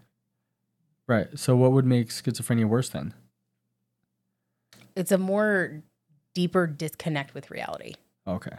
Right. 1.06 1.28
So 1.38 1.54
what 1.56 1.70
would 1.72 1.86
make 1.86 2.08
schizophrenia 2.08 2.64
worse 2.66 2.88
then? 2.88 3.14
It's 4.96 5.12
a 5.12 5.18
more 5.18 5.82
deeper 6.34 6.66
disconnect 6.66 7.32
with 7.34 7.50
reality. 7.50 7.94
Okay. 8.26 8.56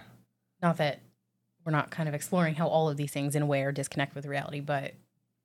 Not 0.61 0.77
that 0.77 0.99
we're 1.65 1.71
not 1.71 1.91
kind 1.91 2.09
of 2.09 2.15
exploring 2.15 2.55
how 2.55 2.67
all 2.67 2.89
of 2.89 2.97
these 2.97 3.11
things 3.11 3.35
in 3.35 3.41
a 3.41 3.45
way 3.45 3.63
are 3.63 3.71
disconnect 3.71 4.15
with 4.15 4.25
reality, 4.25 4.59
but 4.59 4.93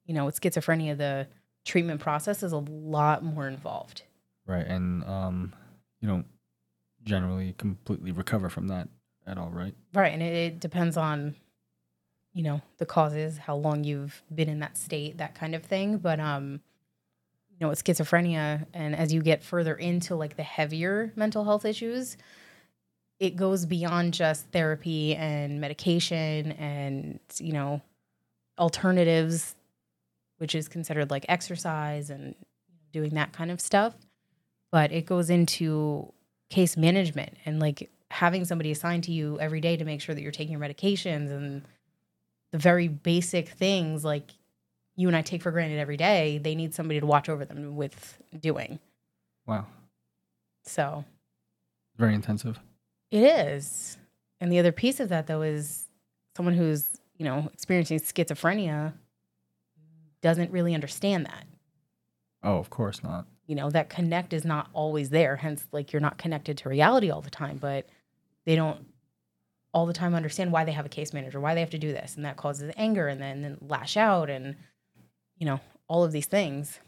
you 0.06 0.14
know, 0.14 0.24
with 0.24 0.40
schizophrenia, 0.40 0.96
the 0.96 1.26
treatment 1.64 2.00
process 2.00 2.42
is 2.42 2.52
a 2.52 2.58
lot 2.58 3.22
more 3.22 3.48
involved. 3.48 4.02
Right. 4.46 4.66
And 4.66 5.04
um, 5.04 5.52
you 6.00 6.08
don't 6.08 6.26
generally 7.04 7.54
completely 7.58 8.12
recover 8.12 8.48
from 8.48 8.68
that 8.68 8.88
at 9.26 9.36
all, 9.36 9.50
right? 9.50 9.74
Right. 9.92 10.12
And 10.12 10.22
it, 10.22 10.34
it 10.34 10.60
depends 10.60 10.96
on, 10.96 11.34
you 12.32 12.44
know, 12.44 12.60
the 12.78 12.86
causes, 12.86 13.38
how 13.38 13.56
long 13.56 13.82
you've 13.82 14.22
been 14.32 14.48
in 14.48 14.60
that 14.60 14.76
state, 14.76 15.18
that 15.18 15.34
kind 15.34 15.54
of 15.54 15.64
thing. 15.64 15.98
But, 15.98 16.20
um, 16.20 16.60
you 17.50 17.56
know, 17.60 17.68
with 17.68 17.82
schizophrenia, 17.82 18.66
and 18.72 18.94
as 18.94 19.12
you 19.12 19.22
get 19.22 19.42
further 19.42 19.74
into 19.74 20.14
like 20.14 20.36
the 20.36 20.42
heavier 20.42 21.12
mental 21.16 21.44
health 21.44 21.64
issues, 21.64 22.16
it 23.18 23.36
goes 23.36 23.64
beyond 23.66 24.14
just 24.14 24.46
therapy 24.48 25.14
and 25.14 25.60
medication 25.60 26.52
and, 26.52 27.18
you 27.38 27.52
know, 27.52 27.80
alternatives, 28.58 29.54
which 30.38 30.54
is 30.54 30.68
considered 30.68 31.10
like 31.10 31.24
exercise 31.28 32.10
and 32.10 32.34
doing 32.92 33.14
that 33.14 33.32
kind 33.32 33.50
of 33.50 33.60
stuff. 33.60 33.94
But 34.70 34.92
it 34.92 35.06
goes 35.06 35.30
into 35.30 36.12
case 36.50 36.76
management 36.76 37.36
and 37.44 37.58
like 37.58 37.90
having 38.10 38.44
somebody 38.44 38.70
assigned 38.70 39.04
to 39.04 39.12
you 39.12 39.38
every 39.40 39.60
day 39.60 39.76
to 39.76 39.84
make 39.84 40.00
sure 40.00 40.14
that 40.14 40.20
you're 40.20 40.32
taking 40.32 40.52
your 40.52 40.60
medications 40.60 41.30
and 41.30 41.62
the 42.52 42.58
very 42.58 42.88
basic 42.88 43.48
things 43.48 44.04
like 44.04 44.30
you 44.94 45.08
and 45.08 45.16
I 45.16 45.22
take 45.22 45.42
for 45.42 45.50
granted 45.50 45.78
every 45.78 45.96
day, 45.96 46.38
they 46.38 46.54
need 46.54 46.74
somebody 46.74 47.00
to 47.00 47.06
watch 47.06 47.28
over 47.28 47.44
them 47.44 47.76
with 47.76 48.18
doing. 48.40 48.78
Wow. 49.46 49.66
So 50.64 51.04
Very 51.96 52.14
intensive. 52.14 52.58
It 53.10 53.22
is. 53.22 53.98
And 54.40 54.50
the 54.52 54.58
other 54.58 54.72
piece 54.72 55.00
of 55.00 55.08
that 55.10 55.26
though 55.26 55.42
is 55.42 55.88
someone 56.36 56.54
who's, 56.54 56.88
you 57.16 57.24
know, 57.24 57.48
experiencing 57.52 58.00
schizophrenia 58.00 58.92
doesn't 60.22 60.50
really 60.50 60.74
understand 60.74 61.26
that. 61.26 61.44
Oh, 62.42 62.58
of 62.58 62.70
course 62.70 63.02
not. 63.02 63.26
you 63.46 63.54
know 63.54 63.70
that 63.70 63.88
connect 63.88 64.32
is 64.32 64.44
not 64.44 64.68
always 64.72 65.10
there 65.10 65.36
hence 65.36 65.66
like 65.72 65.92
you're 65.92 66.00
not 66.00 66.18
connected 66.18 66.58
to 66.58 66.68
reality 66.68 67.10
all 67.10 67.20
the 67.20 67.30
time 67.30 67.58
but 67.58 67.88
they 68.44 68.54
don't 68.56 68.86
all 69.72 69.86
the 69.86 69.92
time 69.92 70.14
understand 70.14 70.52
why 70.52 70.64
they 70.64 70.72
have 70.72 70.86
a 70.86 70.88
case 70.88 71.12
manager 71.12 71.40
why 71.40 71.54
they 71.54 71.60
have 71.60 71.70
to 71.70 71.78
do 71.78 71.92
this 71.92 72.14
and 72.16 72.24
that 72.24 72.36
causes 72.36 72.72
anger 72.76 73.08
and 73.08 73.20
then, 73.20 73.42
then 73.42 73.56
lash 73.60 73.96
out 73.96 74.28
and 74.30 74.54
you 75.38 75.46
know 75.46 75.58
all 75.88 76.04
of 76.04 76.12
these 76.12 76.26
things 76.26 76.78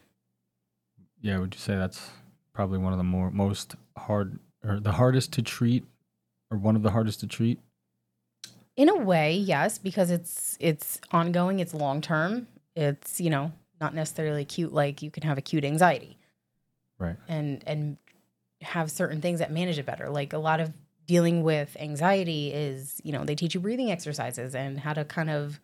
Yeah, 1.20 1.38
would 1.38 1.54
you 1.54 1.60
say 1.60 1.74
that's 1.76 2.10
probably 2.52 2.78
one 2.78 2.92
of 2.92 2.98
the 2.98 3.04
more 3.04 3.30
most 3.30 3.74
hard 3.96 4.38
or 4.64 4.78
the 4.80 4.92
hardest 4.92 5.32
to 5.34 5.42
treat 5.42 5.84
or 6.51 6.59
one 6.59 6.76
of 6.76 6.82
the 6.82 6.90
hardest 6.90 7.20
to 7.20 7.26
treat? 7.26 7.59
in 8.76 8.88
a 8.88 8.94
way 8.96 9.34
yes 9.36 9.76
because 9.76 10.09
it's 10.09 10.57
it's 10.61 11.01
ongoing 11.11 11.59
it's 11.59 11.74
long 11.74 12.01
term 12.01 12.46
it's 12.76 13.20
you 13.20 13.28
know 13.28 13.51
not 13.80 13.92
necessarily 13.92 14.42
acute 14.42 14.72
like 14.72 15.03
you 15.03 15.11
can 15.11 15.24
have 15.24 15.36
acute 15.36 15.64
anxiety 15.64 16.16
Right. 16.96 17.16
and 17.26 17.61
and 17.66 17.96
have 18.62 18.88
certain 18.92 19.20
things 19.20 19.40
that 19.40 19.51
manage 19.51 19.78
it 19.80 19.86
better 19.86 20.09
like 20.09 20.32
a 20.32 20.38
lot 20.38 20.61
of 20.61 20.72
dealing 21.07 21.42
with 21.42 21.76
anxiety 21.80 22.53
is 22.53 23.01
you 23.03 23.11
know 23.11 23.24
they 23.24 23.34
teach 23.34 23.53
you 23.55 23.61
breathing 23.61 23.90
exercises 23.90 24.55
and 24.55 24.78
how 24.78 24.92
to 24.92 25.05
kind 25.05 25.30
of 25.30 25.59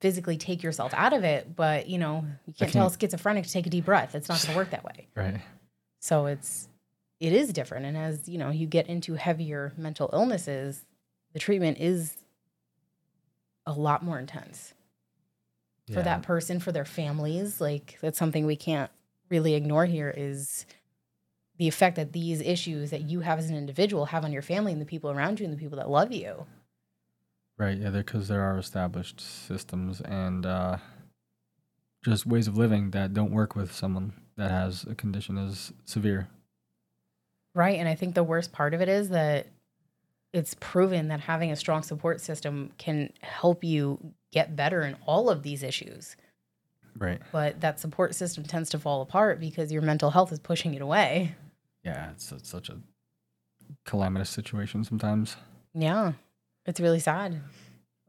physically 0.00 0.36
take 0.36 0.64
yourself 0.64 0.92
out 0.94 1.12
of 1.12 1.22
it 1.22 1.54
but 1.54 1.88
you 1.88 1.96
know 1.98 2.24
you 2.46 2.54
can't 2.54 2.72
tell 2.72 2.88
a 2.88 2.92
schizophrenic 2.98 3.44
to 3.44 3.52
take 3.52 3.68
a 3.68 3.70
deep 3.70 3.84
breath 3.84 4.16
it's 4.16 4.28
not 4.28 4.40
going 4.42 4.50
to 4.52 4.56
work 4.56 4.70
that 4.70 4.82
way 4.82 5.06
Right. 5.14 5.40
so 6.00 6.26
it's 6.26 6.68
it 7.22 7.32
is 7.32 7.52
different. 7.52 7.86
And 7.86 7.96
as 7.96 8.28
you 8.28 8.36
know, 8.36 8.50
you 8.50 8.66
get 8.66 8.88
into 8.88 9.14
heavier 9.14 9.72
mental 9.76 10.10
illnesses, 10.12 10.84
the 11.32 11.38
treatment 11.38 11.78
is 11.78 12.16
a 13.64 13.72
lot 13.72 14.02
more 14.02 14.18
intense 14.18 14.74
for 15.86 16.00
Yeah. 16.00 16.02
that 16.02 16.22
person, 16.22 16.58
for 16.58 16.72
their 16.72 16.84
families. 16.84 17.60
Like 17.60 17.96
that's 18.00 18.18
something 18.18 18.44
we 18.44 18.56
can't 18.56 18.90
really 19.28 19.54
ignore 19.54 19.86
here 19.86 20.12
is 20.14 20.66
the 21.58 21.68
effect 21.68 21.94
that 21.94 22.12
these 22.12 22.40
issues 22.40 22.90
that 22.90 23.02
you 23.02 23.20
have 23.20 23.38
as 23.38 23.48
an 23.48 23.56
individual 23.56 24.06
have 24.06 24.24
on 24.24 24.32
your 24.32 24.42
family 24.42 24.72
and 24.72 24.80
the 24.80 24.86
people 24.86 25.08
around 25.08 25.38
you 25.38 25.44
and 25.44 25.52
the 25.52 25.58
people 25.58 25.78
that 25.78 25.88
love 25.88 26.10
you. 26.10 26.46
Right, 27.56 27.78
yeah, 27.78 27.90
because 27.90 28.26
there 28.26 28.42
are 28.42 28.58
established 28.58 29.20
systems 29.20 30.00
and 30.00 30.44
uh, 30.44 30.78
just 32.04 32.26
ways 32.26 32.48
of 32.48 32.56
living 32.56 32.90
that 32.90 33.14
don't 33.14 33.30
work 33.30 33.54
with 33.54 33.72
someone 33.72 34.14
that 34.36 34.50
has 34.50 34.82
a 34.84 34.96
condition 34.96 35.38
as 35.38 35.72
severe. 35.84 36.28
Right. 37.54 37.78
And 37.78 37.88
I 37.88 37.94
think 37.94 38.14
the 38.14 38.24
worst 38.24 38.52
part 38.52 38.74
of 38.74 38.80
it 38.80 38.88
is 38.88 39.10
that 39.10 39.46
it's 40.32 40.54
proven 40.54 41.08
that 41.08 41.20
having 41.20 41.50
a 41.50 41.56
strong 41.56 41.82
support 41.82 42.20
system 42.20 42.72
can 42.78 43.12
help 43.20 43.62
you 43.62 44.14
get 44.32 44.56
better 44.56 44.82
in 44.82 44.96
all 45.06 45.28
of 45.28 45.42
these 45.42 45.62
issues. 45.62 46.16
Right. 46.96 47.20
But 47.30 47.60
that 47.60 47.80
support 47.80 48.14
system 48.14 48.44
tends 48.44 48.70
to 48.70 48.78
fall 48.78 49.02
apart 49.02 49.40
because 49.40 49.70
your 49.72 49.82
mental 49.82 50.10
health 50.10 50.32
is 50.32 50.38
pushing 50.38 50.74
it 50.74 50.82
away. 50.82 51.34
Yeah, 51.84 52.10
it's, 52.10 52.32
it's 52.32 52.48
such 52.48 52.68
a 52.68 52.78
calamitous 53.84 54.30
situation 54.30 54.84
sometimes. 54.84 55.36
Yeah. 55.74 56.12
It's 56.64 56.80
really 56.80 57.00
sad. 57.00 57.40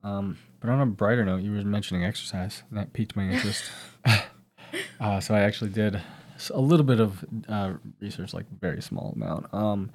Um, 0.04 0.38
but 0.60 0.70
on 0.70 0.82
a 0.82 0.86
brighter 0.86 1.26
note, 1.26 1.42
you 1.42 1.52
were 1.52 1.64
mentioning 1.64 2.04
exercise, 2.04 2.64
and 2.70 2.78
that 2.78 2.94
piqued 2.94 3.16
my 3.16 3.24
interest. 3.30 3.64
uh, 5.00 5.20
so 5.20 5.34
I 5.34 5.42
actually 5.42 5.72
did 5.72 6.02
a 6.50 6.60
little 6.60 6.86
bit 6.86 7.00
of 7.00 7.26
uh, 7.48 7.74
research, 8.00 8.34
like 8.34 8.46
very 8.60 8.82
small 8.82 9.14
amount. 9.16 9.54
Um, 9.54 9.92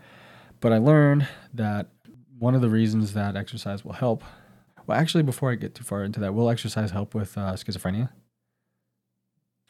but 0.61 0.73
I 0.73 0.79
learned 0.79 1.27
that 1.55 1.89
one 2.39 2.55
of 2.55 2.61
the 2.61 2.69
reasons 2.69 3.13
that 3.15 3.37
exercise 3.37 3.85
will 3.85 3.93
help. 3.95 4.23
Well, 4.87 4.99
actually, 4.99 5.23
before 5.23 5.51
I 5.51 5.55
get 5.57 5.75
too 5.75 5.85
far 5.85 6.03
into 6.05 6.21
that, 6.21 6.35
will 6.35 6.49
exercise 6.49 6.91
help 6.91 7.15
with 7.15 7.37
uh, 7.37 7.53
schizophrenia? 7.55 8.11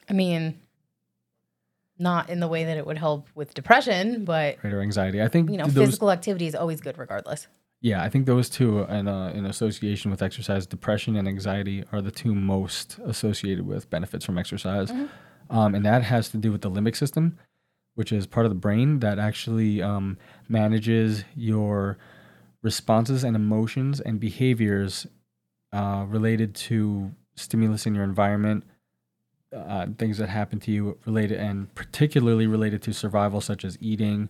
I 0.08 0.12
mean, 0.12 0.60
not 1.98 2.30
in 2.30 2.40
the 2.40 2.48
way 2.48 2.64
that 2.64 2.76
it 2.76 2.86
would 2.86 2.98
help 2.98 3.28
with 3.34 3.54
depression, 3.54 4.24
but 4.24 4.56
Right, 4.62 4.72
or 4.72 4.80
anxiety? 4.80 5.20
I 5.22 5.28
think 5.28 5.50
you 5.50 5.56
know, 5.56 5.66
those. 5.66 5.86
physical 5.88 6.10
activity 6.10 6.46
is 6.46 6.54
always 6.54 6.80
good 6.80 6.96
regardless. 6.98 7.48
Yeah, 7.80 8.02
I 8.02 8.08
think 8.08 8.26
those 8.26 8.48
two, 8.48 8.80
and 8.82 9.08
uh, 9.08 9.30
in 9.34 9.44
association 9.46 10.10
with 10.10 10.20
exercise, 10.22 10.66
depression 10.66 11.14
and 11.16 11.28
anxiety 11.28 11.84
are 11.92 12.00
the 12.02 12.10
two 12.10 12.34
most 12.34 12.98
associated 13.04 13.66
with 13.66 13.88
benefits 13.90 14.24
from 14.24 14.36
exercise. 14.38 14.90
Mhm. 14.90 15.08
Um, 15.50 15.74
and 15.74 15.84
that 15.84 16.02
has 16.02 16.28
to 16.30 16.36
do 16.36 16.52
with 16.52 16.60
the 16.60 16.70
limbic 16.70 16.96
system, 16.96 17.38
which 17.94 18.12
is 18.12 18.26
part 18.26 18.46
of 18.46 18.50
the 18.50 18.58
brain 18.58 19.00
that 19.00 19.18
actually 19.18 19.82
um, 19.82 20.18
manages 20.48 21.24
your 21.34 21.98
responses 22.62 23.24
and 23.24 23.34
emotions 23.34 24.00
and 24.00 24.20
behaviors 24.20 25.06
uh, 25.72 26.04
related 26.08 26.54
to 26.54 27.12
stimulus 27.36 27.86
in 27.86 27.94
your 27.94 28.04
environment, 28.04 28.64
uh, 29.56 29.86
things 29.98 30.18
that 30.18 30.28
happen 30.28 30.60
to 30.60 30.70
you 30.70 30.98
related 31.06 31.38
and 31.38 31.74
particularly 31.74 32.46
related 32.46 32.82
to 32.82 32.92
survival, 32.92 33.40
such 33.40 33.64
as 33.64 33.78
eating 33.80 34.28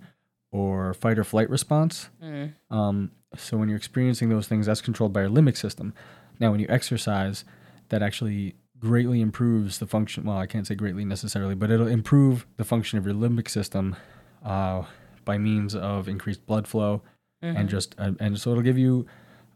or 0.52 0.94
fight 0.94 1.18
or 1.18 1.24
flight 1.24 1.50
response. 1.50 2.10
Mm. 2.22 2.54
Um, 2.70 3.10
so 3.36 3.56
when 3.56 3.68
you're 3.68 3.76
experiencing 3.76 4.28
those 4.28 4.46
things, 4.46 4.66
that's 4.66 4.80
controlled 4.80 5.12
by 5.12 5.22
your 5.22 5.30
limbic 5.30 5.56
system. 5.56 5.92
Now, 6.40 6.50
when 6.50 6.60
you 6.60 6.66
exercise, 6.68 7.44
that 7.88 8.02
actually 8.02 8.54
greatly 8.78 9.20
improves 9.20 9.78
the 9.78 9.86
function. 9.86 10.24
Well, 10.24 10.38
I 10.38 10.46
can't 10.46 10.66
say 10.66 10.74
greatly 10.74 11.04
necessarily, 11.04 11.54
but 11.54 11.70
it'll 11.70 11.88
improve 11.88 12.46
the 12.56 12.64
function 12.64 12.98
of 12.98 13.04
your 13.04 13.14
limbic 13.14 13.48
system 13.48 13.96
uh, 14.44 14.84
by 15.24 15.36
means 15.38 15.74
of 15.74 16.08
increased 16.08 16.46
blood 16.46 16.66
flow 16.68 17.02
and 17.42 17.68
Mhm. 17.68 17.70
just 17.70 17.94
uh, 17.98 18.12
and 18.20 18.38
so 18.38 18.50
it'll 18.50 18.62
give 18.62 18.78
you 18.78 19.06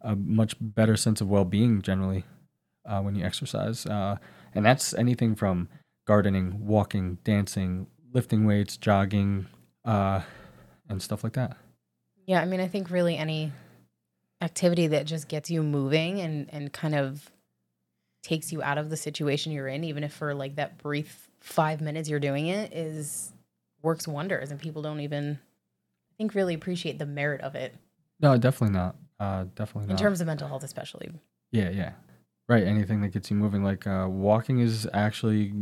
a 0.02 0.14
much 0.16 0.54
better 0.60 0.96
sense 0.96 1.20
of 1.20 1.28
well-being 1.28 1.82
generally 1.82 2.24
uh, 2.84 3.00
when 3.00 3.14
you 3.14 3.24
exercise. 3.24 3.86
Uh, 3.86 4.16
and 4.54 4.64
that's 4.66 4.92
anything 4.94 5.34
from 5.36 5.68
gardening, 6.06 6.66
walking, 6.66 7.18
dancing, 7.24 7.86
lifting 8.12 8.44
weights, 8.44 8.76
jogging, 8.76 9.46
uh, 9.84 10.20
and 10.88 11.00
stuff 11.00 11.22
like 11.24 11.32
that. 11.34 11.56
Yeah, 12.26 12.40
I 12.40 12.44
mean, 12.44 12.60
I 12.60 12.66
think 12.68 12.90
really 12.90 13.16
any 13.16 13.52
activity 14.40 14.88
that 14.88 15.06
just 15.06 15.28
gets 15.28 15.50
you 15.50 15.62
moving 15.62 16.20
and 16.20 16.52
and 16.52 16.72
kind 16.72 16.94
of 16.96 17.30
takes 18.22 18.52
you 18.52 18.62
out 18.62 18.78
of 18.78 18.88
the 18.90 18.96
situation 18.96 19.52
you're 19.52 19.68
in, 19.68 19.84
even 19.84 20.04
if 20.04 20.12
for 20.12 20.34
like 20.34 20.56
that 20.56 20.78
brief 20.78 21.28
five 21.40 21.80
minutes 21.80 22.08
you're 22.08 22.20
doing 22.20 22.46
it, 22.46 22.72
is 22.72 23.32
works 23.82 24.06
wonders, 24.06 24.50
and 24.50 24.60
people 24.60 24.80
don't 24.82 25.00
even 25.00 25.38
I 25.40 26.14
think 26.16 26.34
really 26.34 26.54
appreciate 26.54 26.98
the 26.98 27.06
merit 27.06 27.40
of 27.40 27.54
it 27.54 27.74
No, 28.20 28.36
definitely 28.38 28.74
not. 28.76 28.96
Uh, 29.18 29.44
definitely 29.54 29.86
not. 29.88 29.92
in 29.92 29.96
terms 29.96 30.20
of 30.20 30.26
mental 30.26 30.48
health, 30.48 30.62
especially. 30.64 31.10
yeah, 31.50 31.70
yeah, 31.70 31.92
right. 32.48 32.64
Anything 32.64 33.00
that 33.02 33.08
gets 33.08 33.30
you 33.30 33.36
moving, 33.36 33.62
like 33.64 33.86
uh, 33.86 34.06
walking, 34.08 34.58
is 34.60 34.88
actually 34.92 35.52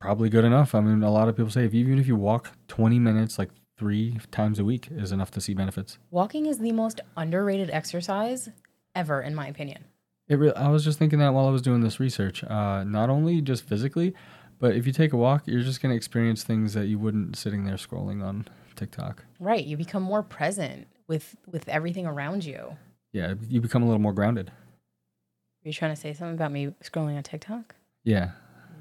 probably 0.00 0.28
good 0.28 0.44
enough. 0.44 0.74
I 0.74 0.80
mean, 0.80 1.02
a 1.02 1.10
lot 1.10 1.28
of 1.28 1.36
people 1.36 1.50
say 1.50 1.64
if 1.64 1.74
even 1.74 1.98
if 1.98 2.06
you 2.06 2.16
walk 2.16 2.52
twenty 2.68 2.98
minutes, 2.98 3.38
like 3.38 3.50
three 3.78 4.18
times 4.30 4.58
a 4.58 4.64
week, 4.64 4.88
is 4.90 5.10
enough 5.12 5.30
to 5.32 5.40
see 5.40 5.54
benefits. 5.54 5.98
Walking 6.10 6.46
is 6.46 6.58
the 6.58 6.72
most 6.72 7.00
underrated 7.16 7.70
exercise 7.70 8.50
ever, 8.94 9.20
in 9.22 9.34
my 9.34 9.46
opinion. 9.48 9.84
It. 10.32 10.36
Re- 10.36 10.52
I 10.54 10.68
was 10.68 10.84
just 10.84 10.98
thinking 10.98 11.18
that 11.20 11.32
while 11.34 11.46
I 11.46 11.50
was 11.50 11.62
doing 11.62 11.80
this 11.80 12.00
research. 12.00 12.42
Uh, 12.44 12.84
not 12.84 13.10
only 13.10 13.40
just 13.40 13.64
physically, 13.64 14.14
but 14.58 14.74
if 14.76 14.86
you 14.86 14.92
take 14.92 15.12
a 15.12 15.16
walk, 15.16 15.42
you're 15.46 15.62
just 15.62 15.80
gonna 15.80 15.94
experience 15.94 16.42
things 16.44 16.74
that 16.74 16.86
you 16.86 16.98
wouldn't 16.98 17.36
sitting 17.36 17.64
there 17.64 17.76
scrolling 17.76 18.24
on 18.24 18.46
TikTok. 18.76 19.24
Right, 19.38 19.64
you 19.64 19.76
become 19.76 20.02
more 20.02 20.22
present 20.22 20.88
with 21.06 21.36
with 21.46 21.68
everything 21.68 22.06
around 22.06 22.44
you. 22.44 22.76
Yeah, 23.12 23.34
you 23.48 23.60
become 23.60 23.82
a 23.82 23.86
little 23.86 24.00
more 24.00 24.12
grounded. 24.12 24.48
Are 24.50 25.68
you 25.68 25.72
trying 25.72 25.94
to 25.94 26.00
say 26.00 26.12
something 26.12 26.34
about 26.34 26.50
me 26.50 26.74
scrolling 26.82 27.16
on 27.16 27.22
TikTok? 27.22 27.74
Yeah, 28.04 28.30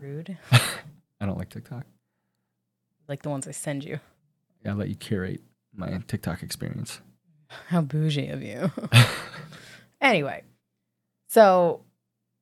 Rude. 0.02 0.38
I 0.52 1.26
don't 1.26 1.38
like 1.38 1.50
TikTok. 1.50 1.86
like 3.08 3.22
the 3.22 3.30
ones 3.30 3.48
I 3.48 3.52
send 3.52 3.84
you. 3.84 4.00
Yeah, 4.66 4.72
I 4.72 4.74
let 4.76 4.90
you 4.90 4.96
curate 4.96 5.42
my 5.76 6.00
TikTok 6.08 6.42
experience. 6.44 7.02
How 7.68 7.82
bougie 7.82 8.30
of 8.30 8.42
you. 8.42 8.72
anyway, 10.02 10.44
so 11.32 11.80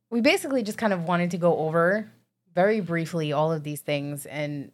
we 0.10 0.20
basically 0.20 0.64
just 0.64 0.80
kind 0.80 0.94
of 0.94 1.04
wanted 1.04 1.30
to 1.30 1.38
go 1.38 1.56
over 1.60 2.10
very 2.56 2.82
briefly 2.82 3.32
all 3.32 3.52
of 3.52 3.64
these 3.64 3.82
things 3.82 4.26
and 4.26 4.72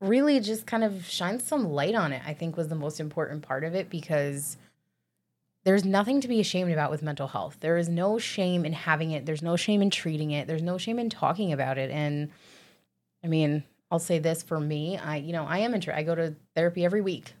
really 0.00 0.40
just 0.40 0.66
kind 0.66 0.82
of 0.82 1.06
shine 1.06 1.38
some 1.38 1.68
light 1.68 1.94
on 1.94 2.12
it, 2.12 2.20
I 2.26 2.34
think 2.34 2.56
was 2.56 2.66
the 2.66 2.74
most 2.74 2.98
important 2.98 3.42
part 3.42 3.62
of 3.62 3.76
it 3.76 3.90
because 3.90 4.56
there's 5.62 5.84
nothing 5.84 6.20
to 6.22 6.26
be 6.26 6.40
ashamed 6.40 6.72
about 6.72 6.90
with 6.90 7.00
mental 7.00 7.28
health. 7.28 7.58
There 7.60 7.76
is 7.76 7.88
no 7.88 8.18
shame 8.18 8.64
in 8.64 8.72
having 8.72 9.12
it, 9.12 9.24
there's 9.24 9.40
no 9.40 9.54
shame 9.54 9.82
in 9.82 9.90
treating 9.90 10.32
it, 10.32 10.48
there's 10.48 10.60
no 10.60 10.76
shame 10.76 10.98
in 10.98 11.10
talking 11.10 11.52
about 11.52 11.78
it. 11.78 11.92
And 11.92 12.30
I 13.22 13.28
mean, 13.28 13.62
I'll 13.88 14.00
say 14.00 14.18
this 14.18 14.42
for 14.42 14.58
me, 14.58 14.98
I 14.98 15.18
you 15.18 15.32
know, 15.32 15.44
I 15.44 15.58
am 15.58 15.74
inter- 15.74 15.94
I 15.94 16.02
go 16.02 16.16
to 16.16 16.34
therapy 16.56 16.84
every 16.84 17.02
week. 17.02 17.34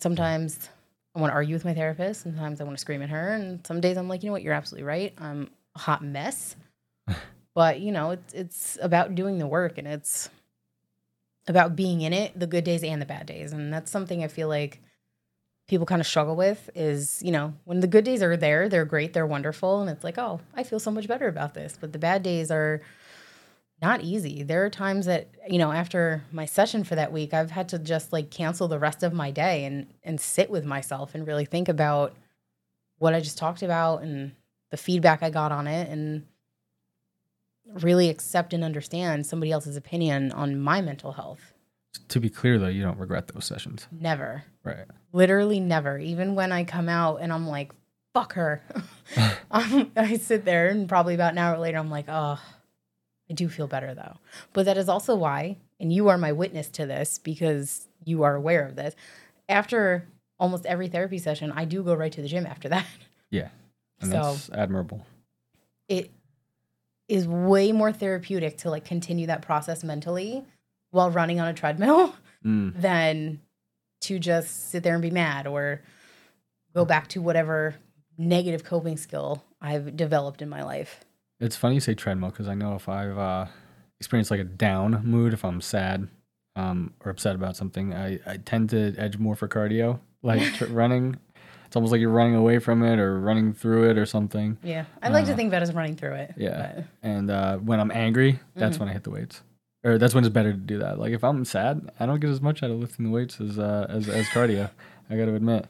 Sometimes 0.00 0.70
I 1.14 1.20
want 1.20 1.30
to 1.30 1.34
argue 1.34 1.54
with 1.54 1.64
my 1.64 1.74
therapist, 1.74 2.22
sometimes 2.22 2.60
I 2.60 2.64
want 2.64 2.76
to 2.76 2.80
scream 2.80 3.02
at 3.02 3.10
her, 3.10 3.32
and 3.34 3.64
some 3.66 3.80
days 3.80 3.96
I'm 3.96 4.08
like, 4.08 4.22
you 4.22 4.28
know 4.28 4.32
what, 4.32 4.42
you're 4.42 4.54
absolutely 4.54 4.84
right. 4.84 5.14
I'm 5.18 5.50
a 5.76 5.78
hot 5.78 6.02
mess. 6.02 6.56
but, 7.54 7.80
you 7.80 7.92
know, 7.92 8.10
it's 8.10 8.32
it's 8.32 8.78
about 8.82 9.14
doing 9.14 9.38
the 9.38 9.46
work 9.46 9.78
and 9.78 9.86
it's 9.86 10.28
about 11.46 11.76
being 11.76 12.00
in 12.00 12.12
it, 12.12 12.38
the 12.38 12.46
good 12.46 12.64
days 12.64 12.82
and 12.82 13.00
the 13.00 13.06
bad 13.06 13.26
days. 13.26 13.52
And 13.52 13.72
that's 13.72 13.90
something 13.90 14.24
I 14.24 14.28
feel 14.28 14.48
like 14.48 14.80
people 15.68 15.86
kind 15.86 16.00
of 16.00 16.06
struggle 16.06 16.36
with 16.36 16.68
is, 16.74 17.22
you 17.22 17.32
know, 17.32 17.54
when 17.64 17.80
the 17.80 17.86
good 17.86 18.04
days 18.04 18.22
are 18.22 18.36
there, 18.36 18.68
they're 18.68 18.84
great, 18.84 19.12
they're 19.12 19.26
wonderful, 19.26 19.80
and 19.80 19.90
it's 19.90 20.04
like, 20.04 20.18
oh, 20.18 20.40
I 20.54 20.62
feel 20.62 20.80
so 20.80 20.90
much 20.90 21.08
better 21.08 21.28
about 21.28 21.54
this. 21.54 21.76
But 21.80 21.92
the 21.92 21.98
bad 21.98 22.22
days 22.22 22.50
are 22.50 22.82
not 23.82 24.02
easy. 24.02 24.42
There 24.42 24.64
are 24.64 24.70
times 24.70 25.06
that, 25.06 25.28
you 25.48 25.58
know, 25.58 25.72
after 25.72 26.24
my 26.32 26.46
session 26.46 26.84
for 26.84 26.94
that 26.94 27.12
week, 27.12 27.34
I've 27.34 27.50
had 27.50 27.68
to 27.70 27.78
just 27.78 28.12
like 28.12 28.30
cancel 28.30 28.68
the 28.68 28.78
rest 28.78 29.02
of 29.02 29.12
my 29.12 29.30
day 29.30 29.64
and 29.64 29.86
and 30.02 30.20
sit 30.20 30.50
with 30.50 30.64
myself 30.64 31.14
and 31.14 31.26
really 31.26 31.44
think 31.44 31.68
about 31.68 32.14
what 32.98 33.14
I 33.14 33.20
just 33.20 33.38
talked 33.38 33.62
about 33.62 34.02
and 34.02 34.32
the 34.70 34.76
feedback 34.76 35.22
I 35.22 35.30
got 35.30 35.52
on 35.52 35.66
it 35.66 35.90
and 35.90 36.26
really 37.66 38.08
accept 38.08 38.52
and 38.52 38.62
understand 38.64 39.26
somebody 39.26 39.52
else's 39.52 39.76
opinion 39.76 40.32
on 40.32 40.60
my 40.60 40.80
mental 40.80 41.12
health. 41.12 41.52
To 42.08 42.20
be 42.20 42.28
clear, 42.28 42.58
though, 42.58 42.68
you 42.68 42.82
don't 42.82 42.98
regret 42.98 43.28
those 43.28 43.44
sessions, 43.44 43.86
Never. 43.92 44.44
right? 44.64 44.86
Literally 45.12 45.60
never. 45.60 45.98
Even 45.98 46.34
when 46.34 46.52
I 46.52 46.64
come 46.64 46.88
out 46.88 47.20
and 47.20 47.32
I'm 47.32 47.46
like, 47.46 47.72
fuck 48.12 48.34
her. 48.34 48.62
um, 49.50 49.92
I 49.96 50.16
sit 50.16 50.44
there 50.44 50.68
and 50.68 50.88
probably 50.88 51.14
about 51.14 51.32
an 51.32 51.38
hour 51.38 51.58
later, 51.58 51.78
I'm 51.78 51.90
like, 51.90 52.06
oh, 52.08 52.38
I 53.34 53.36
do 53.36 53.48
feel 53.48 53.66
better 53.66 53.94
though. 53.94 54.18
But 54.52 54.64
that 54.66 54.78
is 54.78 54.88
also 54.88 55.16
why, 55.16 55.56
and 55.80 55.92
you 55.92 56.06
are 56.08 56.16
my 56.16 56.30
witness 56.30 56.68
to 56.68 56.86
this 56.86 57.18
because 57.18 57.88
you 58.04 58.22
are 58.22 58.36
aware 58.36 58.64
of 58.64 58.76
this. 58.76 58.94
After 59.48 60.06
almost 60.38 60.64
every 60.66 60.86
therapy 60.86 61.18
session, 61.18 61.50
I 61.52 61.64
do 61.64 61.82
go 61.82 61.94
right 61.94 62.12
to 62.12 62.22
the 62.22 62.28
gym 62.28 62.46
after 62.46 62.68
that. 62.68 62.86
Yeah, 63.30 63.48
and 64.00 64.12
So- 64.12 64.22
that's 64.22 64.50
admirable. 64.50 65.04
It 65.88 66.12
is 67.08 67.26
way 67.26 67.72
more 67.72 67.92
therapeutic 67.92 68.58
to 68.58 68.70
like 68.70 68.84
continue 68.84 69.26
that 69.26 69.42
process 69.42 69.82
mentally 69.82 70.44
while 70.92 71.10
running 71.10 71.40
on 71.40 71.48
a 71.48 71.54
treadmill 71.54 72.14
Mm. 72.44 72.78
than 72.78 73.40
to 74.02 74.18
just 74.18 74.68
sit 74.70 74.82
there 74.82 74.92
and 74.92 75.00
be 75.02 75.10
mad 75.10 75.46
or 75.46 75.80
go 76.74 76.84
back 76.84 77.08
to 77.08 77.22
whatever 77.22 77.74
negative 78.18 78.62
coping 78.62 78.98
skill 78.98 79.42
I've 79.62 79.96
developed 79.96 80.42
in 80.42 80.50
my 80.50 80.62
life. 80.62 81.00
It's 81.40 81.56
funny 81.56 81.74
you 81.74 81.80
say 81.80 81.94
treadmill 81.94 82.30
because 82.30 82.48
I 82.48 82.54
know 82.54 82.74
if 82.74 82.88
I've 82.88 83.18
uh, 83.18 83.46
experienced 84.00 84.30
like 84.30 84.40
a 84.40 84.44
down 84.44 85.02
mood, 85.04 85.32
if 85.32 85.44
I'm 85.44 85.60
sad 85.60 86.08
um, 86.56 86.94
or 87.04 87.10
upset 87.10 87.34
about 87.34 87.56
something, 87.56 87.92
I, 87.94 88.20
I 88.26 88.36
tend 88.38 88.70
to 88.70 88.94
edge 88.96 89.18
more 89.18 89.34
for 89.36 89.48
cardio, 89.48 90.00
like 90.22 90.54
tr- 90.54 90.66
running. 90.70 91.16
It's 91.66 91.76
almost 91.76 91.90
like 91.90 92.00
you're 92.00 92.10
running 92.10 92.36
away 92.36 92.60
from 92.60 92.84
it 92.84 93.00
or 93.00 93.18
running 93.18 93.52
through 93.52 93.90
it 93.90 93.98
or 93.98 94.06
something. 94.06 94.58
Yeah. 94.62 94.84
I 95.02 95.08
like 95.08 95.26
to 95.26 95.32
Uh, 95.32 95.36
think 95.36 95.48
about 95.48 95.62
it 95.62 95.68
as 95.68 95.74
running 95.74 95.96
through 95.96 96.14
it. 96.14 96.34
yeah. 96.36 96.72
but- 96.76 96.84
And 97.02 97.30
uh, 97.30 97.56
when 97.58 97.80
I'm 97.80 97.90
angry, 97.90 98.38
that's 98.54 98.76
Mhm. 98.76 98.80
when 98.80 98.88
I 98.90 98.92
hit 98.92 99.02
the 99.02 99.10
weights. 99.10 99.42
Or 99.82 99.98
that's 99.98 100.14
when 100.14 100.24
it's 100.24 100.32
better 100.32 100.52
to 100.52 100.58
do 100.58 100.78
that. 100.78 100.98
Like 101.00 101.12
if 101.12 101.24
I'm 101.24 101.44
sad, 101.44 101.90
I 102.00 102.06
don't 102.06 102.20
get 102.20 102.30
as 102.30 102.40
much 102.40 102.62
out 102.62 102.70
of 102.70 102.78
lifting 102.78 103.04
the 103.06 103.10
weights 103.10 103.40
as 103.40 103.58
uh, 103.58 103.86
as, 103.90 104.08
as 104.08 104.26
cardio. 104.28 104.70
I 105.10 105.16
got 105.16 105.24
to 105.26 105.34
admit. 105.34 105.66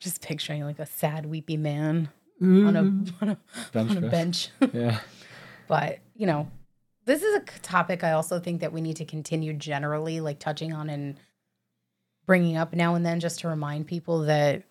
just 0.00 0.20
picturing 0.22 0.64
like 0.64 0.78
a 0.80 0.84
sad, 0.86 1.24
weepy 1.26 1.56
man 1.56 2.08
on 2.40 2.76
a, 2.76 2.82
mm-hmm. 2.82 3.24
on 3.24 3.28
a, 3.30 3.38
Bench 3.72 3.90
on 3.90 4.04
a 4.04 4.08
bench. 4.08 4.48
yeah. 4.72 5.00
but, 5.68 5.98
you 6.14 6.26
know, 6.26 6.50
this 7.04 7.22
is 7.22 7.34
a 7.36 7.40
topic 7.60 8.04
I 8.04 8.12
also 8.12 8.38
think 8.38 8.60
that 8.60 8.72
we 8.72 8.80
need 8.80 8.96
to 8.96 9.04
continue 9.04 9.52
generally, 9.52 10.20
like 10.20 10.38
touching 10.38 10.72
on 10.72 10.90
and 10.90 11.16
bringing 12.26 12.56
up 12.56 12.74
now 12.74 12.94
and 12.94 13.06
then 13.06 13.20
just 13.20 13.40
to 13.40 13.48
remind 13.48 13.86
people 13.86 14.22
that 14.22 14.64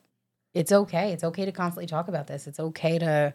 it's 0.54 0.72
okay. 0.72 1.12
It's 1.12 1.24
okay 1.24 1.46
to 1.46 1.52
constantly 1.52 1.88
talk 1.88 2.08
about 2.08 2.28
this. 2.28 2.48
It's 2.48 2.60
okay 2.60 3.00
to 3.00 3.34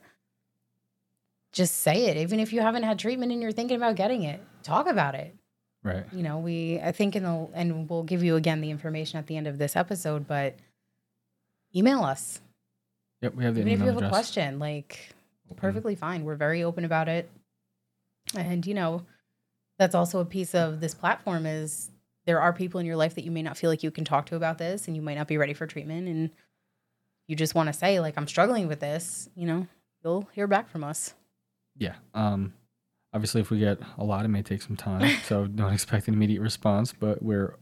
just 1.52 1.78
say 1.78 2.06
it. 2.06 2.16
Even 2.16 2.40
if 2.40 2.52
you 2.52 2.60
haven't 2.60 2.84
had 2.84 2.98
treatment 2.98 3.32
and 3.32 3.42
you're 3.42 3.52
thinking 3.52 3.76
about 3.76 3.96
getting 3.96 4.22
it, 4.22 4.40
talk 4.62 4.86
about 4.86 5.14
it. 5.14 5.34
Right. 5.82 6.04
You 6.12 6.22
know, 6.22 6.38
we, 6.38 6.78
I 6.78 6.92
think 6.92 7.16
in 7.16 7.22
the, 7.22 7.48
and 7.54 7.88
we'll 7.88 8.02
give 8.02 8.22
you 8.22 8.36
again 8.36 8.60
the 8.60 8.70
information 8.70 9.18
at 9.18 9.26
the 9.26 9.36
end 9.36 9.46
of 9.46 9.58
this 9.58 9.76
episode, 9.76 10.26
but 10.26 10.56
email 11.74 12.04
us. 12.04 12.40
Yep. 13.22 13.34
We 13.34 13.44
have 13.44 13.54
the 13.54 13.60
Even 13.60 13.72
if 13.72 13.80
you 13.80 13.86
have 13.86 14.02
a 14.02 14.08
question, 14.08 14.58
like 14.58 15.14
perfectly 15.56 15.94
fine. 15.94 16.24
We're 16.24 16.36
very 16.36 16.62
open 16.62 16.84
about 16.84 17.08
it. 17.08 17.30
And 18.36 18.66
you 18.66 18.74
know, 18.74 19.04
that's 19.78 19.94
also 19.94 20.20
a 20.20 20.24
piece 20.24 20.54
of 20.54 20.80
this 20.80 20.94
platform 20.94 21.46
is 21.46 21.90
there 22.26 22.40
are 22.40 22.52
people 22.52 22.80
in 22.80 22.86
your 22.86 22.96
life 22.96 23.14
that 23.14 23.24
you 23.24 23.30
may 23.30 23.42
not 23.42 23.56
feel 23.56 23.70
like 23.70 23.82
you 23.82 23.90
can 23.90 24.04
talk 24.04 24.26
to 24.26 24.36
about 24.36 24.58
this 24.58 24.86
and 24.86 24.96
you 24.96 25.02
might 25.02 25.16
not 25.16 25.26
be 25.26 25.38
ready 25.38 25.54
for 25.54 25.66
treatment 25.66 26.06
and 26.06 26.30
you 27.26 27.36
just 27.36 27.54
want 27.54 27.68
to 27.68 27.72
say 27.72 28.00
like 28.00 28.16
I'm 28.16 28.26
struggling 28.28 28.68
with 28.68 28.80
this, 28.80 29.28
you 29.34 29.46
know, 29.46 29.66
you'll 30.04 30.28
hear 30.32 30.46
back 30.46 30.68
from 30.68 30.84
us. 30.84 31.14
Yeah. 31.76 31.94
Um, 32.14 32.52
obviously, 33.12 33.40
if 33.40 33.50
we 33.50 33.58
get 33.58 33.78
a 33.98 34.04
lot, 34.04 34.24
it 34.24 34.28
may 34.28 34.42
take 34.42 34.62
some 34.62 34.76
time, 34.76 35.18
so 35.24 35.46
don't 35.46 35.72
expect 35.72 36.08
an 36.08 36.14
immediate 36.14 36.40
response. 36.40 36.92
But 36.92 37.22
we're 37.22 37.56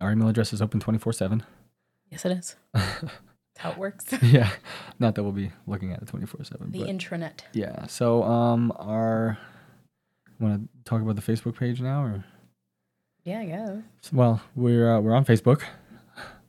our 0.00 0.12
email 0.12 0.28
address 0.28 0.52
is 0.52 0.62
open 0.62 0.80
twenty 0.80 0.98
four 0.98 1.12
seven. 1.12 1.42
Yes, 2.10 2.24
it 2.24 2.32
is. 2.32 2.56
How 3.58 3.70
it 3.72 3.78
works. 3.78 4.04
Yeah, 4.22 4.50
not 4.98 5.14
that 5.14 5.22
we'll 5.22 5.32
be 5.32 5.52
looking 5.66 5.92
at 5.92 6.02
it 6.02 6.08
twenty 6.08 6.26
four 6.26 6.44
seven. 6.44 6.70
the 6.72 6.80
intranet. 6.80 7.40
Yeah. 7.52 7.86
So, 7.86 8.22
um, 8.22 8.72
our 8.76 9.38
want 10.38 10.62
to 10.62 10.90
talk 10.90 11.00
about 11.00 11.16
the 11.16 11.22
Facebook 11.22 11.56
page 11.58 11.80
now, 11.80 12.02
or 12.04 12.24
Yeah, 13.24 13.42
yeah. 13.42 13.76
well, 14.12 14.42
we're 14.54 14.96
uh, 14.96 15.00
we're 15.00 15.14
on 15.14 15.24
Facebook. 15.24 15.62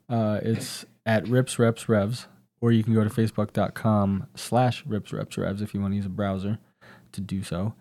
Uh, 0.09 0.39
it's 0.41 0.85
at 1.05 1.27
Rips 1.27 1.57
Reps 1.59 1.87
Revs, 1.89 2.27
or 2.61 2.71
you 2.71 2.83
can 2.83 2.93
go 2.93 3.03
to 3.03 3.09
facebook.com 3.09 4.27
slash 4.35 4.85
Rips 4.85 5.11
Reps 5.13 5.37
Revs 5.37 5.61
if 5.61 5.73
you 5.73 5.81
want 5.81 5.93
to 5.93 5.95
use 5.97 6.05
a 6.05 6.09
browser 6.09 6.59
to 7.13 7.21
do 7.21 7.43
so. 7.43 7.73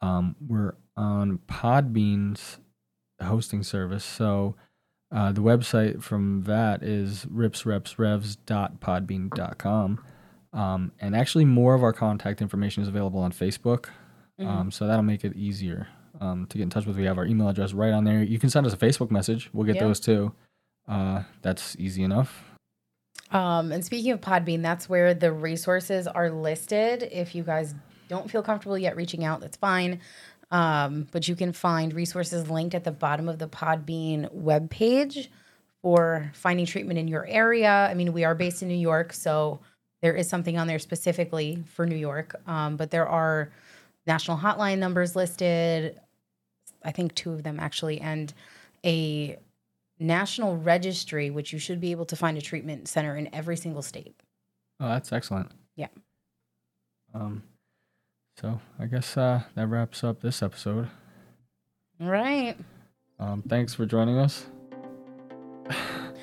Um, 0.00 0.36
we're 0.46 0.74
on 0.96 1.38
Podbean's 1.48 2.58
hosting 3.22 3.62
service, 3.62 4.04
so 4.04 4.54
uh, 5.14 5.32
the 5.32 5.40
website 5.40 6.02
from 6.02 6.42
that 6.42 6.82
is 6.82 7.24
ripsrepsrevs.podbean.com. 7.26 10.04
Um, 10.52 10.92
and 11.00 11.16
actually, 11.16 11.44
more 11.44 11.74
of 11.74 11.82
our 11.82 11.92
contact 11.92 12.40
information 12.40 12.82
is 12.82 12.88
available 12.88 13.20
on 13.20 13.32
Facebook. 13.32 13.86
Mhm. 14.40 14.46
Um, 14.46 14.70
so 14.70 14.86
that'll 14.86 15.02
make 15.02 15.24
it 15.24 15.34
easier 15.36 15.88
um, 16.20 16.46
to 16.46 16.58
get 16.58 16.62
in 16.64 16.70
touch 16.70 16.86
with. 16.86 16.96
We 16.96 17.04
have 17.04 17.18
our 17.18 17.26
email 17.26 17.48
address 17.48 17.72
right 17.72 17.92
on 17.92 18.04
there. 18.04 18.22
You 18.22 18.38
can 18.38 18.50
send 18.50 18.66
us 18.66 18.72
a 18.72 18.76
Facebook 18.76 19.10
message. 19.10 19.50
We'll 19.52 19.66
get 19.66 19.76
Yeah. 19.76 19.84
those 19.84 20.00
too. 20.00 20.32
Uh, 20.86 21.22
that's 21.42 21.76
easy 21.78 22.02
enough. 22.04 22.44
Um, 23.32 23.72
and 23.72 23.84
speaking 23.84 24.12
of 24.12 24.20
Podbean, 24.20 24.62
that's 24.62 24.88
where 24.88 25.12
the 25.12 25.32
resources 25.32 26.06
are 26.06 26.30
listed. 26.30 27.08
If 27.10 27.34
you 27.34 27.42
guys 27.42 27.74
don't 28.08 28.30
feel 28.30 28.42
comfortable 28.42 28.78
yet 28.78 28.94
reaching 28.96 29.24
out, 29.24 29.40
that's 29.40 29.56
fine. 29.56 29.98
Um, 30.54 31.08
but 31.10 31.26
you 31.26 31.34
can 31.34 31.52
find 31.52 31.92
resources 31.92 32.48
linked 32.48 32.76
at 32.76 32.84
the 32.84 32.92
bottom 32.92 33.28
of 33.28 33.40
the 33.40 33.48
Podbean 33.48 34.32
webpage 34.32 35.26
for 35.82 36.30
finding 36.32 36.64
treatment 36.64 36.96
in 36.96 37.08
your 37.08 37.26
area. 37.26 37.88
I 37.90 37.94
mean, 37.94 38.12
we 38.12 38.22
are 38.22 38.36
based 38.36 38.62
in 38.62 38.68
New 38.68 38.76
York, 38.76 39.12
so 39.12 39.58
there 40.00 40.14
is 40.14 40.28
something 40.28 40.56
on 40.56 40.68
there 40.68 40.78
specifically 40.78 41.64
for 41.74 41.86
New 41.86 41.96
York. 41.96 42.36
Um, 42.46 42.76
but 42.76 42.92
there 42.92 43.08
are 43.08 43.50
national 44.06 44.36
hotline 44.36 44.78
numbers 44.78 45.16
listed. 45.16 45.98
I 46.84 46.92
think 46.92 47.16
two 47.16 47.32
of 47.32 47.42
them 47.42 47.58
actually, 47.58 48.00
and 48.00 48.32
a 48.86 49.36
national 49.98 50.56
registry, 50.56 51.30
which 51.30 51.52
you 51.52 51.58
should 51.58 51.80
be 51.80 51.90
able 51.90 52.04
to 52.04 52.14
find 52.14 52.38
a 52.38 52.40
treatment 52.40 52.86
center 52.86 53.16
in 53.16 53.28
every 53.34 53.56
single 53.56 53.82
state. 53.82 54.14
Oh, 54.78 54.86
that's 54.86 55.12
excellent. 55.12 55.50
Yeah. 55.74 55.88
Um, 57.12 57.42
so 58.40 58.60
I 58.78 58.86
guess 58.86 59.16
uh, 59.16 59.42
that 59.54 59.66
wraps 59.68 60.04
up 60.04 60.20
this 60.20 60.42
episode. 60.42 60.88
All 62.00 62.08
right. 62.08 62.56
Um, 63.18 63.42
thanks 63.48 63.74
for 63.74 63.86
joining 63.86 64.18
us. 64.18 64.46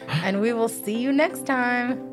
And 0.07 0.41
we 0.41 0.53
will 0.53 0.68
see 0.68 0.97
you 0.97 1.12
next 1.12 1.45
time. 1.45 2.11